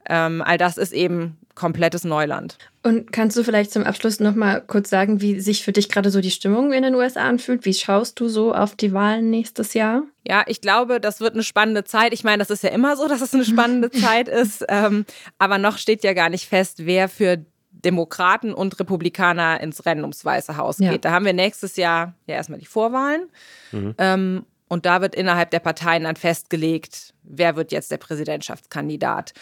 Ähm, 0.08 0.43
all 0.45 0.60
das 0.60 0.78
ist 0.78 0.91
eben 0.91 1.38
komplettes 1.56 2.04
Neuland. 2.04 2.58
Und 2.84 3.12
kannst 3.12 3.38
du 3.38 3.44
vielleicht 3.44 3.72
zum 3.72 3.84
Abschluss 3.84 4.20
noch 4.20 4.36
mal 4.36 4.62
kurz 4.62 4.90
sagen, 4.90 5.22
wie 5.22 5.40
sich 5.40 5.64
für 5.64 5.72
dich 5.72 5.90
gerade 5.90 6.10
so 6.10 6.22
die 6.22 6.32
Stimmung 6.32 6.74
in 6.74 6.84
den 6.84 6.96
USA 6.96 7.22
anfühlt? 7.22 7.66
Wie 7.66 7.74
schaust 7.74 8.20
du 8.20 8.28
so 8.28 8.54
auf 8.54 8.76
die 8.76 8.94
Wahlen 8.94 9.30
nächstes 9.30 9.74
Jahr? 9.74 10.04
Ja, 10.28 10.44
ich 10.48 10.62
glaube, 10.62 11.00
das 11.00 11.20
wird 11.20 11.34
eine 11.34 11.44
spannende 11.44 11.84
Zeit. 11.84 12.14
Ich 12.14 12.24
meine, 12.24 12.40
das 12.40 12.50
ist 12.50 12.64
ja 12.64 12.70
immer 12.70 12.96
so, 12.96 13.08
dass 13.08 13.22
es 13.22 13.34
eine 13.34 13.46
spannende 13.46 13.92
Zeit 13.92 14.28
ist. 14.28 14.66
Ähm, 14.68 15.06
aber 15.38 15.58
noch 15.58 15.78
steht 15.78 16.04
ja 16.04 16.14
gar 16.14 16.30
nicht 16.30 16.48
fest, 16.48 16.86
wer 16.86 17.08
für 17.10 17.46
Demokraten 17.72 18.54
und 18.54 18.80
Republikaner 18.80 19.60
ins 19.62 19.86
Rennen 19.86 20.02
ums 20.02 20.24
Weiße 20.24 20.58
Haus 20.58 20.78
geht. 20.78 20.92
Ja. 20.92 20.98
Da 20.98 21.12
haben 21.12 21.26
wir 21.26 21.34
nächstes 21.34 21.76
Jahr 21.78 22.14
ja 22.28 22.36
erstmal 22.36 22.60
die 22.60 22.66
Vorwahlen. 22.66 23.30
Mhm. 23.72 23.96
Ähm, 23.98 24.46
und 24.68 24.86
da 24.86 25.02
wird 25.02 25.16
innerhalb 25.16 25.52
der 25.52 25.60
Parteien 25.60 26.04
dann 26.04 26.16
festgelegt, 26.16 27.14
wer 27.24 27.58
wird 27.58 27.72
jetzt 27.72 27.92
der 27.92 27.98
Präsidentschaftskandidat. 27.98 29.34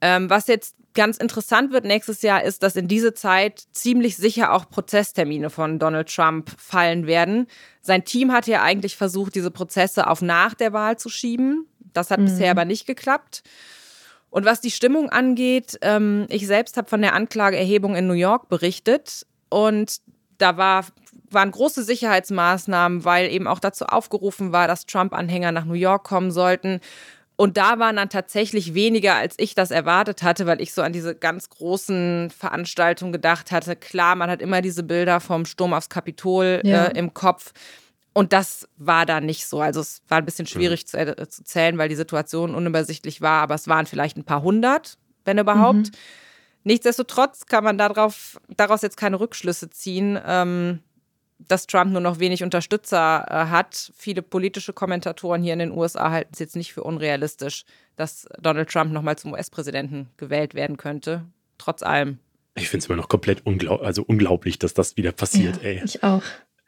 Ähm, 0.00 0.30
was 0.30 0.46
jetzt 0.46 0.76
ganz 0.94 1.16
interessant 1.16 1.72
wird 1.72 1.84
nächstes 1.84 2.22
Jahr, 2.22 2.42
ist, 2.42 2.62
dass 2.62 2.76
in 2.76 2.88
diese 2.88 3.14
Zeit 3.14 3.62
ziemlich 3.72 4.16
sicher 4.16 4.52
auch 4.52 4.68
Prozesstermine 4.68 5.50
von 5.50 5.78
Donald 5.78 6.12
Trump 6.12 6.50
fallen 6.58 7.06
werden. 7.06 7.46
Sein 7.82 8.04
Team 8.04 8.32
hat 8.32 8.46
ja 8.46 8.62
eigentlich 8.62 8.96
versucht, 8.96 9.34
diese 9.34 9.50
Prozesse 9.50 10.08
auf 10.08 10.22
nach 10.22 10.54
der 10.54 10.72
Wahl 10.72 10.98
zu 10.98 11.08
schieben. 11.08 11.66
Das 11.92 12.10
hat 12.10 12.20
mhm. 12.20 12.24
bisher 12.24 12.50
aber 12.50 12.64
nicht 12.64 12.86
geklappt. 12.86 13.42
Und 14.30 14.44
was 14.44 14.60
die 14.60 14.70
Stimmung 14.70 15.08
angeht, 15.08 15.78
ähm, 15.82 16.26
ich 16.28 16.46
selbst 16.46 16.76
habe 16.76 16.88
von 16.88 17.00
der 17.00 17.14
Anklageerhebung 17.14 17.96
in 17.96 18.06
New 18.06 18.12
York 18.14 18.48
berichtet 18.48 19.26
und 19.48 20.00
da 20.36 20.56
war, 20.56 20.84
waren 21.30 21.50
große 21.50 21.82
Sicherheitsmaßnahmen, 21.82 23.04
weil 23.04 23.30
eben 23.30 23.46
auch 23.46 23.60
dazu 23.60 23.86
aufgerufen 23.86 24.52
war, 24.52 24.68
dass 24.68 24.86
Trump-Anhänger 24.86 25.52
nach 25.52 25.64
New 25.64 25.74
York 25.74 26.04
kommen 26.04 26.30
sollten. 26.30 26.80
Und 27.40 27.56
da 27.56 27.78
waren 27.78 27.94
dann 27.94 28.08
tatsächlich 28.08 28.74
weniger, 28.74 29.14
als 29.14 29.36
ich 29.38 29.54
das 29.54 29.70
erwartet 29.70 30.24
hatte, 30.24 30.46
weil 30.46 30.60
ich 30.60 30.72
so 30.72 30.82
an 30.82 30.92
diese 30.92 31.14
ganz 31.14 31.48
großen 31.48 32.30
Veranstaltungen 32.36 33.12
gedacht 33.12 33.52
hatte. 33.52 33.76
Klar, 33.76 34.16
man 34.16 34.28
hat 34.28 34.42
immer 34.42 34.60
diese 34.60 34.82
Bilder 34.82 35.20
vom 35.20 35.44
Sturm 35.46 35.72
aufs 35.72 35.88
Kapitol 35.88 36.60
ja. 36.64 36.86
äh, 36.86 36.98
im 36.98 37.14
Kopf. 37.14 37.52
Und 38.12 38.32
das 38.32 38.66
war 38.76 39.06
da 39.06 39.20
nicht 39.20 39.46
so. 39.46 39.60
Also 39.60 39.78
es 39.80 40.02
war 40.08 40.18
ein 40.18 40.24
bisschen 40.24 40.46
schwierig 40.46 40.88
zu, 40.88 40.98
äh, 40.98 41.28
zu, 41.28 41.44
zählen, 41.44 41.78
weil 41.78 41.88
die 41.88 41.94
Situation 41.94 42.56
unübersichtlich 42.56 43.20
war, 43.20 43.40
aber 43.40 43.54
es 43.54 43.68
waren 43.68 43.86
vielleicht 43.86 44.16
ein 44.16 44.24
paar 44.24 44.42
hundert, 44.42 44.98
wenn 45.24 45.38
überhaupt. 45.38 45.76
Mhm. 45.76 45.90
Nichtsdestotrotz 46.64 47.46
kann 47.46 47.62
man 47.62 47.78
darauf, 47.78 48.40
daraus 48.48 48.82
jetzt 48.82 48.96
keine 48.96 49.20
Rückschlüsse 49.20 49.70
ziehen, 49.70 50.18
ähm, 50.26 50.80
dass 51.38 51.66
Trump 51.66 51.92
nur 51.92 52.00
noch 52.00 52.18
wenig 52.18 52.42
Unterstützer 52.42 53.26
äh, 53.28 53.34
hat. 53.50 53.92
Viele 53.96 54.22
politische 54.22 54.72
Kommentatoren 54.72 55.42
hier 55.42 55.52
in 55.52 55.60
den 55.60 55.72
USA 55.72 56.10
halten 56.10 56.30
es 56.32 56.38
jetzt 56.38 56.56
nicht 56.56 56.72
für 56.72 56.82
unrealistisch, 56.82 57.64
dass 57.96 58.26
Donald 58.40 58.70
Trump 58.70 58.92
nochmal 58.92 59.16
zum 59.16 59.32
US-Präsidenten 59.32 60.08
gewählt 60.16 60.54
werden 60.54 60.76
könnte. 60.76 61.24
Trotz 61.58 61.82
allem. 61.82 62.18
Ich 62.56 62.68
finde 62.68 62.84
es 62.84 62.88
immer 62.88 62.96
noch 62.96 63.08
komplett 63.08 63.46
unglaub 63.46 63.82
also 63.82 64.02
unglaublich, 64.02 64.58
dass 64.58 64.74
das 64.74 64.96
wieder 64.96 65.12
passiert, 65.12 65.56
ja, 65.58 65.68
ey. 65.68 65.82
Ich 65.84 66.02
auch. 66.02 66.22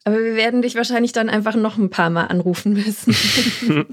Aber 0.04 0.18
wir 0.18 0.34
werden 0.34 0.62
dich 0.62 0.76
wahrscheinlich 0.76 1.12
dann 1.12 1.28
einfach 1.28 1.56
noch 1.56 1.76
ein 1.76 1.90
paar 1.90 2.10
Mal 2.10 2.26
anrufen 2.26 2.72
müssen. 2.72 3.12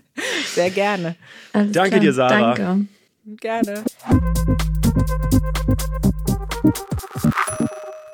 Sehr 0.46 0.70
gerne. 0.70 1.16
Alles 1.54 1.72
Danke 1.74 1.90
klar. 1.92 2.02
dir, 2.02 2.13
Sarah. 2.13 2.54
Danke. 2.54 2.86
Gerne. 3.26 3.84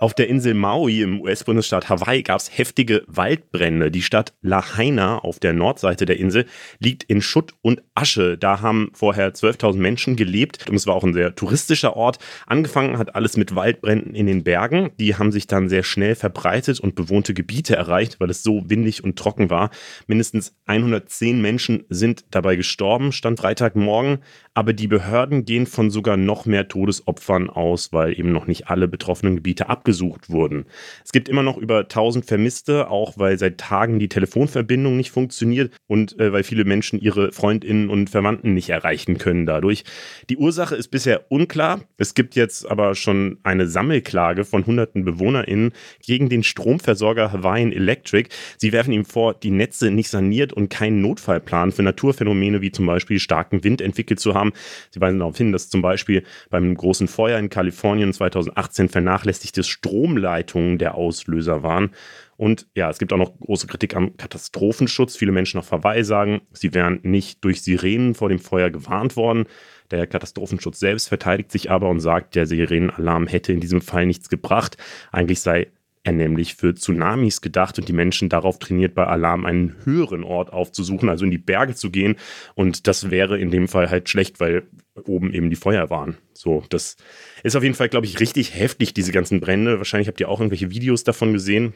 Auf 0.04 0.14
der 0.14 0.28
Insel 0.28 0.54
Maui 0.54 1.02
im 1.02 1.22
US-Bundesstaat 1.22 1.88
Hawaii 1.88 2.24
gab 2.24 2.38
es 2.38 2.58
heftige 2.58 3.04
Waldbrände. 3.08 3.90
Die 3.90 4.02
Stadt 4.02 4.34
Lahaina 4.42 5.20
auf 5.20 5.40
der 5.40 5.54
Nordseite 5.54 6.06
der 6.06 6.20
Insel 6.20 6.46
liegt 6.80 7.04
in 7.04 7.22
Schutt 7.22 7.54
und 7.62 7.82
Asche. 7.96 8.38
Da 8.38 8.60
haben 8.60 8.92
vorher 8.94 9.34
12.000 9.34 9.78
Menschen 9.78 10.18
gelebt 10.18 10.70
und 10.70 10.76
es 10.76 10.88
war 10.88 10.96
auch 10.96 11.06
ein 11.06 11.14
sehr 11.14 11.36
touristischer 11.36 11.96
Ort. 11.96 12.20
Angefangen 12.48 12.98
hat 12.98 13.16
alles 13.16 13.38
mit 13.38 13.56
Waldbränden 13.56 14.14
in 14.14 14.28
den 14.28 14.44
Bergen. 14.44 14.90
Die 15.00 15.16
haben 15.16 15.32
sich 15.32 15.48
dann 15.48 15.70
sehr 15.70 15.84
schnell 15.84 16.16
verbreitet 16.16 16.82
und 16.82 16.96
bewohnte 16.96 17.34
Gebiete 17.34 17.78
erreicht, 17.78 18.20
weil 18.20 18.30
es 18.30 18.44
so 18.44 18.70
windig 18.70 19.06
und 19.06 19.18
trocken 19.18 19.50
war. 19.50 19.70
Mindestens 20.08 20.54
110 20.66 21.42
Menschen 21.42 21.86
sind 21.88 22.26
dabei 22.30 22.58
gestorben, 22.58 23.14
stand 23.14 23.40
Freitagmorgen. 23.40 24.18
Aber 24.54 24.74
die 24.74 24.88
Behörden 24.88 25.46
gehen 25.46 25.66
von 25.66 25.90
sogar 25.90 26.18
noch 26.18 26.46
mehr 26.46 26.68
Todesopfern 26.68 27.50
aus, 27.50 27.94
weil 27.94 28.20
eben 28.20 28.34
noch 28.34 28.48
nicht 28.48 28.68
alle 28.68 28.90
betroffenen 28.90 29.38
Gebiete 29.38 29.70
abgesucht 29.70 29.93
wurden. 30.02 30.66
Es 31.04 31.12
gibt 31.12 31.30
immer 31.30 31.44
noch 31.44 31.58
über 31.58 31.80
1000 31.80 32.26
Vermisste, 32.26 32.90
auch 32.90 33.18
weil 33.18 33.38
seit 33.38 33.58
Tagen 33.58 34.00
die 34.00 34.10
Telefonverbindung 34.10 34.98
nicht 34.98 35.12
funktioniert 35.12 35.72
und 35.88 36.20
äh, 36.20 36.34
weil 36.34 36.44
viele 36.44 36.66
Menschen 36.66 37.00
ihre 37.00 37.32
Freundinnen 37.32 37.90
und 37.90 38.10
Verwandten 38.10 38.54
nicht 38.54 38.70
erreichen 38.70 39.18
können 39.18 39.46
dadurch. 39.46 39.84
Die 40.30 40.38
Ursache 40.38 40.76
ist 40.76 40.90
bisher 40.90 41.32
unklar. 41.32 41.82
Es 41.98 42.14
gibt 42.14 42.36
jetzt 42.36 42.70
aber 42.70 42.96
schon 42.96 43.40
eine 43.44 43.68
Sammelklage 43.68 44.46
von 44.46 44.66
hunderten 44.66 45.06
BewohnerInnen 45.06 45.72
gegen 46.06 46.30
den 46.30 46.44
Stromversorger 46.44 47.32
Hawaiian 47.32 47.72
Electric. 47.72 48.30
Sie 48.58 48.72
werfen 48.72 48.94
ihm 48.94 49.06
vor, 49.06 49.34
die 49.34 49.52
Netze 49.52 49.92
nicht 49.92 50.10
saniert 50.10 50.54
und 50.54 50.70
keinen 50.70 51.02
Notfallplan 51.02 51.72
für 51.72 51.84
Naturphänomene 51.84 52.62
wie 52.62 52.72
zum 52.72 52.86
Beispiel 52.86 53.20
starken 53.20 53.64
Wind 53.64 53.82
entwickelt 53.82 54.20
zu 54.20 54.34
haben. 54.34 54.54
Sie 54.92 55.02
weisen 55.02 55.20
darauf 55.20 55.38
hin, 55.38 55.52
dass 55.52 55.70
zum 55.70 55.82
Beispiel 55.82 56.24
beim 56.50 56.76
großen 56.76 57.08
Feuer 57.08 57.40
in 57.40 57.50
Kalifornien 57.50 58.14
2018 58.14 58.90
vernachlässigte 58.90 59.64
Stromleitungen 59.74 60.78
der 60.78 60.96
Auslöser 60.96 61.64
waren. 61.64 61.92
Und 62.38 62.68
ja, 62.76 62.90
es 62.90 62.98
gibt 62.98 63.14
auch 63.14 63.18
noch 63.18 63.40
große 63.40 63.68
Kritik 63.68 63.96
am 63.96 64.18
Katastrophenschutz. 64.18 65.16
Viele 65.16 65.32
Menschen 65.32 65.60
auf 65.60 65.72
Hawaii 65.72 66.04
sagen, 66.04 66.42
sie 66.52 66.74
wären 66.74 67.00
nicht 67.04 67.44
durch 67.44 67.62
Sirenen 67.62 68.16
vor 68.16 68.30
dem 68.30 68.40
Feuer 68.40 68.70
gewarnt 68.70 69.16
worden. 69.16 69.46
Der 69.92 70.08
Katastrophenschutz 70.08 70.80
selbst 70.80 71.08
verteidigt 71.10 71.52
sich 71.52 71.72
aber 71.72 71.90
und 71.90 72.00
sagt, 72.00 72.36
der 72.36 72.46
Sirenenalarm 72.46 73.28
hätte 73.28 73.54
in 73.54 73.60
diesem 73.60 73.82
Fall 73.82 74.06
nichts 74.06 74.30
gebracht. 74.30 74.78
Eigentlich 75.12 75.42
sei 75.42 75.68
er 76.04 76.12
nämlich 76.12 76.56
für 76.56 76.76
Tsunamis 76.76 77.42
gedacht 77.42 77.80
und 77.80 77.88
die 77.88 77.94
Menschen 77.94 78.28
darauf 78.30 78.60
trainiert, 78.60 78.94
bei 78.94 79.06
Alarm 79.06 79.46
einen 79.46 79.76
höheren 79.86 80.24
Ort 80.24 80.52
aufzusuchen, 80.52 81.10
also 81.10 81.24
in 81.26 81.32
die 81.32 81.38
Berge 81.38 81.76
zu 81.76 81.92
gehen. 81.92 82.18
Und 82.56 82.88
das 82.88 83.10
wäre 83.10 83.40
in 83.40 83.52
dem 83.52 83.68
Fall 83.68 83.90
halt 83.90 84.10
schlecht, 84.10 84.40
weil 84.40 84.64
oben 85.06 85.34
eben 85.34 85.50
die 85.50 85.56
Feuer 85.56 85.90
waren. 85.90 86.18
So, 86.44 86.62
das 86.68 86.98
ist 87.44 87.56
auf 87.56 87.64
jeden 87.64 87.74
Fall, 87.74 87.88
glaube 87.88 88.06
ich, 88.06 88.20
richtig 88.20 88.54
heftig, 88.54 88.94
diese 88.94 89.14
ganzen 89.14 89.40
Brände. 89.40 89.78
Wahrscheinlich 89.78 90.10
habt 90.10 90.20
ihr 90.20 90.28
auch 90.28 90.42
irgendwelche 90.42 90.72
Videos 90.72 91.06
davon 91.06 91.32
gesehen. 91.32 91.74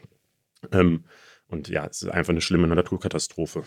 Ähm, 0.72 1.06
und 1.46 1.68
ja, 1.68 1.86
es 1.86 2.02
ist 2.02 2.10
einfach 2.10 2.32
eine 2.32 2.42
schlimme 2.42 2.68
Naturkatastrophe. 2.68 3.64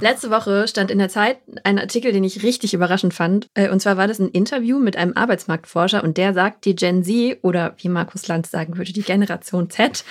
Letzte 0.00 0.30
Woche 0.30 0.68
stand 0.68 0.90
in 0.90 0.98
der 0.98 1.08
Zeit 1.08 1.38
ein 1.64 1.78
Artikel, 1.78 2.12
den 2.12 2.22
ich 2.22 2.42
richtig 2.42 2.74
überraschend 2.74 3.14
fand. 3.14 3.48
Äh, 3.54 3.70
und 3.70 3.80
zwar 3.80 3.96
war 3.96 4.06
das 4.06 4.18
ein 4.18 4.28
Interview 4.28 4.78
mit 4.78 4.96
einem 4.96 5.14
Arbeitsmarktforscher 5.14 6.04
und 6.04 6.18
der 6.18 6.34
sagt, 6.34 6.66
die 6.66 6.76
Gen 6.76 7.02
Z 7.02 7.38
oder 7.42 7.74
wie 7.78 7.88
Markus 7.88 8.28
Lanz 8.28 8.50
sagen 8.50 8.76
würde, 8.76 8.92
die 8.92 9.02
Generation 9.02 9.70
Z, 9.70 10.04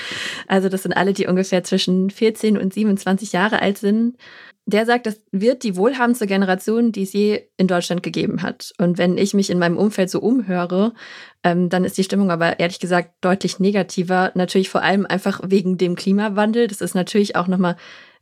also 0.48 0.70
das 0.70 0.84
sind 0.84 0.94
alle, 0.94 1.14
die 1.14 1.28
ungefähr 1.28 1.64
zwischen 1.64 2.10
14 2.10 2.58
und 2.58 2.74
27 2.74 3.32
Jahre 3.32 3.62
alt 3.62 3.78
sind, 3.78 4.18
der 4.66 4.88
sagt, 4.88 5.06
das 5.06 5.22
wird 5.32 5.64
die 5.64 5.76
wohlhabendste 5.76 6.26
Generation, 6.26 6.92
die 6.92 7.04
es 7.04 7.14
je 7.14 7.44
in 7.56 7.68
Deutschland 7.68 8.02
gegeben 8.02 8.42
hat. 8.42 8.74
Und 8.80 8.98
wenn 8.98 9.20
ich 9.20 9.36
mich 9.36 9.52
in 9.52 9.60
meinem 9.60 9.78
Umfeld 9.78 10.10
so 10.10 10.20
umhöre, 10.20 10.94
ähm, 11.44 11.70
dann 11.70 11.86
ist 11.86 12.00
die 12.00 12.04
Stimmung 12.04 12.32
aber 12.32 12.60
ehrlich 12.60 12.80
gesagt 12.80 13.12
deutlich 13.22 13.60
negativer. 13.60 14.32
Natürlich 14.34 14.70
vor 14.70 14.82
allem 14.82 15.06
einfach 15.06 15.42
wegen 15.46 15.78
dem 15.78 15.96
Klimawandel. 15.96 16.68
Das 16.68 16.82
ist 16.82 16.96
natürlich 16.96 17.36
auch 17.36 17.48
nochmal 17.48 17.76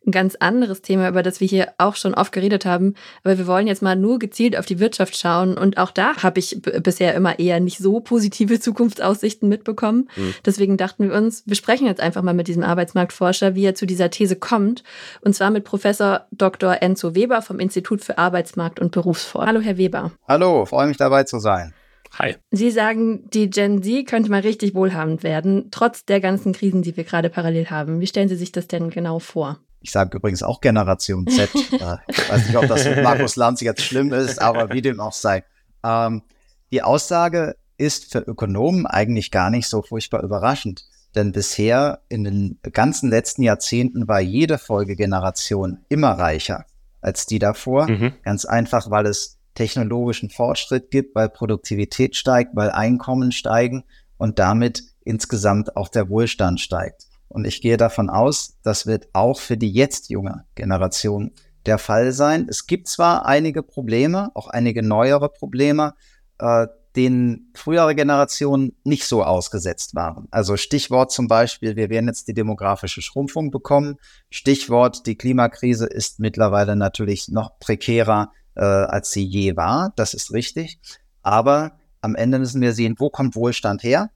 ein 0.06 0.12
ganz 0.12 0.36
anderes 0.36 0.82
Thema, 0.82 1.10
über 1.10 1.24
das 1.24 1.40
wir 1.40 1.48
hier 1.48 1.74
auch 1.78 1.96
schon 1.96 2.14
oft 2.14 2.32
geredet 2.32 2.66
haben. 2.66 2.96
Aber 3.24 3.38
wir 3.38 3.48
wollen 3.48 3.68
jetzt 3.68 3.82
mal 3.82 3.96
nur 3.96 4.20
gezielt 4.20 4.58
auf 4.58 4.66
die 4.66 4.80
Wirtschaft 4.80 5.18
schauen. 5.18 5.58
Und 5.58 5.78
auch 5.78 5.92
da 5.92 6.18
habe 6.24 6.40
ich 6.40 6.62
bisher 6.62 7.14
immer 7.16 7.40
eher 7.40 7.60
nicht 7.60 7.78
so 7.78 8.00
positive 8.00 8.60
Zukunftsaussichten 8.60 9.48
mitbekommen. 9.48 10.10
Mhm. 10.16 10.34
Deswegen 10.46 10.78
dachten 10.78 11.10
wir 11.10 11.16
uns, 11.16 11.44
wir 11.46 11.56
sprechen 11.56 11.88
jetzt 11.88 12.02
einfach 12.02 12.22
mal 12.22 12.34
mit 12.34 12.48
diesem 12.48 12.64
Arbeitsmarktforscher, 12.64 13.56
wie 13.56 13.66
er 13.66 13.76
zu 13.76 13.86
dieser 13.86 14.10
These 14.10 14.36
kommt. 14.36 14.84
Und 15.22 15.34
zwar 15.34 15.52
mit 15.52 15.64
Professor 15.64 16.28
Dr. 16.32 16.82
Enzo 16.82 17.16
Weber 17.16 17.42
vom 17.42 17.60
Institut 17.60 18.04
für 18.04 18.18
Arbeitsmarkt 18.18 18.80
und 18.80 18.92
Berufsforschung. 18.92 19.48
Hallo, 19.48 19.62
Herr 19.62 19.78
Weber. 19.78 20.12
Hallo, 20.28 20.66
freue 20.66 20.88
mich 20.88 20.98
dabei 20.98 21.24
zu 21.24 21.40
sein. 21.40 21.74
Hi. 22.20 22.36
Sie 22.52 22.70
sagen, 22.70 23.28
die 23.32 23.50
Gen 23.50 23.82
Z 23.82 24.06
könnte 24.08 24.30
mal 24.30 24.42
richtig 24.42 24.76
wohlhabend 24.76 25.24
werden, 25.24 25.70
trotz 25.72 26.06
der 26.06 26.20
ganzen 26.20 26.54
Krisen, 26.54 26.84
die 26.84 26.96
wir 26.96 27.04
gerade 27.04 27.30
parallel 27.30 27.68
haben. 27.68 28.02
Wie 28.02 28.08
stellen 28.08 28.30
Sie 28.30 28.36
sich 28.36 28.52
das 28.52 28.68
denn 28.68 28.92
genau 28.92 29.18
vor? 29.18 29.60
Ich 29.84 29.92
sage 29.92 30.18
übrigens 30.18 30.42
auch 30.42 30.62
Generation 30.62 31.28
Z. 31.28 31.50
Äh, 31.74 31.98
ich 32.08 32.30
weiß 32.30 32.48
nicht, 32.48 32.56
ob 32.56 32.68
das 32.68 32.84
für 32.84 33.02
Markus 33.02 33.36
Lanz 33.36 33.62
jetzt 33.62 33.82
schlimm 33.82 34.14
ist, 34.14 34.42
aber 34.42 34.72
wie 34.72 34.82
dem 34.82 35.00
auch 35.00 35.14
sei. 35.14 35.44
Ähm, 35.84 36.24
die 36.72 36.82
Aussage 36.82 37.56
ist 37.78 38.12
für 38.12 38.20
Ökonomen 38.20 38.86
eigentlich 38.86 39.30
gar 39.32 39.50
nicht 39.50 39.68
so 39.68 39.82
furchtbar 39.82 40.24
überraschend. 40.24 40.86
Denn 41.16 41.32
bisher 41.32 42.00
in 42.10 42.24
den 42.24 42.60
ganzen 42.72 43.10
letzten 43.10 43.44
Jahrzehnten 43.44 44.08
war 44.08 44.20
jede 44.20 44.58
Folgegeneration 44.58 45.80
immer 45.90 46.12
reicher 46.12 46.66
als 47.02 47.26
die 47.26 47.40
davor. 47.40 47.90
Mhm. 47.90 48.14
Ganz 48.24 48.46
einfach, 48.46 48.90
weil 48.90 49.06
es 49.06 49.38
technologischen 49.54 50.30
Fortschritt 50.30 50.90
gibt, 50.90 51.16
weil 51.16 51.30
Produktivität 51.30 52.16
steigt, 52.16 52.56
weil 52.56 52.72
Einkommen 52.72 53.32
steigen 53.32 53.84
und 54.18 54.40
damit 54.40 54.84
insgesamt 55.04 55.76
auch 55.76 55.90
der 55.90 56.10
Wohlstand 56.10 56.60
steigt. 56.60 57.08
Und 57.34 57.46
ich 57.46 57.62
gehe 57.62 57.78
davon 57.78 58.10
aus, 58.10 58.58
das 58.64 58.86
wird 58.86 59.08
auch 59.14 59.40
für 59.40 59.58
die 59.58 59.72
jetzt 59.72 60.10
junge 60.10 60.46
Generation 60.54 61.32
der 61.66 61.80
Fall 61.80 62.12
sein. 62.12 62.48
Es 62.48 62.68
gibt 62.68 62.88
zwar 62.88 63.26
einige 63.26 63.64
Probleme, 63.64 64.30
auch 64.36 64.48
einige 64.48 64.84
neuere 64.84 65.30
Probleme, 65.30 65.96
äh, 66.38 66.68
denen 66.96 67.52
frühere 67.56 67.96
Generationen 67.96 68.76
nicht 68.84 69.06
so 69.06 69.24
ausgesetzt 69.24 69.96
waren. 69.96 70.28
Also 70.30 70.58
Stichwort 70.58 71.12
zum 71.12 71.28
Beispiel, 71.28 71.76
wir 71.76 71.90
werden 71.90 72.06
jetzt 72.08 72.28
die 72.28 72.36
demografische 72.36 73.02
Schrumpfung 73.02 73.50
bekommen. 73.50 73.96
Stichwort, 74.30 75.08
die 75.08 75.16
Klimakrise 75.16 75.88
ist 75.88 76.20
mittlerweile 76.20 76.76
natürlich 76.76 77.30
noch 77.30 77.58
prekärer, 77.58 78.32
äh, 78.56 78.64
als 78.64 79.10
sie 79.10 79.26
je 79.26 79.56
war. 79.56 79.92
Das 79.96 80.14
ist 80.14 80.34
richtig. 80.34 80.80
Aber 81.24 81.80
am 82.02 82.14
Ende 82.14 82.38
müssen 82.38 82.62
wir 82.62 82.74
sehen, 82.74 82.96
wo 83.00 83.10
kommt 83.10 83.36
Wohlstand 83.36 83.82
her? 83.82 84.12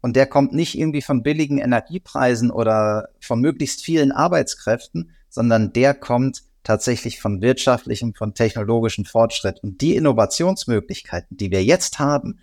Und 0.00 0.16
der 0.16 0.26
kommt 0.26 0.52
nicht 0.52 0.78
irgendwie 0.78 1.02
von 1.02 1.22
billigen 1.22 1.58
Energiepreisen 1.58 2.50
oder 2.50 3.08
von 3.20 3.40
möglichst 3.40 3.84
vielen 3.84 4.12
Arbeitskräften, 4.12 5.10
sondern 5.28 5.72
der 5.72 5.94
kommt 5.94 6.42
tatsächlich 6.62 7.20
von 7.20 7.40
wirtschaftlichem, 7.40 8.14
von 8.14 8.34
technologischem 8.34 9.04
Fortschritt. 9.04 9.60
Und 9.62 9.80
die 9.80 9.96
Innovationsmöglichkeiten, 9.96 11.36
die 11.36 11.50
wir 11.50 11.64
jetzt 11.64 11.98
haben, 11.98 12.38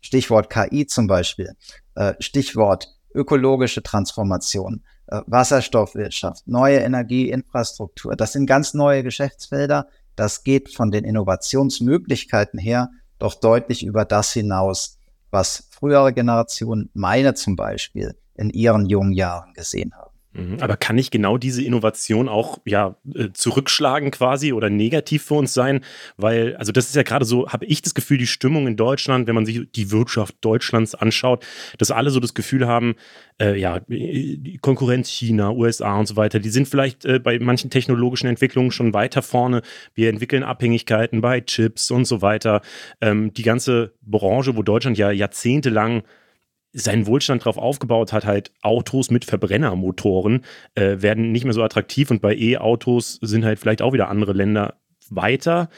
Stichwort 0.00 0.50
KI 0.50 0.86
zum 0.86 1.06
Beispiel, 1.06 1.54
äh, 1.94 2.14
Stichwort 2.18 2.94
ökologische 3.14 3.82
Transformation, 3.82 4.82
äh, 5.06 5.20
Wasserstoffwirtschaft, 5.26 6.46
neue 6.46 6.78
Energieinfrastruktur, 6.78 8.16
das 8.16 8.32
sind 8.32 8.46
ganz 8.46 8.74
neue 8.74 9.02
Geschäftsfelder. 9.02 9.88
Das 10.16 10.44
geht 10.44 10.74
von 10.74 10.90
den 10.90 11.04
Innovationsmöglichkeiten 11.04 12.58
her 12.58 12.90
doch 13.18 13.34
deutlich 13.34 13.84
über 13.84 14.04
das 14.04 14.32
hinaus, 14.32 14.98
was 15.32 15.66
frühere 15.70 16.12
Generationen, 16.12 16.90
meine 16.94 17.34
zum 17.34 17.56
Beispiel, 17.56 18.16
in 18.34 18.50
ihren 18.50 18.86
jungen 18.86 19.12
Jahren 19.12 19.52
gesehen 19.54 19.92
haben. 19.94 20.11
Mhm. 20.34 20.58
Aber 20.60 20.76
kann 20.76 20.96
nicht 20.96 21.10
genau 21.10 21.36
diese 21.36 21.62
Innovation 21.62 22.28
auch 22.28 22.58
ja 22.64 22.96
äh, 23.14 23.28
zurückschlagen 23.32 24.10
quasi 24.10 24.52
oder 24.52 24.70
negativ 24.70 25.24
für 25.24 25.34
uns 25.34 25.52
sein? 25.52 25.84
Weil, 26.16 26.56
also 26.56 26.72
das 26.72 26.86
ist 26.86 26.96
ja 26.96 27.02
gerade 27.02 27.24
so, 27.24 27.48
habe 27.48 27.66
ich 27.66 27.82
das 27.82 27.94
Gefühl, 27.94 28.18
die 28.18 28.26
Stimmung 28.26 28.66
in 28.66 28.76
Deutschland, 28.76 29.26
wenn 29.26 29.34
man 29.34 29.44
sich 29.44 29.70
die 29.72 29.90
Wirtschaft 29.90 30.36
Deutschlands 30.40 30.94
anschaut, 30.94 31.44
dass 31.78 31.90
alle 31.90 32.10
so 32.10 32.20
das 32.20 32.34
Gefühl 32.34 32.66
haben, 32.66 32.94
äh, 33.40 33.58
ja, 33.58 33.80
die 33.88 34.58
Konkurrenz 34.60 35.08
China, 35.08 35.50
USA 35.50 35.98
und 35.98 36.06
so 36.06 36.16
weiter, 36.16 36.38
die 36.38 36.50
sind 36.50 36.66
vielleicht 36.66 37.04
äh, 37.04 37.18
bei 37.18 37.38
manchen 37.38 37.70
technologischen 37.70 38.28
Entwicklungen 38.28 38.70
schon 38.70 38.94
weiter 38.94 39.22
vorne. 39.22 39.62
Wir 39.94 40.08
entwickeln 40.08 40.44
Abhängigkeiten 40.44 41.20
bei 41.20 41.40
Chips 41.40 41.90
und 41.90 42.06
so 42.06 42.22
weiter. 42.22 42.62
Ähm, 43.00 43.32
die 43.34 43.42
ganze 43.42 43.92
Branche, 44.02 44.56
wo 44.56 44.62
Deutschland 44.62 44.96
ja 44.96 45.10
jahrzehntelang 45.10 46.02
seinen 46.72 47.06
Wohlstand 47.06 47.42
darauf 47.42 47.58
aufgebaut 47.58 48.12
hat, 48.12 48.24
halt 48.24 48.52
Autos 48.62 49.10
mit 49.10 49.24
Verbrennermotoren 49.24 50.44
äh, 50.74 51.02
werden 51.02 51.32
nicht 51.32 51.44
mehr 51.44 51.52
so 51.52 51.62
attraktiv 51.62 52.10
und 52.10 52.22
bei 52.22 52.34
E-Autos 52.34 53.18
sind 53.20 53.44
halt 53.44 53.58
vielleicht 53.58 53.82
auch 53.82 53.92
wieder 53.92 54.08
andere 54.08 54.32
Länder 54.32 54.80
weiter. 55.10 55.68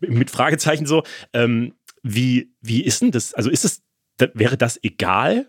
Mit 0.00 0.30
Fragezeichen 0.30 0.86
so. 0.86 1.04
Ähm, 1.32 1.74
wie, 2.02 2.52
wie 2.60 2.82
ist 2.82 3.02
denn 3.02 3.12
das? 3.12 3.34
Also 3.34 3.48
ist 3.48 3.64
es, 3.64 3.82
wäre 4.34 4.56
das 4.56 4.82
egal, 4.82 5.46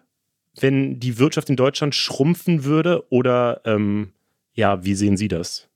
wenn 0.59 0.99
die 0.99 1.17
Wirtschaft 1.17 1.49
in 1.49 1.55
Deutschland 1.55 1.95
schrumpfen 1.95 2.63
würde? 2.63 3.11
Oder 3.11 3.61
ähm, 3.65 4.13
ja, 4.53 4.85
wie 4.85 4.93
sehen 4.93 5.17
Sie 5.17 5.27
das? 5.27 5.67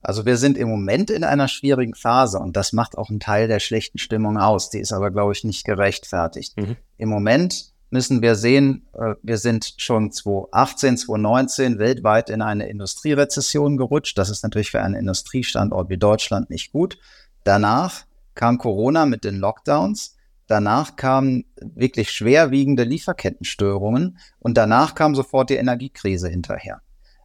Also 0.00 0.26
wir 0.26 0.36
sind 0.36 0.58
im 0.58 0.68
Moment 0.68 1.10
in 1.10 1.24
einer 1.24 1.48
schwierigen 1.48 1.94
Phase 1.94 2.38
und 2.38 2.56
das 2.56 2.72
macht 2.72 2.98
auch 2.98 3.10
einen 3.10 3.20
Teil 3.20 3.48
der 3.48 3.60
schlechten 3.60 3.98
Stimmung 3.98 4.38
aus. 4.38 4.70
Die 4.70 4.78
ist 4.78 4.92
aber, 4.92 5.10
glaube 5.10 5.32
ich, 5.32 5.44
nicht 5.44 5.64
gerechtfertigt. 5.64 6.56
Mhm. 6.56 6.76
Im 6.96 7.08
Moment 7.08 7.75
müssen 7.90 8.22
wir 8.22 8.34
sehen, 8.34 8.86
äh, 8.94 9.14
wir 9.22 9.38
sind 9.38 9.74
schon 9.76 10.10
2018, 10.10 10.98
2019 10.98 11.78
weltweit 11.78 12.30
in 12.30 12.42
eine 12.42 12.68
Industrierezession 12.68 13.76
gerutscht. 13.76 14.18
Das 14.18 14.30
ist 14.30 14.42
natürlich 14.42 14.70
für 14.70 14.82
einen 14.82 14.94
Industriestandort 14.94 15.88
wie 15.88 15.98
Deutschland 15.98 16.50
nicht 16.50 16.72
gut. 16.72 16.98
Danach 17.44 18.04
kam 18.34 18.58
Corona 18.58 19.06
mit 19.06 19.24
den 19.24 19.36
Lockdowns. 19.36 20.16
Danach 20.46 20.94
kamen 20.96 21.44
wirklich 21.60 22.10
schwerwiegende 22.12 22.84
Lieferkettenstörungen 22.84 24.18
und 24.38 24.56
danach 24.56 24.94
kam 24.94 25.14
sofort 25.14 25.50
die 25.50 25.56
Energiekrise 25.56 26.28
hinterher. 26.28 26.82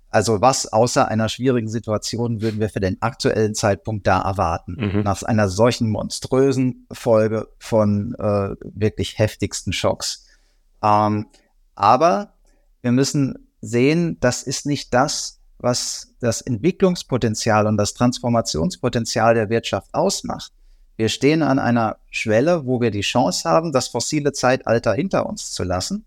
Also 0.10 0.42
was 0.42 0.72
außer 0.72 1.08
einer 1.08 1.30
schwierigen 1.30 1.70
Situation 1.70 2.42
würden 2.42 2.60
wir 2.60 2.70
für 2.70 2.82
den 2.82 3.02
aktuellen 3.02 3.56
Zeitpunkt 3.56 4.08
da 4.08 4.22
erwarten? 4.22 4.76
Mhm. 4.78 5.02
Nach 5.04 5.24
einer 5.24 5.48
solchen 5.48 5.90
monströsen 5.90 6.86
Folge 6.92 7.48
von 7.60 8.14
äh, 8.16 8.56
wirklich 8.64 9.18
heftigsten 9.20 9.72
Schocks. 9.72 10.26
Ähm, 10.84 11.28
aber 11.76 12.34
wir 12.82 12.92
müssen 12.92 13.50
sehen, 13.62 14.18
das 14.20 14.44
ist 14.44 14.66
nicht 14.66 14.94
das, 14.94 15.40
was 15.60 16.16
das 16.20 16.42
Entwicklungspotenzial 16.42 17.68
und 17.68 17.78
das 17.78 17.94
Transformationspotenzial 17.94 19.36
der 19.36 19.50
Wirtschaft 19.50 19.94
ausmacht. 19.94 20.52
Wir 20.98 21.10
stehen 21.10 21.42
an 21.42 21.60
einer 21.60 21.98
Schwelle, 22.10 22.66
wo 22.66 22.82
wir 22.82 22.92
die 22.92 23.02
Chance 23.02 23.50
haben, 23.50 23.72
das 23.72 23.88
fossile 23.88 24.34
Zeitalter 24.34 24.94
hinter 24.94 25.26
uns 25.28 25.52
zu 25.52 25.64
lassen. 25.64 26.06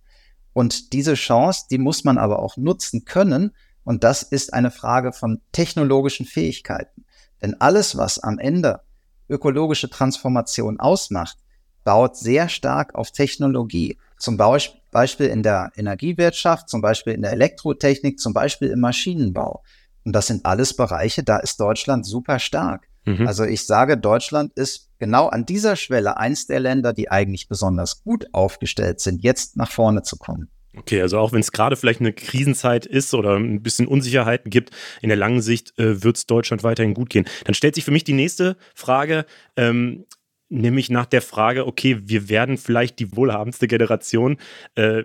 Und 0.52 0.92
diese 0.92 1.14
Chance, 1.14 1.66
die 1.70 1.78
muss 1.78 2.04
man 2.04 2.18
aber 2.18 2.38
auch 2.38 2.56
nutzen 2.56 3.04
können. 3.04 3.52
Und 3.82 4.04
das 4.04 4.22
ist 4.22 4.52
eine 4.54 4.70
Frage 4.70 5.12
von 5.12 5.40
technologischen 5.52 6.26
Fähigkeiten. 6.26 7.04
Denn 7.42 7.60
alles, 7.60 7.96
was 7.96 8.18
am 8.18 8.38
Ende 8.38 8.80
ökologische 9.28 9.90
Transformation 9.90 10.80
ausmacht, 10.80 11.38
baut 11.82 12.16
sehr 12.16 12.48
stark 12.48 12.94
auf 12.94 13.10
Technologie. 13.10 13.98
Zum 14.18 14.36
Beispiel 14.36 15.26
in 15.26 15.42
der 15.42 15.70
Energiewirtschaft, 15.76 16.68
zum 16.68 16.80
Beispiel 16.80 17.14
in 17.14 17.22
der 17.22 17.32
Elektrotechnik, 17.32 18.18
zum 18.18 18.32
Beispiel 18.32 18.68
im 18.68 18.80
Maschinenbau. 18.80 19.62
Und 20.04 20.12
das 20.12 20.26
sind 20.26 20.44
alles 20.44 20.74
Bereiche, 20.76 21.22
da 21.22 21.38
ist 21.38 21.58
Deutschland 21.58 22.06
super 22.06 22.38
stark. 22.38 22.88
Mhm. 23.04 23.26
Also 23.26 23.44
ich 23.44 23.66
sage, 23.66 23.98
Deutschland 23.98 24.52
ist 24.54 24.90
genau 24.98 25.28
an 25.28 25.46
dieser 25.46 25.76
Schwelle 25.76 26.16
eins 26.16 26.46
der 26.46 26.60
Länder, 26.60 26.92
die 26.92 27.10
eigentlich 27.10 27.48
besonders 27.48 28.02
gut 28.02 28.26
aufgestellt 28.32 29.00
sind, 29.00 29.22
jetzt 29.22 29.56
nach 29.56 29.70
vorne 29.70 30.02
zu 30.02 30.16
kommen. 30.16 30.48
Okay, 30.76 31.00
also 31.00 31.18
auch 31.18 31.32
wenn 31.32 31.40
es 31.40 31.52
gerade 31.52 31.76
vielleicht 31.76 32.00
eine 32.00 32.12
Krisenzeit 32.12 32.84
ist 32.84 33.14
oder 33.14 33.36
ein 33.36 33.62
bisschen 33.62 33.86
Unsicherheiten 33.86 34.50
gibt, 34.50 34.70
in 35.02 35.08
der 35.08 35.16
langen 35.16 35.40
Sicht 35.40 35.78
äh, 35.78 36.02
wird 36.02 36.16
es 36.16 36.26
Deutschland 36.26 36.64
weiterhin 36.64 36.94
gut 36.94 37.10
gehen. 37.10 37.26
Dann 37.44 37.54
stellt 37.54 37.76
sich 37.76 37.84
für 37.84 37.92
mich 37.92 38.04
die 38.04 38.12
nächste 38.12 38.56
Frage. 38.74 39.24
Ähm, 39.56 40.04
nämlich 40.48 40.90
nach 40.90 41.06
der 41.06 41.22
Frage, 41.22 41.66
okay, 41.66 41.98
wir 42.04 42.28
werden 42.28 42.58
vielleicht 42.58 42.98
die 42.98 43.16
wohlhabendste 43.16 43.66
Generation 43.66 44.36
äh, 44.74 45.04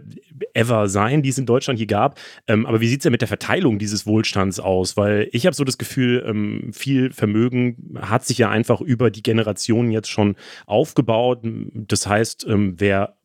ever 0.53 0.89
sein, 0.89 1.21
die 1.21 1.29
es 1.29 1.37
in 1.37 1.45
Deutschland 1.45 1.79
je 1.79 1.85
gab. 1.85 2.19
Ähm, 2.47 2.65
aber 2.65 2.81
wie 2.81 2.87
sieht 2.87 2.99
es 2.99 3.03
denn 3.03 3.11
mit 3.11 3.21
der 3.21 3.27
Verteilung 3.27 3.79
dieses 3.79 4.05
Wohlstands 4.05 4.59
aus? 4.59 4.97
Weil 4.97 5.29
ich 5.31 5.45
habe 5.45 5.55
so 5.55 5.63
das 5.63 5.77
Gefühl, 5.77 6.23
ähm, 6.27 6.71
viel 6.73 7.11
Vermögen 7.11 7.97
hat 7.99 8.25
sich 8.25 8.37
ja 8.37 8.49
einfach 8.49 8.81
über 8.81 9.09
die 9.11 9.23
Generationen 9.23 9.91
jetzt 9.91 10.09
schon 10.09 10.35
aufgebaut. 10.65 11.39
Das 11.43 12.07
heißt, 12.07 12.45
ähm, 12.47 12.75
wer 12.77 13.15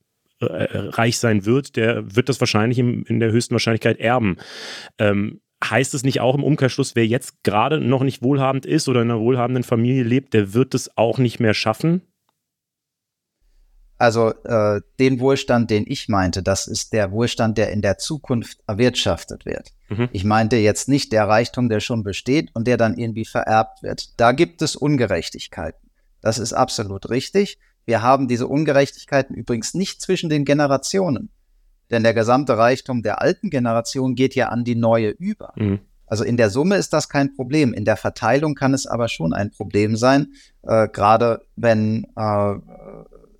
äh, 0.40 0.66
reich 0.72 1.18
sein 1.18 1.46
wird, 1.46 1.76
der 1.76 2.16
wird 2.16 2.28
das 2.28 2.40
wahrscheinlich 2.40 2.78
im, 2.78 3.04
in 3.04 3.20
der 3.20 3.30
höchsten 3.30 3.54
Wahrscheinlichkeit 3.54 3.98
erben. 3.98 4.36
Ähm, 4.98 5.40
heißt 5.70 5.94
es 5.94 6.02
nicht 6.02 6.20
auch 6.20 6.34
im 6.34 6.44
Umkehrschluss, 6.44 6.94
wer 6.94 7.06
jetzt 7.06 7.42
gerade 7.42 7.80
noch 7.80 8.02
nicht 8.02 8.22
wohlhabend 8.22 8.66
ist 8.66 8.88
oder 8.88 9.02
in 9.02 9.10
einer 9.10 9.20
wohlhabenden 9.20 9.64
Familie 9.64 10.02
lebt, 10.02 10.34
der 10.34 10.54
wird 10.54 10.74
es 10.74 10.96
auch 10.96 11.18
nicht 11.18 11.40
mehr 11.40 11.54
schaffen? 11.54 12.02
Also 13.96 14.30
äh, 14.44 14.80
den 14.98 15.20
Wohlstand, 15.20 15.70
den 15.70 15.84
ich 15.86 16.08
meinte, 16.08 16.42
das 16.42 16.66
ist 16.66 16.92
der 16.92 17.12
Wohlstand, 17.12 17.56
der 17.58 17.70
in 17.70 17.80
der 17.80 17.96
Zukunft 17.96 18.58
erwirtschaftet 18.66 19.46
wird. 19.46 19.70
Mhm. 19.88 20.08
Ich 20.12 20.24
meinte 20.24 20.56
jetzt 20.56 20.88
nicht 20.88 21.12
der 21.12 21.28
Reichtum, 21.28 21.68
der 21.68 21.80
schon 21.80 22.02
besteht 22.02 22.50
und 22.54 22.66
der 22.66 22.76
dann 22.76 22.98
irgendwie 22.98 23.24
vererbt 23.24 23.82
wird. 23.82 24.18
Da 24.20 24.32
gibt 24.32 24.62
es 24.62 24.74
Ungerechtigkeiten. 24.74 25.90
Das 26.20 26.38
ist 26.38 26.52
absolut 26.52 27.08
richtig. 27.08 27.58
Wir 27.86 28.02
haben 28.02 28.28
diese 28.28 28.48
Ungerechtigkeiten 28.48 29.34
übrigens 29.34 29.74
nicht 29.74 30.00
zwischen 30.00 30.28
den 30.28 30.44
Generationen. 30.44 31.30
Denn 31.90 32.02
der 32.02 32.14
gesamte 32.14 32.56
Reichtum 32.56 33.02
der 33.02 33.20
alten 33.20 33.50
Generation 33.50 34.14
geht 34.14 34.34
ja 34.34 34.48
an 34.48 34.64
die 34.64 34.74
neue 34.74 35.10
über. 35.10 35.52
Mhm. 35.56 35.80
Also 36.06 36.24
in 36.24 36.36
der 36.36 36.50
Summe 36.50 36.76
ist 36.76 36.92
das 36.92 37.08
kein 37.08 37.34
Problem. 37.34 37.72
In 37.72 37.84
der 37.84 37.96
Verteilung 37.96 38.54
kann 38.54 38.74
es 38.74 38.86
aber 38.86 39.08
schon 39.08 39.32
ein 39.32 39.50
Problem 39.50 39.96
sein, 39.96 40.34
äh, 40.62 40.88
gerade 40.88 41.42
wenn 41.56 42.06
äh, 42.16 42.54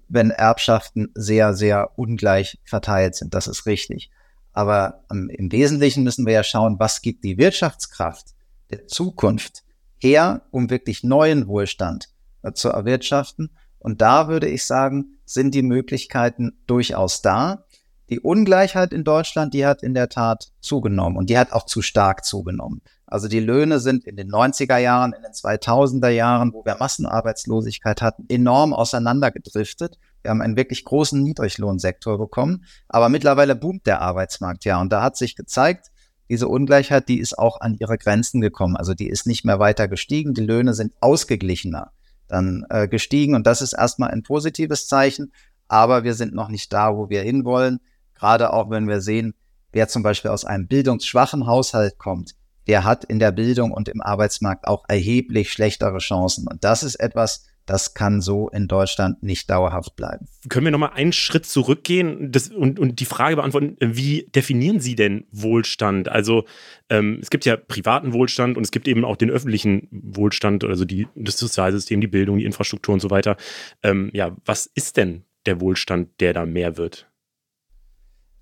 wenn 0.09 0.31
Erbschaften 0.31 1.11
sehr, 1.15 1.55
sehr 1.55 1.99
ungleich 1.99 2.59
verteilt 2.65 3.17
sind. 3.17 3.35
Das 3.35 3.47
ist 3.47 3.67
richtig. 3.67 4.11
Aber 4.53 5.05
ähm, 5.11 5.29
im 5.29 5.51
Wesentlichen 5.51 6.05
müssen 6.05 6.27
wir 6.27 6.33
ja 6.33 6.45
schauen, 6.45 6.79
was 6.79 7.03
gibt 7.03 7.25
die 7.25 7.39
Wirtschaftskraft 7.39 8.29
der 8.71 8.87
Zukunft 8.87 9.65
her, 9.99 10.43
um 10.51 10.71
wirklich 10.71 11.03
neuen 11.03 11.49
Wohlstand 11.49 12.11
äh, 12.43 12.53
zu 12.53 12.69
erwirtschaften. 12.69 13.51
Und 13.79 14.01
da 14.01 14.29
würde 14.29 14.49
ich 14.49 14.65
sagen, 14.65 15.19
sind 15.25 15.55
die 15.55 15.63
Möglichkeiten 15.63 16.53
durchaus 16.67 17.21
da. 17.21 17.65
Die 18.11 18.21
Ungleichheit 18.21 18.93
in 18.93 19.03
Deutschland, 19.03 19.55
die 19.55 19.65
hat 19.65 19.83
in 19.83 19.95
der 19.95 20.09
Tat 20.09 20.53
zugenommen 20.61 21.17
und 21.17 21.31
die 21.31 21.39
hat 21.39 21.53
auch 21.53 21.65
zu 21.65 21.81
stark 21.81 22.25
zugenommen. 22.25 22.83
Also 23.07 23.29
die 23.29 23.41
Löhne 23.41 23.81
sind 23.81 24.05
in 24.05 24.17
den 24.17 24.31
90er 24.31 24.77
Jahren, 24.77 25.13
in 25.13 25.23
den 25.23 25.33
2000er 25.33 26.09
Jahren, 26.09 26.53
wo 26.53 26.65
wir 26.65 26.77
Massenarbeitslosigkeit 26.79 28.03
hatten, 28.03 28.25
enorm 28.29 28.75
auseinandergedriftet. 28.75 29.99
Wir 30.23 30.31
haben 30.31 30.43
einen 30.43 30.57
wirklich 30.57 30.85
großen 30.85 31.23
Niedriglohnsektor 31.23 32.19
bekommen, 32.19 32.65
aber 32.89 33.09
mittlerweile 33.09 33.55
boomt 33.55 33.87
der 33.87 34.01
Arbeitsmarkt 34.01 34.65
ja 34.65 34.81
und 34.81 34.93
da 34.93 35.03
hat 35.03 35.17
sich 35.17 35.37
gezeigt, 35.37 35.91
diese 36.29 36.49
Ungleichheit, 36.49 37.09
die 37.09 37.21
ist 37.21 37.39
auch 37.39 37.61
an 37.61 37.77
ihre 37.79 37.99
Grenzen 37.99 38.41
gekommen. 38.41 38.77
Also 38.77 38.95
die 38.95 39.09
ist 39.09 39.27
nicht 39.27 39.45
mehr 39.45 39.59
weiter 39.59 39.89
gestiegen, 39.89 40.35
die 40.35 40.45
Löhne 40.45 40.75
sind 40.75 40.93
ausgeglichener 41.01 41.93
dann 42.29 42.65
äh, 42.71 42.89
gestiegen 42.89 43.35
und 43.35 43.47
das 43.47 43.63
ist 43.63 43.75
erstmal 43.75 44.11
ein 44.11 44.23
positives 44.23 44.87
Zeichen, 44.87 45.33
aber 45.69 46.05
wir 46.05 46.15
sind 46.15 46.35
noch 46.35 46.49
nicht 46.49 46.73
da, 46.73 46.97
wo 46.97 47.11
wir 47.11 47.23
hinwollen. 47.23 47.81
Gerade 48.25 48.55
auch 48.55 48.71
wenn 48.71 48.89
wir 48.89 49.03
sehen, 49.03 49.35
wer 49.73 49.87
zum 49.87 50.03
Beispiel 50.03 50.31
aus 50.31 50.47
einem 50.47 50.67
bildungsschwachen 50.67 51.47
Haushalt 51.47 51.99
kommt, 51.99 52.35
der 52.67 52.83
hat 52.83 53.05
in 53.05 53.19
der 53.19 53.33
Bildung 53.33 53.71
und 53.71 53.87
im 53.87 54.01
Arbeitsmarkt 54.01 54.67
auch 54.67 54.85
erheblich 54.89 55.53
schlechtere 55.53 55.99
Chancen. 55.99 56.49
Und 56.49 56.65
das 56.65 56.83
ist 56.85 56.95
etwas, 56.95 57.47
das 57.67 57.93
kann 57.93 58.23
so 58.23 58.49
in 58.49 58.67
Deutschland 58.67 59.23
nicht 59.23 59.51
dauerhaft 59.51 59.95
bleiben. 59.95 60.27
Können 60.49 60.65
wir 60.65 60.71
nochmal 60.71 60.93
einen 60.95 61.13
Schritt 61.13 61.45
zurückgehen 61.45 62.33
und, 62.57 62.81
und 62.81 62.99
die 62.99 63.05
Frage 63.05 63.37
beantworten, 63.37 63.77
wie 63.79 64.27
definieren 64.35 64.81
Sie 64.81 64.95
denn 64.95 65.27
Wohlstand? 65.31 66.09
Also 66.09 66.47
ähm, 66.89 67.19
es 67.21 67.29
gibt 67.29 67.45
ja 67.45 67.59
privaten 67.59 68.15
Wohlstand 68.15 68.57
und 68.57 68.63
es 68.63 68.71
gibt 68.71 68.89
eben 68.89 69.05
auch 69.05 69.17
den 69.17 69.29
öffentlichen 69.29 69.87
Wohlstand, 69.91 70.65
also 70.65 70.87
die, 70.87 71.09
das 71.15 71.37
Sozialsystem, 71.37 72.01
die 72.01 72.07
Bildung, 72.07 72.39
die 72.39 72.47
Infrastruktur 72.47 72.95
und 72.95 73.01
so 73.01 73.11
weiter. 73.11 73.37
Ähm, 73.83 74.09
ja, 74.15 74.35
was 74.47 74.65
ist 74.65 74.97
denn 74.97 75.25
der 75.45 75.61
Wohlstand, 75.61 76.09
der 76.21 76.33
da 76.33 76.47
mehr 76.47 76.79
wird? 76.79 77.07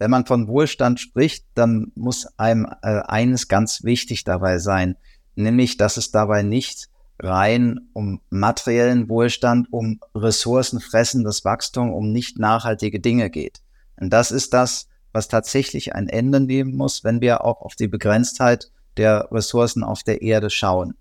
Wenn 0.03 0.11
man 0.11 0.26
von 0.26 0.48
Wohlstand 0.48 0.98
spricht, 0.98 1.46
dann 1.55 1.92
muss 1.94 2.26
einem 2.36 2.66
äh, 2.82 3.03
eines 3.07 3.46
ganz 3.46 3.84
wichtig 3.84 4.24
dabei 4.24 4.59
sein, 4.59 4.96
nämlich, 5.36 5.76
dass 5.76 5.96
es 5.96 6.11
dabei 6.11 6.42
nicht 6.42 6.88
rein 7.20 7.78
um 7.92 8.20
materiellen 8.28 9.09
Wohlstand, 9.09 9.68
um 9.70 10.00
ressourcenfressendes 10.16 11.44
Wachstum, 11.44 11.92
um 11.92 12.11
nicht 12.11 12.36
nachhaltige 12.36 12.98
Dinge 12.98 13.30
geht. 13.30 13.61
Und 13.94 14.11
das 14.11 14.32
ist 14.32 14.53
das, 14.53 14.88
was 15.12 15.28
tatsächlich 15.28 15.94
ein 15.94 16.09
Ende 16.09 16.40
nehmen 16.40 16.74
muss, 16.74 17.05
wenn 17.05 17.20
wir 17.20 17.44
auch 17.44 17.61
auf 17.61 17.76
die 17.76 17.86
Begrenztheit 17.86 18.72
der 18.96 19.28
Ressourcen 19.30 19.84
auf 19.84 20.03
der 20.03 20.20
Erde 20.20 20.50
schauen. 20.50 20.94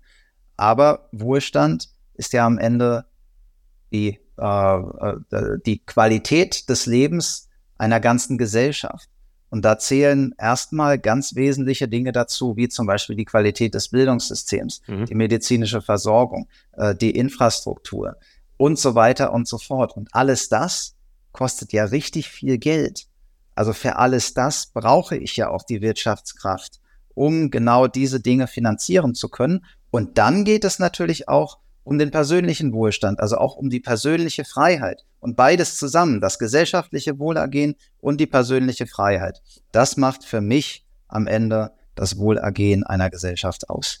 Aber 0.56 1.08
Wohlstand 1.10 1.88
ist 2.14 2.32
ja 2.34 2.46
am 2.46 2.56
Ende 2.56 3.04
die, 3.92 4.20
äh, 4.38 4.76
äh 4.76 5.58
die 5.66 5.84
Qualität 5.84 6.68
des 6.68 6.86
Lebens 6.86 7.48
einer 7.82 7.98
ganzen 7.98 8.38
Gesellschaft. 8.38 9.08
Und 9.50 9.64
da 9.64 9.76
zählen 9.76 10.34
erstmal 10.38 10.98
ganz 10.98 11.34
wesentliche 11.34 11.88
Dinge 11.88 12.12
dazu, 12.12 12.56
wie 12.56 12.68
zum 12.68 12.86
Beispiel 12.86 13.16
die 13.16 13.24
Qualität 13.24 13.74
des 13.74 13.88
Bildungssystems, 13.88 14.82
mhm. 14.86 15.06
die 15.06 15.14
medizinische 15.16 15.82
Versorgung, 15.82 16.48
äh, 16.74 16.94
die 16.94 17.10
Infrastruktur 17.10 18.16
und 18.56 18.78
so 18.78 18.94
weiter 18.94 19.32
und 19.32 19.48
so 19.48 19.58
fort. 19.58 19.96
Und 19.96 20.08
alles 20.12 20.48
das 20.48 20.94
kostet 21.32 21.72
ja 21.72 21.84
richtig 21.84 22.28
viel 22.28 22.56
Geld. 22.56 23.08
Also 23.56 23.72
für 23.72 23.96
alles 23.96 24.32
das 24.32 24.66
brauche 24.66 25.16
ich 25.16 25.36
ja 25.36 25.50
auch 25.50 25.64
die 25.64 25.82
Wirtschaftskraft, 25.82 26.80
um 27.14 27.50
genau 27.50 27.88
diese 27.88 28.20
Dinge 28.20 28.46
finanzieren 28.46 29.14
zu 29.14 29.28
können. 29.28 29.66
Und 29.90 30.18
dann 30.18 30.44
geht 30.44 30.64
es 30.64 30.78
natürlich 30.78 31.28
auch 31.28 31.58
um 31.84 31.98
den 31.98 32.10
persönlichen 32.10 32.72
Wohlstand, 32.72 33.20
also 33.20 33.36
auch 33.36 33.56
um 33.56 33.70
die 33.70 33.80
persönliche 33.80 34.44
Freiheit. 34.44 35.04
Und 35.20 35.36
beides 35.36 35.76
zusammen, 35.76 36.20
das 36.20 36.38
gesellschaftliche 36.38 37.18
Wohlergehen 37.18 37.74
und 37.98 38.20
die 38.20 38.26
persönliche 38.26 38.86
Freiheit, 38.86 39.42
das 39.72 39.96
macht 39.96 40.24
für 40.24 40.40
mich 40.40 40.86
am 41.08 41.26
Ende 41.26 41.72
das 41.94 42.18
Wohlergehen 42.18 42.84
einer 42.84 43.10
Gesellschaft 43.10 43.68
aus. 43.68 44.00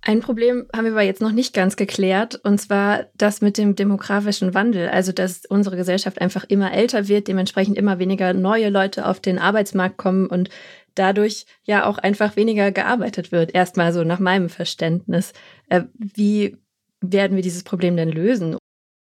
Ein 0.00 0.20
Problem 0.20 0.68
haben 0.74 0.84
wir 0.84 0.92
aber 0.92 1.02
jetzt 1.02 1.20
noch 1.20 1.32
nicht 1.32 1.52
ganz 1.52 1.74
geklärt, 1.74 2.36
und 2.36 2.58
zwar 2.58 3.06
das 3.16 3.40
mit 3.40 3.58
dem 3.58 3.74
demografischen 3.74 4.54
Wandel. 4.54 4.88
Also, 4.88 5.10
dass 5.10 5.44
unsere 5.44 5.76
Gesellschaft 5.76 6.20
einfach 6.20 6.44
immer 6.44 6.72
älter 6.72 7.08
wird, 7.08 7.26
dementsprechend 7.26 7.76
immer 7.76 7.98
weniger 7.98 8.32
neue 8.32 8.70
Leute 8.70 9.06
auf 9.06 9.18
den 9.18 9.38
Arbeitsmarkt 9.38 9.96
kommen 9.96 10.26
und 10.28 10.50
dadurch 10.94 11.46
ja 11.64 11.84
auch 11.84 11.98
einfach 11.98 12.36
weniger 12.36 12.70
gearbeitet 12.70 13.32
wird. 13.32 13.54
Erstmal 13.54 13.92
so 13.92 14.04
nach 14.04 14.20
meinem 14.20 14.48
Verständnis. 14.48 15.32
Äh, 15.68 15.82
wie 15.98 16.56
werden 17.00 17.36
wir 17.36 17.42
dieses 17.42 17.62
Problem 17.62 17.96
denn 17.96 18.10
lösen? 18.10 18.56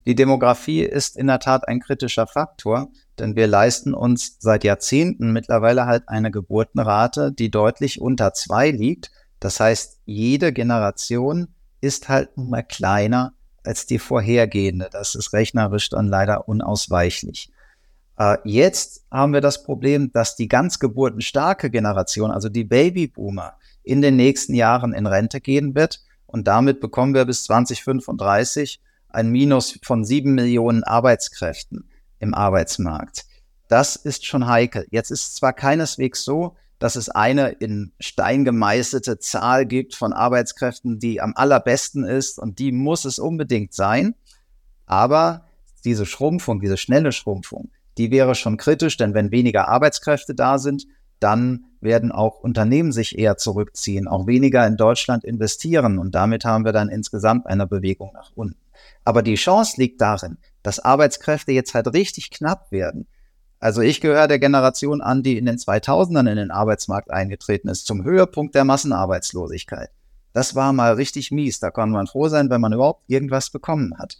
Die 0.05 0.15
Demografie 0.15 0.81
ist 0.81 1.15
in 1.15 1.27
der 1.27 1.39
Tat 1.39 1.67
ein 1.67 1.79
kritischer 1.79 2.25
Faktor, 2.25 2.89
denn 3.19 3.35
wir 3.35 3.45
leisten 3.45 3.93
uns 3.93 4.37
seit 4.39 4.63
Jahrzehnten 4.63 5.31
mittlerweile 5.31 5.85
halt 5.85 6.03
eine 6.07 6.31
Geburtenrate, 6.31 7.31
die 7.31 7.51
deutlich 7.51 8.01
unter 8.01 8.33
zwei 8.33 8.71
liegt. 8.71 9.11
Das 9.39 9.59
heißt, 9.59 9.99
jede 10.05 10.53
Generation 10.53 11.49
ist 11.81 12.09
halt 12.09 12.35
nun 12.35 12.49
mal 12.49 12.63
kleiner 12.63 13.33
als 13.63 13.85
die 13.85 13.99
vorhergehende. 13.99 14.89
Das 14.91 15.13
ist 15.13 15.33
rechnerisch 15.33 15.89
dann 15.89 16.07
leider 16.07 16.47
unausweichlich. 16.47 17.51
Äh, 18.17 18.37
jetzt 18.43 19.05
haben 19.11 19.33
wir 19.33 19.41
das 19.41 19.63
Problem, 19.63 20.11
dass 20.11 20.35
die 20.35 20.47
ganz 20.47 20.79
geburtenstarke 20.79 21.69
Generation, 21.69 22.31
also 22.31 22.49
die 22.49 22.63
Babyboomer, 22.63 23.53
in 23.83 24.01
den 24.01 24.15
nächsten 24.15 24.55
Jahren 24.55 24.93
in 24.93 25.05
Rente 25.05 25.41
gehen 25.41 25.75
wird 25.75 26.01
und 26.31 26.47
damit 26.47 26.79
bekommen 26.79 27.13
wir 27.13 27.25
bis 27.25 27.43
2035 27.45 28.79
ein 29.09 29.29
Minus 29.29 29.79
von 29.83 30.05
sieben 30.05 30.33
Millionen 30.33 30.83
Arbeitskräften 30.83 31.89
im 32.19 32.33
Arbeitsmarkt. 32.33 33.25
Das 33.67 33.95
ist 33.95 34.25
schon 34.25 34.47
heikel. 34.47 34.85
Jetzt 34.91 35.11
ist 35.11 35.23
es 35.23 35.35
zwar 35.35 35.53
keineswegs 35.53 36.23
so, 36.23 36.55
dass 36.79 36.95
es 36.95 37.09
eine 37.09 37.49
in 37.49 37.91
Stein 37.99 38.43
gemeißelte 38.43 39.19
Zahl 39.19 39.65
gibt 39.65 39.95
von 39.95 40.13
Arbeitskräften, 40.13 40.99
die 40.99 41.21
am 41.21 41.33
allerbesten 41.35 42.03
ist 42.03 42.39
und 42.39 42.59
die 42.59 42.71
muss 42.71 43.05
es 43.05 43.19
unbedingt 43.19 43.73
sein. 43.73 44.15
Aber 44.87 45.45
diese 45.85 46.05
Schrumpfung, 46.05 46.59
diese 46.59 46.77
schnelle 46.77 47.11
Schrumpfung, 47.11 47.69
die 47.97 48.11
wäre 48.11 48.35
schon 48.35 48.57
kritisch, 48.57 48.97
denn 48.97 49.13
wenn 49.13 49.31
weniger 49.31 49.67
Arbeitskräfte 49.67 50.33
da 50.33 50.57
sind, 50.57 50.87
dann 51.19 51.65
werden 51.81 52.11
auch 52.11 52.39
Unternehmen 52.39 52.91
sich 52.91 53.17
eher 53.17 53.37
zurückziehen, 53.37 54.07
auch 54.07 54.27
weniger 54.27 54.65
in 54.65 54.77
Deutschland 54.77 55.23
investieren 55.23 55.99
und 55.99 56.15
damit 56.15 56.45
haben 56.45 56.65
wir 56.65 56.71
dann 56.71 56.89
insgesamt 56.89 57.47
eine 57.47 57.67
Bewegung 57.67 58.11
nach 58.13 58.31
unten. 58.35 58.59
Aber 59.03 59.23
die 59.23 59.35
Chance 59.35 59.79
liegt 59.79 60.01
darin, 60.01 60.37
dass 60.63 60.79
Arbeitskräfte 60.79 61.51
jetzt 61.51 61.73
halt 61.73 61.93
richtig 61.93 62.31
knapp 62.31 62.71
werden. 62.71 63.07
Also 63.59 63.81
ich 63.81 64.01
gehöre 64.01 64.27
der 64.27 64.39
Generation 64.39 65.01
an, 65.01 65.21
die 65.21 65.37
in 65.37 65.45
den 65.45 65.57
2000ern 65.57 66.29
in 66.29 66.37
den 66.37 66.51
Arbeitsmarkt 66.51 67.11
eingetreten 67.11 67.69
ist, 67.69 67.85
zum 67.85 68.03
Höhepunkt 68.03 68.55
der 68.55 68.65
Massenarbeitslosigkeit. 68.65 69.89
Das 70.33 70.55
war 70.55 70.73
mal 70.73 70.93
richtig 70.93 71.31
mies. 71.31 71.59
Da 71.59 71.71
kann 71.71 71.91
man 71.91 72.07
froh 72.07 72.27
sein, 72.27 72.49
wenn 72.49 72.61
man 72.61 72.73
überhaupt 72.73 73.03
irgendwas 73.07 73.49
bekommen 73.49 73.97
hat. 73.97 74.17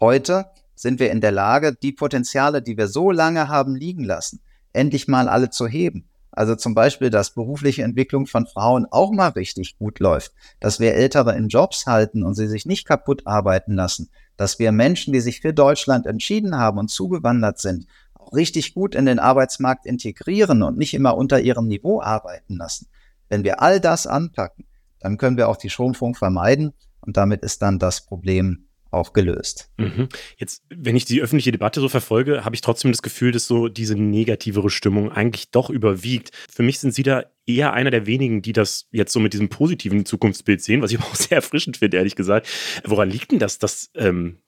Heute 0.00 0.46
sind 0.74 0.98
wir 1.00 1.10
in 1.10 1.20
der 1.20 1.32
Lage, 1.32 1.74
die 1.74 1.92
Potenziale, 1.92 2.60
die 2.60 2.76
wir 2.76 2.88
so 2.88 3.10
lange 3.10 3.48
haben 3.48 3.76
liegen 3.76 4.04
lassen, 4.04 4.40
endlich 4.72 5.08
mal 5.08 5.28
alle 5.28 5.50
zu 5.50 5.66
heben. 5.66 6.08
Also 6.32 6.56
zum 6.56 6.74
Beispiel, 6.74 7.10
dass 7.10 7.34
berufliche 7.34 7.82
Entwicklung 7.82 8.26
von 8.26 8.46
Frauen 8.46 8.86
auch 8.90 9.12
mal 9.12 9.28
richtig 9.28 9.78
gut 9.78 10.00
läuft, 10.00 10.32
dass 10.60 10.80
wir 10.80 10.94
Ältere 10.94 11.36
in 11.36 11.48
Jobs 11.48 11.86
halten 11.86 12.22
und 12.22 12.34
sie 12.34 12.48
sich 12.48 12.64
nicht 12.64 12.86
kaputt 12.86 13.26
arbeiten 13.26 13.74
lassen, 13.74 14.08
dass 14.38 14.58
wir 14.58 14.72
Menschen, 14.72 15.12
die 15.12 15.20
sich 15.20 15.42
für 15.42 15.52
Deutschland 15.52 16.06
entschieden 16.06 16.56
haben 16.56 16.78
und 16.78 16.90
zugewandert 16.90 17.58
sind, 17.58 17.86
auch 18.14 18.32
richtig 18.32 18.72
gut 18.72 18.94
in 18.94 19.04
den 19.04 19.18
Arbeitsmarkt 19.18 19.84
integrieren 19.84 20.62
und 20.62 20.78
nicht 20.78 20.94
immer 20.94 21.18
unter 21.18 21.38
ihrem 21.38 21.68
Niveau 21.68 22.00
arbeiten 22.00 22.56
lassen. 22.56 22.88
Wenn 23.28 23.44
wir 23.44 23.60
all 23.60 23.78
das 23.78 24.06
anpacken, 24.06 24.64
dann 25.00 25.18
können 25.18 25.36
wir 25.36 25.48
auch 25.48 25.56
die 25.58 25.70
Schrumpfung 25.70 26.14
vermeiden 26.14 26.72
und 27.00 27.18
damit 27.18 27.42
ist 27.42 27.60
dann 27.60 27.78
das 27.78 28.06
Problem 28.06 28.68
auch 28.92 29.12
gelöst. 29.12 29.70
Mhm. 29.78 30.08
Jetzt, 30.36 30.62
wenn 30.68 30.96
ich 30.96 31.04
die 31.04 31.22
öffentliche 31.22 31.52
Debatte 31.52 31.80
so 31.80 31.88
verfolge, 31.88 32.44
habe 32.44 32.54
ich 32.54 32.60
trotzdem 32.60 32.92
das 32.92 33.02
Gefühl, 33.02 33.32
dass 33.32 33.46
so 33.46 33.68
diese 33.68 33.96
negativere 33.96 34.70
Stimmung 34.70 35.10
eigentlich 35.10 35.50
doch 35.50 35.70
überwiegt. 35.70 36.30
Für 36.50 36.62
mich 36.62 36.78
sind 36.78 36.94
Sie 36.94 37.02
da 37.02 37.24
eher 37.46 37.72
einer 37.72 37.90
der 37.90 38.06
wenigen, 38.06 38.42
die 38.42 38.52
das 38.52 38.88
jetzt 38.90 39.12
so 39.12 39.20
mit 39.20 39.32
diesem 39.32 39.48
positiven 39.48 40.04
Zukunftsbild 40.04 40.62
sehen, 40.62 40.82
was 40.82 40.92
ich 40.92 40.98
aber 40.98 41.08
auch 41.08 41.14
sehr 41.14 41.36
erfrischend 41.36 41.78
finde, 41.78 41.96
ehrlich 41.96 42.16
gesagt. 42.16 42.48
Woran 42.84 43.10
liegt 43.10 43.32
denn 43.32 43.38
das, 43.38 43.58
dass, 43.58 43.90
ähm, 43.94 44.38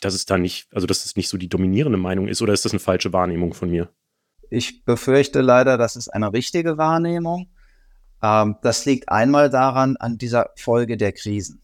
dass 0.00 0.14
es 0.14 0.26
da 0.26 0.38
nicht, 0.38 0.68
also 0.72 0.86
dass 0.86 1.04
es 1.04 1.16
nicht 1.16 1.28
so 1.28 1.38
die 1.38 1.48
dominierende 1.48 1.98
Meinung 1.98 2.28
ist 2.28 2.42
oder 2.42 2.52
ist 2.52 2.64
das 2.64 2.72
eine 2.72 2.80
falsche 2.80 3.12
Wahrnehmung 3.12 3.54
von 3.54 3.70
mir? 3.70 3.88
Ich 4.50 4.84
befürchte 4.84 5.40
leider, 5.40 5.76
das 5.76 5.96
ist 5.96 6.08
eine 6.08 6.32
richtige 6.32 6.78
Wahrnehmung. 6.78 7.48
Ähm, 8.22 8.56
das 8.62 8.84
liegt 8.84 9.08
einmal 9.08 9.50
daran, 9.50 9.96
an 9.96 10.18
dieser 10.18 10.50
Folge 10.56 10.96
der 10.96 11.12
Krisen 11.12 11.62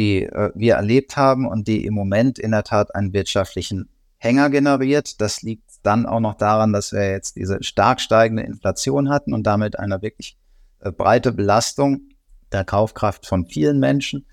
die 0.00 0.22
äh, 0.22 0.50
wir 0.54 0.74
erlebt 0.76 1.16
haben 1.16 1.46
und 1.46 1.68
die 1.68 1.84
im 1.84 1.94
Moment 1.94 2.38
in 2.38 2.52
der 2.52 2.64
Tat 2.64 2.94
einen 2.94 3.12
wirtschaftlichen 3.12 3.88
Hänger 4.16 4.48
generiert. 4.48 5.20
Das 5.20 5.42
liegt 5.42 5.70
dann 5.82 6.06
auch 6.06 6.20
noch 6.20 6.34
daran, 6.34 6.72
dass 6.72 6.92
wir 6.92 7.10
jetzt 7.10 7.36
diese 7.36 7.62
stark 7.62 8.00
steigende 8.00 8.42
Inflation 8.42 9.10
hatten 9.10 9.34
und 9.34 9.44
damit 9.44 9.78
eine 9.78 10.00
wirklich 10.00 10.38
äh, 10.80 10.90
breite 10.90 11.32
Belastung 11.32 12.00
der 12.50 12.64
Kaufkraft 12.64 13.26
von 13.26 13.46
vielen 13.46 13.78
Menschen. 13.78 14.26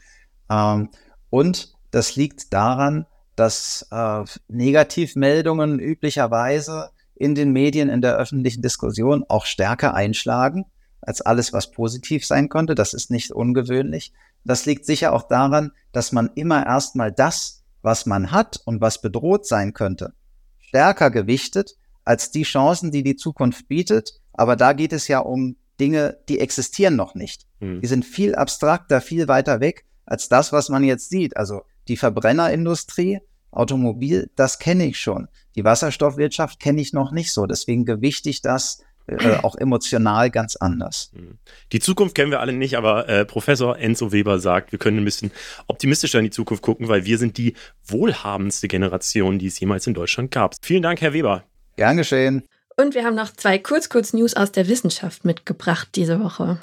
Ähm, 0.50 0.90
und 1.30 1.74
das 1.92 2.16
liegt 2.16 2.54
daran, 2.54 3.06
dass 3.36 3.88
äh, 3.92 4.24
Negativmeldungen 4.48 5.80
üblicherweise 5.80 6.90
in 7.14 7.36
den 7.36 7.52
Medien, 7.52 7.90
in 7.90 8.02
der 8.02 8.16
öffentlichen 8.16 8.62
Diskussion 8.62 9.26
auch 9.28 9.46
stärker 9.46 9.94
einschlagen 9.94 10.66
als 11.02 11.22
alles, 11.22 11.54
was 11.54 11.72
positiv 11.72 12.26
sein 12.26 12.50
konnte. 12.50 12.74
Das 12.74 12.94
ist 12.94 13.12
nicht 13.12 13.32
ungewöhnlich. 13.32 14.14
Das 14.48 14.66
liegt 14.66 14.86
sicher 14.86 15.14
auch 15.14 15.28
daran, 15.28 15.72
dass 15.92 16.12
man 16.12 16.30
immer 16.36 16.66
erstmal 16.66 17.12
das, 17.12 17.66
was 17.82 18.06
man 18.06 18.32
hat 18.32 18.62
und 18.66 18.82
was 18.82 19.02
bedroht 19.02 19.46
sein 19.46 19.74
könnte, 19.74 20.14
stärker 20.60 21.12
gewichtet 21.12 21.76
als 22.06 22.32
die 22.32 22.44
Chancen, 22.44 22.92
die 22.92 23.04
die 23.04 23.18
Zukunft 23.18 23.68
bietet. 23.68 24.22
Aber 24.32 24.56
da 24.56 24.72
geht 24.72 24.94
es 24.94 25.10
ja 25.10 25.20
um 25.20 25.58
Dinge, 25.80 26.18
die 26.30 26.40
existieren 26.40 26.96
noch 26.96 27.14
nicht. 27.14 27.46
Mhm. 27.60 27.82
Die 27.82 27.88
sind 27.88 28.06
viel 28.06 28.36
abstrakter, 28.36 29.02
viel 29.02 29.28
weiter 29.28 29.60
weg 29.60 29.86
als 30.06 30.30
das, 30.30 30.54
was 30.54 30.70
man 30.70 30.84
jetzt 30.84 31.10
sieht. 31.10 31.36
Also 31.36 31.64
die 31.90 31.98
Verbrennerindustrie, 31.98 33.20
Automobil, 33.52 34.32
das 34.36 34.60
kenne 34.60 34.86
ich 34.86 35.00
schon. 35.00 35.28
Die 35.56 35.66
Wasserstoffwirtschaft 35.66 36.60
kenne 36.60 36.80
ich 36.80 36.94
noch 36.94 37.12
nicht 37.12 37.34
so. 37.34 37.46
Deswegen 37.46 37.86
gewichte 37.86 38.30
ich 38.30 38.42
das 38.42 38.82
äh, 39.08 39.38
auch 39.44 39.56
emotional 39.56 40.30
ganz 40.30 40.56
anders. 40.56 41.12
Mhm. 41.14 41.38
Die 41.72 41.80
Zukunft 41.80 42.16
kennen 42.16 42.32
wir 42.32 42.40
alle 42.40 42.54
nicht, 42.54 42.78
aber 42.78 43.08
äh, 43.08 43.26
Professor 43.26 43.78
Enzo 43.78 44.12
Weber 44.12 44.40
sagt, 44.40 44.72
wir 44.72 44.80
können 44.80 44.98
ein 45.00 45.06
bisschen 45.06 45.32
optimistischer 45.68 46.20
in 46.20 46.26
die 46.26 46.32
Zukunft 46.32 46.62
gucken, 46.64 46.88
weil 46.88 47.06
wir 47.06 47.18
sind 47.18 47.38
die 47.38 47.54
wohlhabendste 47.86 48.68
Generation, 48.68 49.40
die 49.40 49.48
es 49.48 49.60
jemals 49.60 49.88
in 49.88 49.94
Deutschland 49.94 50.32
gab. 50.32 50.56
Vielen 50.62 50.84
Dank, 50.84 51.02
Herr 51.02 51.14
Weber. 51.14 51.44
Gern 51.78 51.98
geschehen. 51.98 52.44
Und 52.76 52.94
wir 52.94 53.04
haben 53.04 53.16
noch 53.16 53.32
zwei 53.32 53.58
Kurz-Kurz-News 53.58 54.36
aus 54.36 54.52
der 54.52 54.68
Wissenschaft 54.68 55.26
mitgebracht 55.26 55.90
diese 55.96 56.20
Woche. 56.20 56.60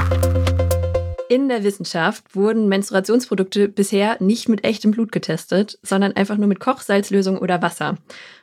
In 1.28 1.48
der 1.48 1.64
Wissenschaft 1.64 2.36
wurden 2.36 2.68
Menstruationsprodukte 2.68 3.68
bisher 3.68 4.16
nicht 4.20 4.48
mit 4.48 4.62
echtem 4.62 4.90
Blut 4.90 5.10
getestet, 5.10 5.78
sondern 5.82 6.12
einfach 6.12 6.36
nur 6.36 6.48
mit 6.48 6.60
Kochsalzlösung 6.60 7.38
oder 7.38 7.62
Wasser. 7.62 7.96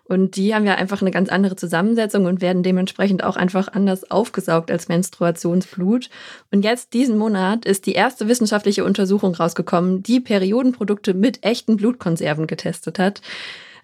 Und 0.06 0.36
die 0.36 0.56
haben 0.56 0.66
ja 0.66 0.76
einfach 0.76 1.02
eine 1.02 1.12
ganz 1.12 1.30
andere 1.30 1.56
Zusammensetzung 1.56 2.26
und 2.26 2.42
werden 2.42 2.64
dementsprechend 2.64 3.24
auch 3.24 3.38
einfach 3.38 3.68
anders 3.70 4.10
aufgesaugt 4.10 4.72
als 4.72 4.88
Menstruationsblut. 4.88 6.10
Und 6.52 6.64
jetzt 6.64 6.94
diesen 6.94 7.18
Monat 7.18 7.66
ist 7.66 7.86
die 7.86 7.94
erste 7.94 8.28
wissenschaftliche 8.28 8.84
Untersuchung 8.84 9.36
rausgekommen, 9.36 10.02
die 10.02 10.20
Periodenprodukte 10.20 11.14
mit 11.14 11.46
echten 11.46 11.78
Blutkonserven 11.78 12.48
getestet 12.48 13.00
hat. 13.00 13.22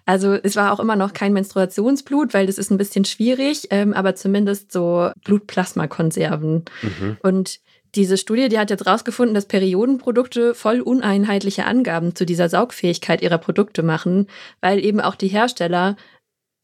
Also 0.06 0.32
es 0.34 0.56
war 0.56 0.72
auch 0.72 0.80
immer 0.80 0.96
noch 0.96 1.12
kein 1.12 1.34
Menstruationsblut, 1.34 2.34
weil 2.34 2.46
das 2.46 2.58
ist 2.58 2.70
ein 2.70 2.78
bisschen 2.78 3.04
schwierig, 3.04 3.68
ähm, 3.70 3.92
aber 3.92 4.14
zumindest 4.14 4.72
so 4.72 5.10
Blutplasmakonserven. 5.24 6.64
Mhm. 6.82 7.16
Und 7.22 7.60
diese 7.94 8.16
Studie, 8.16 8.48
die 8.48 8.58
hat 8.58 8.70
jetzt 8.70 8.86
rausgefunden, 8.86 9.34
dass 9.34 9.46
Periodenprodukte 9.46 10.54
voll 10.54 10.80
uneinheitliche 10.80 11.64
Angaben 11.64 12.14
zu 12.14 12.26
dieser 12.26 12.48
Saugfähigkeit 12.48 13.22
ihrer 13.22 13.38
Produkte 13.38 13.82
machen, 13.82 14.26
weil 14.60 14.84
eben 14.84 15.00
auch 15.00 15.14
die 15.14 15.28
Hersteller 15.28 15.96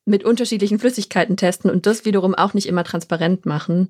mit 0.04 0.24
unterschiedlichen 0.24 0.78
Flüssigkeiten 0.78 1.36
testen 1.36 1.70
und 1.70 1.86
das 1.86 2.04
wiederum 2.04 2.34
auch 2.34 2.54
nicht 2.54 2.66
immer 2.66 2.84
transparent 2.84 3.46
machen. 3.46 3.88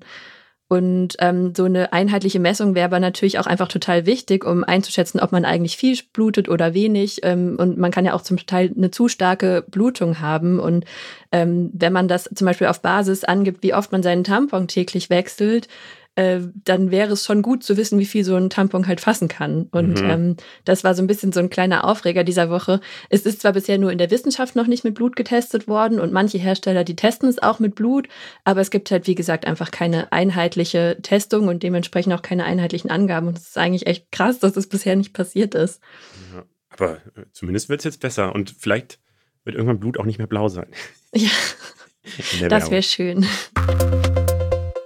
Und 0.67 1.17
ähm, 1.19 1.53
so 1.55 1.65
eine 1.65 1.93
einheitliche 1.93 2.39
Messung 2.39 2.73
wäre 2.73 2.85
aber 2.85 2.99
natürlich 2.99 3.37
auch 3.37 3.45
einfach 3.45 3.67
total 3.67 4.07
wichtig, 4.07 4.43
um 4.45 4.63
einzuschätzen, 4.63 5.19
ob 5.19 5.31
man 5.31 5.45
eigentlich 5.45 5.77
viel 5.77 5.95
blutet 6.11 6.49
oder 6.49 6.73
wenig. 6.73 7.19
Ähm, 7.21 7.57
und 7.59 7.77
man 7.77 7.91
kann 7.91 8.05
ja 8.05 8.13
auch 8.13 8.23
zum 8.23 8.37
Teil 8.47 8.73
eine 8.75 8.89
zu 8.89 9.07
starke 9.07 9.63
Blutung 9.69 10.21
haben. 10.21 10.59
Und 10.59 10.85
ähm, 11.31 11.69
wenn 11.73 11.93
man 11.93 12.07
das 12.07 12.27
zum 12.33 12.45
Beispiel 12.45 12.65
auf 12.65 12.81
Basis 12.81 13.23
angibt, 13.23 13.61
wie 13.61 13.75
oft 13.75 13.91
man 13.91 14.01
seinen 14.01 14.23
Tampon 14.23 14.67
täglich 14.67 15.11
wechselt, 15.11 15.67
äh, 16.15 16.39
dann 16.63 16.91
wäre 16.91 17.13
es 17.13 17.25
schon 17.25 17.41
gut 17.41 17.63
zu 17.63 17.77
wissen, 17.77 17.99
wie 17.99 18.05
viel 18.05 18.23
so 18.23 18.35
ein 18.35 18.49
Tampon 18.49 18.87
halt 18.87 19.01
fassen 19.01 19.27
kann. 19.27 19.67
Und 19.71 20.01
mhm. 20.01 20.09
ähm, 20.09 20.37
das 20.63 20.83
war 20.83 20.95
so 20.95 21.03
ein 21.03 21.07
bisschen 21.07 21.31
so 21.31 21.39
ein 21.39 21.49
kleiner 21.49 21.85
Aufreger 21.85 22.23
dieser 22.23 22.49
Woche. 22.49 22.79
Es 23.09 23.25
ist 23.25 23.41
zwar 23.41 23.53
bisher 23.53 23.77
nur 23.77 23.91
in 23.91 23.97
der 23.97 24.11
Wissenschaft 24.11 24.55
noch 24.55 24.67
nicht 24.67 24.83
mit 24.83 24.95
Blut 24.95 25.15
getestet 25.15 25.67
worden 25.67 25.99
und 25.99 26.13
manche 26.13 26.37
Hersteller, 26.37 26.83
die 26.83 26.95
testen 26.95 27.27
es 27.27 27.41
auch 27.41 27.59
mit 27.59 27.75
Blut, 27.75 28.07
aber 28.43 28.61
es 28.61 28.71
gibt 28.71 28.89
halt, 28.91 29.07
wie 29.07 29.15
gesagt, 29.15 29.45
einfach 29.45 29.71
keine 29.71 30.11
einheitliche 30.11 30.97
Testung 31.01 31.47
und 31.47 31.63
dementsprechend 31.63 32.13
auch 32.13 32.21
keine 32.21 32.45
einheitlichen 32.45 32.89
Angaben. 32.89 33.27
Und 33.27 33.37
es 33.37 33.49
ist 33.49 33.57
eigentlich 33.57 33.87
echt 33.87 34.11
krass, 34.11 34.39
dass 34.39 34.53
das 34.53 34.67
bisher 34.67 34.95
nicht 34.95 35.13
passiert 35.13 35.53
ist. 35.53 35.81
Ja, 36.33 36.43
aber 36.69 36.97
äh, 37.15 37.25
zumindest 37.33 37.69
wird 37.69 37.81
es 37.81 37.85
jetzt 37.85 37.99
besser 37.99 38.33
und 38.33 38.55
vielleicht 38.57 38.99
wird 39.43 39.55
irgendwann 39.55 39.79
Blut 39.79 39.99
auch 39.99 40.05
nicht 40.05 40.17
mehr 40.17 40.27
blau 40.27 40.47
sein. 40.47 40.67
Ja, 41.13 42.49
das 42.49 42.69
wäre 42.69 42.83
schön. 42.83 43.25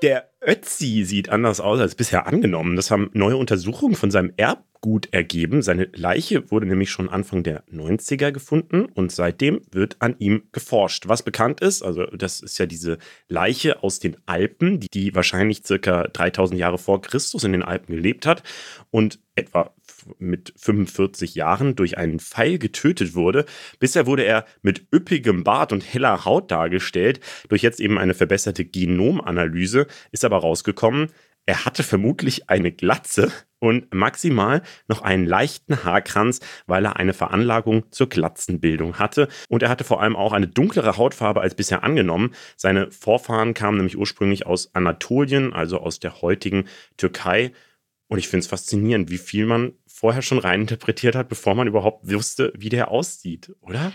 Der 0.01 0.29
Ötzi 0.41 1.03
sieht 1.03 1.29
anders 1.29 1.59
aus 1.59 1.79
als 1.79 1.95
bisher 1.95 2.25
angenommen. 2.25 2.77
Das 2.77 2.89
haben 2.89 3.09
neue 3.13 3.35
Untersuchungen 3.35 3.95
von 3.95 4.11
seinem 4.11 4.31
Erbgut 4.37 5.09
ergeben. 5.11 5.61
Seine 5.61 5.89
Leiche 5.93 6.49
wurde 6.51 6.67
nämlich 6.67 6.89
schon 6.89 7.09
Anfang 7.09 7.43
der 7.43 7.65
90er 7.67 8.31
gefunden 8.31 8.85
und 8.85 9.11
seitdem 9.11 9.61
wird 9.71 9.97
an 9.99 10.15
ihm 10.19 10.43
geforscht. 10.53 11.09
Was 11.09 11.23
bekannt 11.23 11.59
ist, 11.59 11.81
also 11.81 12.05
das 12.05 12.39
ist 12.39 12.57
ja 12.57 12.65
diese 12.65 12.97
Leiche 13.27 13.83
aus 13.83 13.99
den 13.99 14.15
Alpen, 14.25 14.79
die, 14.79 14.87
die 14.87 15.15
wahrscheinlich 15.15 15.65
circa 15.65 16.03
3000 16.03 16.57
Jahre 16.57 16.77
vor 16.77 17.01
Christus 17.01 17.43
in 17.43 17.51
den 17.51 17.63
Alpen 17.63 17.93
gelebt 17.93 18.25
hat 18.25 18.43
und 18.91 19.19
etwa 19.35 19.73
mit 20.17 20.53
45 20.57 21.35
Jahren 21.35 21.75
durch 21.75 21.97
einen 21.97 22.19
Pfeil 22.19 22.57
getötet 22.59 23.15
wurde. 23.15 23.45
Bisher 23.79 24.05
wurde 24.05 24.23
er 24.23 24.45
mit 24.61 24.87
üppigem 24.93 25.43
Bart 25.43 25.71
und 25.71 25.81
heller 25.81 26.25
Haut 26.25 26.51
dargestellt. 26.51 27.19
Durch 27.49 27.61
jetzt 27.61 27.79
eben 27.79 27.97
eine 27.97 28.13
verbesserte 28.13 28.65
Genomanalyse 28.65 29.87
ist 30.11 30.25
aber 30.25 30.37
rausgekommen, 30.37 31.09
er 31.49 31.65
hatte 31.65 31.81
vermutlich 31.81 32.47
eine 32.47 32.71
Glatze 32.71 33.31
und 33.57 33.91
maximal 33.91 34.61
noch 34.87 35.01
einen 35.01 35.25
leichten 35.25 35.83
Haarkranz, 35.83 36.41
weil 36.67 36.85
er 36.85 36.97
eine 36.97 37.13
Veranlagung 37.13 37.91
zur 37.91 38.07
Glatzenbildung 38.07 38.99
hatte. 38.99 39.27
Und 39.47 39.63
er 39.63 39.69
hatte 39.69 39.83
vor 39.83 39.99
allem 39.99 40.15
auch 40.15 40.31
eine 40.31 40.47
dunklere 40.47 40.97
Hautfarbe 40.97 41.41
als 41.41 41.55
bisher 41.55 41.83
angenommen. 41.83 42.35
Seine 42.55 42.91
Vorfahren 42.91 43.55
kamen 43.55 43.77
nämlich 43.77 43.97
ursprünglich 43.97 44.45
aus 44.45 44.75
Anatolien, 44.75 45.51
also 45.51 45.79
aus 45.79 45.99
der 45.99 46.21
heutigen 46.21 46.65
Türkei. 46.97 47.51
Und 48.09 48.19
ich 48.19 48.27
finde 48.27 48.41
es 48.41 48.47
faszinierend, 48.47 49.09
wie 49.09 49.17
viel 49.17 49.47
man 49.47 49.73
vorher 49.99 50.21
schon 50.21 50.39
reininterpretiert 50.39 51.15
hat, 51.15 51.27
bevor 51.27 51.55
man 51.55 51.67
überhaupt 51.67 52.09
wusste, 52.09 52.53
wie 52.55 52.69
der 52.69 52.89
aussieht, 52.89 53.53
oder? 53.59 53.91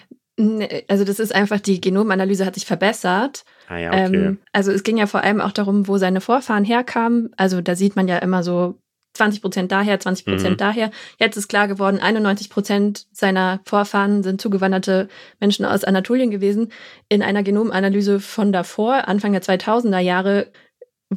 Also 0.88 1.05
das 1.05 1.18
ist 1.18 1.34
einfach, 1.34 1.61
die 1.61 1.80
Genomanalyse 1.80 2.44
hat 2.44 2.55
sich 2.55 2.66
verbessert. 2.66 3.44
Ah 3.68 3.78
ja, 3.78 3.88
okay. 3.90 4.16
Ähm, 4.26 4.38
also 4.52 4.70
es 4.70 4.82
ging 4.82 4.98
ja 4.98 5.07
vor 5.07 5.22
allem 5.22 5.40
auch 5.40 5.52
darum, 5.52 5.88
wo 5.88 5.96
seine 5.96 6.20
Vorfahren 6.20 6.64
herkamen. 6.64 7.30
Also 7.36 7.62
da 7.62 7.74
sieht 7.74 7.96
man 7.96 8.07
ja 8.07 8.18
immer 8.18 8.42
so 8.42 8.78
20 9.14 9.40
Prozent 9.40 9.72
daher, 9.72 9.98
20 9.98 10.26
Prozent 10.26 10.50
mhm. 10.50 10.57
daher. 10.59 10.90
Jetzt 11.18 11.36
ist 11.36 11.48
klar 11.48 11.68
geworden, 11.68 12.00
91 12.00 12.50
Prozent 12.50 13.07
seiner 13.12 13.61
Vorfahren 13.64 14.22
sind 14.22 14.40
zugewanderte 14.40 15.09
Menschen 15.40 15.64
aus 15.64 15.84
Anatolien 15.84 16.30
gewesen. 16.30 16.72
In 17.09 17.22
einer 17.22 17.42
Genomanalyse 17.42 18.20
von 18.20 18.52
davor, 18.52 19.09
Anfang 19.09 19.32
der 19.32 19.42
2000er 19.42 20.00
Jahre, 20.00 20.50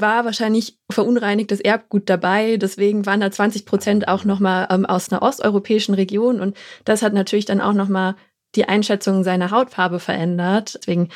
war 0.02 0.26
wahrscheinlich 0.26 0.80
verunreinigtes 0.90 1.60
Erbgut 1.60 2.10
dabei. 2.10 2.58
Deswegen 2.58 3.06
waren 3.06 3.20
da 3.20 3.32
20 3.32 3.66
Prozent 3.66 4.08
auch 4.08 4.24
nochmal 4.24 4.68
ähm, 4.70 4.86
aus 4.86 5.12
einer 5.12 5.22
osteuropäischen 5.22 5.94
Region. 5.94 6.40
Und 6.40 6.58
das 6.86 7.02
hat 7.02 7.14
natürlich 7.14 7.46
dann 7.46 7.62
auch 7.62 7.74
nochmal 7.74 8.16
die 8.56 8.66
Einschätzung 8.66 9.24
seiner 9.24 9.52
Hautfarbe 9.52 10.00
verändert. 10.00 10.76
Deswegen 10.76 11.10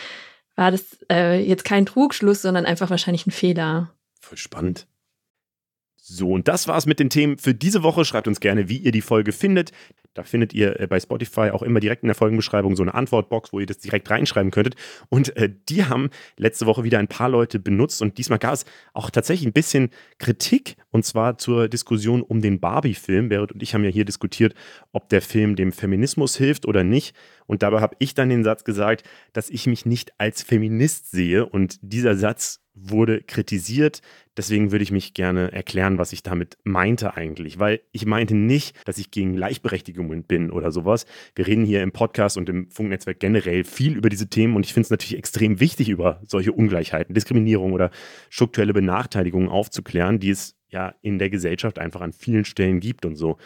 war 0.55 0.71
das 0.71 0.97
äh, 1.11 1.41
jetzt 1.43 1.63
kein 1.63 1.85
Trugschluss, 1.85 2.41
sondern 2.41 2.65
einfach 2.65 2.89
wahrscheinlich 2.89 3.25
ein 3.25 3.31
Fehler. 3.31 3.93
Voll 4.19 4.37
spannend. 4.37 4.87
So, 6.13 6.31
und 6.31 6.49
das 6.49 6.67
war's 6.67 6.85
mit 6.85 6.99
den 6.99 7.09
Themen 7.09 7.37
für 7.37 7.53
diese 7.53 7.83
Woche. 7.83 8.03
Schreibt 8.03 8.27
uns 8.27 8.41
gerne, 8.41 8.67
wie 8.67 8.75
ihr 8.75 8.91
die 8.91 9.01
Folge 9.01 9.31
findet. 9.31 9.71
Da 10.13 10.23
findet 10.23 10.53
ihr 10.53 10.77
äh, 10.77 10.87
bei 10.87 10.99
Spotify 10.99 11.51
auch 11.51 11.61
immer 11.61 11.79
direkt 11.79 12.03
in 12.03 12.07
der 12.07 12.15
Folgenbeschreibung 12.15 12.75
so 12.75 12.83
eine 12.83 12.93
Antwortbox, 12.93 13.53
wo 13.53 13.61
ihr 13.61 13.65
das 13.65 13.77
direkt 13.77 14.09
reinschreiben 14.09 14.51
könntet. 14.51 14.75
Und 15.07 15.37
äh, 15.37 15.49
die 15.69 15.85
haben 15.85 16.09
letzte 16.35 16.65
Woche 16.65 16.83
wieder 16.83 16.99
ein 16.99 17.07
paar 17.07 17.29
Leute 17.29 17.59
benutzt 17.59 18.01
und 18.01 18.17
diesmal 18.17 18.39
gab 18.39 18.55
es 18.55 18.65
auch 18.93 19.09
tatsächlich 19.09 19.47
ein 19.47 19.53
bisschen 19.53 19.89
Kritik 20.17 20.75
und 20.89 21.05
zwar 21.05 21.37
zur 21.37 21.69
Diskussion 21.69 22.21
um 22.21 22.41
den 22.41 22.59
Barbie-Film. 22.59 23.29
Berit 23.29 23.53
und 23.53 23.63
ich 23.63 23.73
haben 23.73 23.85
ja 23.85 23.89
hier 23.89 24.03
diskutiert, 24.03 24.53
ob 24.91 25.07
der 25.07 25.21
Film 25.21 25.55
dem 25.55 25.71
Feminismus 25.71 26.35
hilft 26.35 26.65
oder 26.65 26.83
nicht. 26.83 27.15
Und 27.45 27.63
dabei 27.63 27.79
habe 27.79 27.95
ich 27.99 28.13
dann 28.13 28.27
den 28.27 28.43
Satz 28.43 28.65
gesagt, 28.65 29.03
dass 29.31 29.49
ich 29.49 29.65
mich 29.65 29.85
nicht 29.85 30.11
als 30.17 30.43
Feminist 30.43 31.09
sehe 31.09 31.45
und 31.45 31.77
dieser 31.81 32.17
Satz 32.17 32.59
wurde 32.89 33.21
kritisiert. 33.21 34.01
Deswegen 34.37 34.71
würde 34.71 34.83
ich 34.83 34.91
mich 34.91 35.13
gerne 35.13 35.51
erklären, 35.51 35.97
was 35.97 36.13
ich 36.13 36.23
damit 36.23 36.57
meinte 36.63 37.15
eigentlich. 37.15 37.59
Weil 37.59 37.81
ich 37.91 38.05
meinte 38.05 38.35
nicht, 38.35 38.75
dass 38.87 38.97
ich 38.97 39.11
gegen 39.11 39.35
Gleichberechtigung 39.35 40.23
bin 40.23 40.51
oder 40.51 40.71
sowas. 40.71 41.05
Wir 41.35 41.47
reden 41.47 41.65
hier 41.65 41.83
im 41.83 41.91
Podcast 41.91 42.37
und 42.37 42.49
im 42.49 42.69
Funknetzwerk 42.69 43.19
generell 43.19 43.63
viel 43.63 43.95
über 43.95 44.09
diese 44.09 44.29
Themen 44.29 44.55
und 44.55 44.65
ich 44.65 44.73
finde 44.73 44.85
es 44.85 44.91
natürlich 44.91 45.17
extrem 45.17 45.59
wichtig, 45.59 45.89
über 45.89 46.21
solche 46.25 46.53
Ungleichheiten, 46.53 47.13
Diskriminierung 47.13 47.73
oder 47.73 47.91
strukturelle 48.29 48.73
Benachteiligungen 48.73 49.49
aufzuklären, 49.49 50.19
die 50.19 50.29
es 50.29 50.55
ja 50.69 50.95
in 51.01 51.19
der 51.19 51.29
Gesellschaft 51.29 51.79
einfach 51.79 52.01
an 52.01 52.13
vielen 52.13 52.45
Stellen 52.45 52.79
gibt 52.79 53.05
und 53.05 53.15
so. 53.15 53.37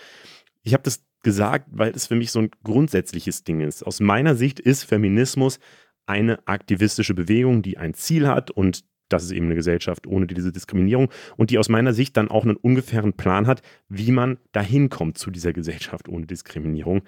Ich 0.63 0.73
habe 0.73 0.83
das 0.83 1.03
gesagt, 1.23 1.67
weil 1.71 1.91
es 1.91 2.07
für 2.07 2.15
mich 2.15 2.31
so 2.31 2.39
ein 2.39 2.51
grundsätzliches 2.63 3.43
Ding 3.43 3.61
ist. 3.61 3.83
Aus 3.83 3.99
meiner 3.99 4.35
Sicht 4.35 4.59
ist 4.59 4.83
Feminismus 4.83 5.59
eine 6.05 6.47
aktivistische 6.47 7.15
Bewegung, 7.15 7.63
die 7.63 7.77
ein 7.77 7.95
Ziel 7.95 8.27
hat 8.27 8.51
und 8.51 8.85
das 9.09 9.23
ist 9.23 9.31
eben 9.31 9.45
eine 9.45 9.55
Gesellschaft 9.55 10.07
ohne 10.07 10.27
diese 10.27 10.51
Diskriminierung 10.51 11.09
und 11.37 11.49
die 11.49 11.57
aus 11.57 11.69
meiner 11.69 11.93
Sicht 11.93 12.17
dann 12.17 12.29
auch 12.29 12.43
einen 12.43 12.55
ungefähren 12.55 13.13
Plan 13.13 13.47
hat, 13.47 13.61
wie 13.89 14.11
man 14.11 14.37
dahin 14.51 14.89
kommt 14.89 15.17
zu 15.17 15.31
dieser 15.31 15.53
Gesellschaft 15.53 16.09
ohne 16.09 16.25
Diskriminierung. 16.25 17.03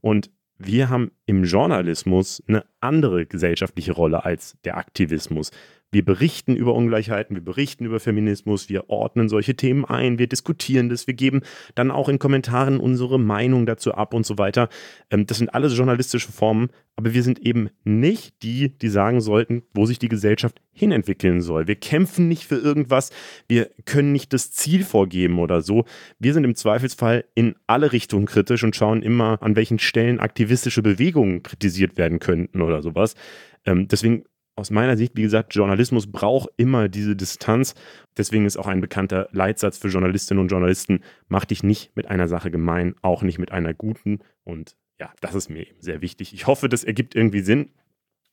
Und 0.00 0.30
wir 0.58 0.88
haben 0.88 1.10
im 1.26 1.44
Journalismus 1.44 2.42
eine 2.46 2.64
andere 2.80 3.26
gesellschaftliche 3.26 3.92
Rolle 3.92 4.24
als 4.24 4.56
der 4.64 4.76
Aktivismus. 4.76 5.50
Wir 5.92 6.04
berichten 6.04 6.56
über 6.56 6.74
Ungleichheiten, 6.74 7.36
wir 7.36 7.44
berichten 7.44 7.84
über 7.84 8.00
Feminismus, 8.00 8.70
wir 8.70 8.88
ordnen 8.88 9.28
solche 9.28 9.54
Themen 9.54 9.84
ein, 9.84 10.18
wir 10.18 10.26
diskutieren 10.26 10.88
das, 10.88 11.06
wir 11.06 11.12
geben 11.12 11.42
dann 11.74 11.90
auch 11.90 12.08
in 12.08 12.18
Kommentaren 12.18 12.80
unsere 12.80 13.20
Meinung 13.20 13.66
dazu 13.66 13.92
ab 13.92 14.14
und 14.14 14.24
so 14.24 14.38
weiter. 14.38 14.70
Ähm, 15.10 15.26
das 15.26 15.36
sind 15.36 15.52
alles 15.52 15.76
journalistische 15.76 16.32
Formen, 16.32 16.70
aber 16.96 17.12
wir 17.12 17.22
sind 17.22 17.40
eben 17.40 17.68
nicht 17.84 18.42
die, 18.42 18.70
die 18.70 18.88
sagen 18.88 19.20
sollten, 19.20 19.64
wo 19.74 19.84
sich 19.84 19.98
die 19.98 20.08
Gesellschaft 20.08 20.62
hinentwickeln 20.72 21.42
soll. 21.42 21.68
Wir 21.68 21.76
kämpfen 21.76 22.26
nicht 22.26 22.44
für 22.44 22.56
irgendwas, 22.56 23.10
wir 23.46 23.70
können 23.84 24.12
nicht 24.12 24.32
das 24.32 24.50
Ziel 24.50 24.84
vorgeben 24.84 25.38
oder 25.38 25.60
so. 25.60 25.84
Wir 26.18 26.32
sind 26.32 26.44
im 26.44 26.54
Zweifelsfall 26.54 27.26
in 27.34 27.54
alle 27.66 27.92
Richtungen 27.92 28.24
kritisch 28.24 28.64
und 28.64 28.74
schauen 28.74 29.02
immer, 29.02 29.42
an 29.42 29.56
welchen 29.56 29.78
Stellen 29.78 30.20
aktivistische 30.20 30.80
Bewegungen 30.80 31.42
kritisiert 31.42 31.98
werden 31.98 32.18
könnten 32.18 32.62
oder 32.62 32.80
sowas. 32.80 33.14
Ähm, 33.64 33.88
deswegen 33.88 34.24
aus 34.54 34.70
meiner 34.70 34.96
Sicht, 34.96 35.16
wie 35.16 35.22
gesagt, 35.22 35.54
Journalismus 35.54 36.10
braucht 36.10 36.50
immer 36.56 36.88
diese 36.88 37.16
Distanz. 37.16 37.74
Deswegen 38.16 38.44
ist 38.44 38.56
auch 38.56 38.66
ein 38.66 38.80
bekannter 38.80 39.28
Leitsatz 39.32 39.78
für 39.78 39.88
Journalistinnen 39.88 40.42
und 40.42 40.48
Journalisten, 40.48 41.00
mach 41.28 41.44
dich 41.44 41.62
nicht 41.62 41.96
mit 41.96 42.08
einer 42.08 42.28
Sache 42.28 42.50
gemein, 42.50 42.94
auch 43.02 43.22
nicht 43.22 43.38
mit 43.38 43.50
einer 43.50 43.72
guten. 43.72 44.20
Und 44.44 44.76
ja, 45.00 45.12
das 45.20 45.34
ist 45.34 45.48
mir 45.48 45.66
eben 45.66 45.80
sehr 45.80 46.02
wichtig. 46.02 46.34
Ich 46.34 46.46
hoffe, 46.46 46.68
das 46.68 46.84
ergibt 46.84 47.14
irgendwie 47.14 47.40
Sinn. 47.40 47.70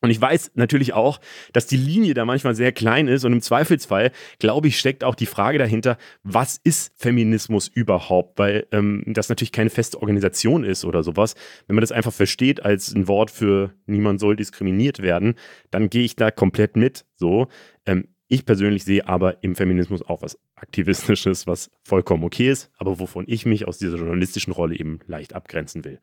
Und 0.00 0.10
ich 0.10 0.20
weiß 0.20 0.52
natürlich 0.54 0.94
auch, 0.94 1.20
dass 1.52 1.66
die 1.66 1.76
Linie 1.76 2.14
da 2.14 2.24
manchmal 2.24 2.54
sehr 2.54 2.72
klein 2.72 3.06
ist 3.06 3.24
und 3.24 3.32
im 3.32 3.42
Zweifelsfall, 3.42 4.12
glaube 4.38 4.68
ich, 4.68 4.78
steckt 4.78 5.04
auch 5.04 5.14
die 5.14 5.26
Frage 5.26 5.58
dahinter, 5.58 5.98
was 6.22 6.58
ist 6.62 6.92
Feminismus 6.96 7.68
überhaupt? 7.68 8.38
Weil 8.38 8.66
ähm, 8.72 9.04
das 9.06 9.28
natürlich 9.28 9.52
keine 9.52 9.70
feste 9.70 9.98
Organisation 9.98 10.64
ist 10.64 10.84
oder 10.84 11.02
sowas. 11.02 11.34
Wenn 11.66 11.76
man 11.76 11.82
das 11.82 11.92
einfach 11.92 12.12
versteht 12.12 12.64
als 12.64 12.94
ein 12.94 13.08
Wort 13.08 13.30
für 13.30 13.74
niemand 13.86 14.20
soll 14.20 14.36
diskriminiert 14.36 15.02
werden, 15.02 15.34
dann 15.70 15.90
gehe 15.90 16.04
ich 16.04 16.16
da 16.16 16.30
komplett 16.30 16.76
mit. 16.76 17.04
So. 17.16 17.48
Ähm, 17.84 18.08
ich 18.32 18.46
persönlich 18.46 18.84
sehe 18.84 19.08
aber 19.08 19.42
im 19.42 19.56
Feminismus 19.56 20.02
auch 20.02 20.22
was 20.22 20.38
Aktivistisches, 20.54 21.46
was 21.46 21.70
vollkommen 21.82 22.22
okay 22.22 22.50
ist, 22.50 22.70
aber 22.78 23.00
wovon 23.00 23.24
ich 23.26 23.44
mich 23.44 23.66
aus 23.66 23.78
dieser 23.78 23.96
journalistischen 23.96 24.52
Rolle 24.52 24.78
eben 24.78 25.00
leicht 25.06 25.34
abgrenzen 25.34 25.84
will. 25.84 26.00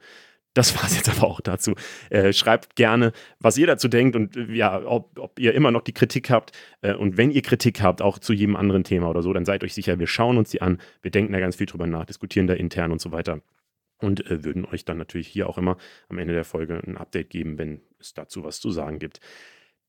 Das 0.57 0.75
war 0.75 0.85
es 0.85 0.95
jetzt 0.95 1.07
aber 1.07 1.27
auch 1.27 1.39
dazu. 1.39 1.75
Äh, 2.09 2.33
schreibt 2.33 2.75
gerne, 2.75 3.11
was 3.39 3.59
ihr 3.59 3.67
dazu 3.67 3.87
denkt 3.87 4.15
und 4.15 4.35
äh, 4.35 4.51
ja, 4.53 4.83
ob, 4.83 5.19
ob, 5.19 5.39
ihr 5.39 5.53
immer 5.53 5.69
noch 5.69 5.83
die 5.83 5.93
Kritik 5.93 6.31
habt. 6.31 6.51
Äh, 6.81 6.95
und 6.95 7.15
wenn 7.15 7.29
ihr 7.29 7.43
Kritik 7.43 7.83
habt, 7.83 8.01
auch 8.01 8.17
zu 8.17 8.33
jedem 8.33 8.55
anderen 8.55 8.83
Thema 8.83 9.07
oder 9.07 9.21
so, 9.21 9.31
dann 9.33 9.45
seid 9.45 9.63
euch 9.63 9.75
sicher, 9.75 9.99
wir 9.99 10.07
schauen 10.07 10.35
uns 10.35 10.49
die 10.49 10.63
an, 10.63 10.79
wir 11.03 11.11
denken 11.11 11.31
da 11.31 11.39
ganz 11.39 11.57
viel 11.57 11.67
drüber 11.67 11.85
nach, 11.85 12.05
diskutieren 12.05 12.47
da 12.47 12.55
intern 12.55 12.91
und 12.91 12.99
so 12.99 13.11
weiter. 13.11 13.41
Und 13.99 14.25
äh, 14.31 14.43
würden 14.43 14.65
euch 14.65 14.83
dann 14.83 14.97
natürlich 14.97 15.27
hier 15.27 15.47
auch 15.47 15.59
immer 15.59 15.77
am 16.09 16.17
Ende 16.17 16.33
der 16.33 16.43
Folge 16.43 16.81
ein 16.87 16.97
Update 16.97 17.29
geben, 17.29 17.59
wenn 17.59 17.81
es 17.99 18.15
dazu 18.15 18.43
was 18.43 18.59
zu 18.59 18.71
sagen 18.71 18.97
gibt. 18.97 19.19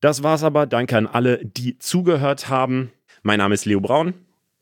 Das 0.01 0.23
war's 0.23 0.45
aber. 0.45 0.66
Danke 0.66 0.99
an 0.99 1.07
alle, 1.07 1.43
die 1.43 1.79
zugehört 1.79 2.51
haben. 2.51 2.93
Mein 3.23 3.39
Name 3.39 3.55
ist 3.55 3.64
Leo 3.64 3.81
Braun. 3.81 4.12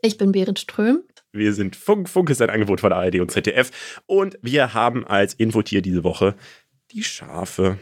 Ich 0.03 0.19
bin 0.19 0.31
Berit 0.31 0.61
Ström. 0.61 1.03
Wir 1.37 1.53
sind 1.53 1.77
Funk. 1.77 2.09
Funk 2.09 2.31
ist 2.31 2.43
ein 2.43 2.51
Angebot 2.51 2.81
von 2.81 2.91
der 2.91 2.99
ARD 2.99 3.21
und 3.21 3.31
ZDF. 3.31 4.01
Und 4.07 4.39
wir 4.43 4.75
haben 4.75 5.07
als 5.07 5.35
Infotier 5.35 5.83
diese 5.83 6.05
Woche 6.05 6.35
die 6.93 7.03
Schafe. 7.03 7.79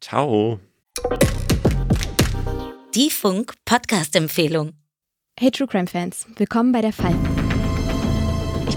Ciao. 0.00 0.60
Die 2.94 3.10
Funk 3.10 3.54
Podcast-Empfehlung. 3.64 4.72
Hey 5.38 5.50
True 5.50 5.68
Crime 5.68 5.86
Fans, 5.86 6.26
willkommen 6.36 6.72
bei 6.72 6.82
der 6.82 6.92
Fall. 6.92 7.14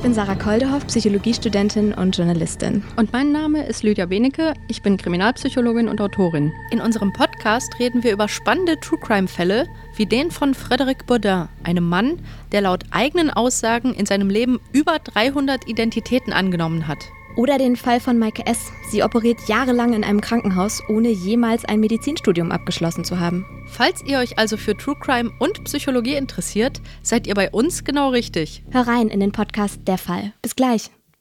Ich 0.03 0.05
bin 0.05 0.15
Sarah 0.15 0.35
Koldehoff, 0.35 0.85
Psychologiestudentin 0.87 1.93
und 1.93 2.17
Journalistin. 2.17 2.83
Und 2.97 3.13
mein 3.13 3.31
Name 3.31 3.65
ist 3.65 3.83
Lydia 3.83 4.05
Benecke. 4.05 4.53
Ich 4.67 4.81
bin 4.81 4.97
Kriminalpsychologin 4.97 5.87
und 5.87 6.01
Autorin. 6.01 6.51
In 6.71 6.81
unserem 6.81 7.13
Podcast 7.13 7.79
reden 7.79 8.03
wir 8.03 8.11
über 8.11 8.27
spannende 8.27 8.77
True 8.81 8.99
Crime-Fälle, 8.99 9.65
wie 9.95 10.05
den 10.05 10.29
von 10.29 10.55
Frédéric 10.55 11.05
Baudin, 11.05 11.47
einem 11.63 11.87
Mann, 11.87 12.19
der 12.51 12.59
laut 12.59 12.83
eigenen 12.91 13.29
Aussagen 13.29 13.93
in 13.93 14.05
seinem 14.05 14.29
Leben 14.29 14.59
über 14.73 14.99
300 14.99 15.69
Identitäten 15.69 16.33
angenommen 16.33 16.85
hat. 16.89 17.05
Oder 17.35 17.57
den 17.57 17.75
Fall 17.75 17.99
von 17.99 18.17
Maike 18.17 18.45
S. 18.45 18.71
Sie 18.89 19.03
operiert 19.03 19.39
jahrelang 19.47 19.93
in 19.93 20.03
einem 20.03 20.21
Krankenhaus, 20.21 20.81
ohne 20.87 21.09
jemals 21.09 21.65
ein 21.65 21.79
Medizinstudium 21.79 22.51
abgeschlossen 22.51 23.03
zu 23.03 23.19
haben. 23.19 23.45
Falls 23.67 24.03
ihr 24.03 24.19
euch 24.19 24.37
also 24.37 24.57
für 24.57 24.77
True 24.77 24.95
Crime 24.99 25.31
und 25.39 25.63
Psychologie 25.63 26.15
interessiert, 26.15 26.81
seid 27.01 27.27
ihr 27.27 27.35
bei 27.35 27.49
uns 27.51 27.83
genau 27.83 28.09
richtig. 28.09 28.63
Hör 28.71 28.87
rein 28.87 29.09
in 29.09 29.19
den 29.19 29.31
Podcast 29.31 29.81
Der 29.87 29.97
Fall. 29.97 30.33
Bis 30.41 30.55
gleich. 30.55 30.91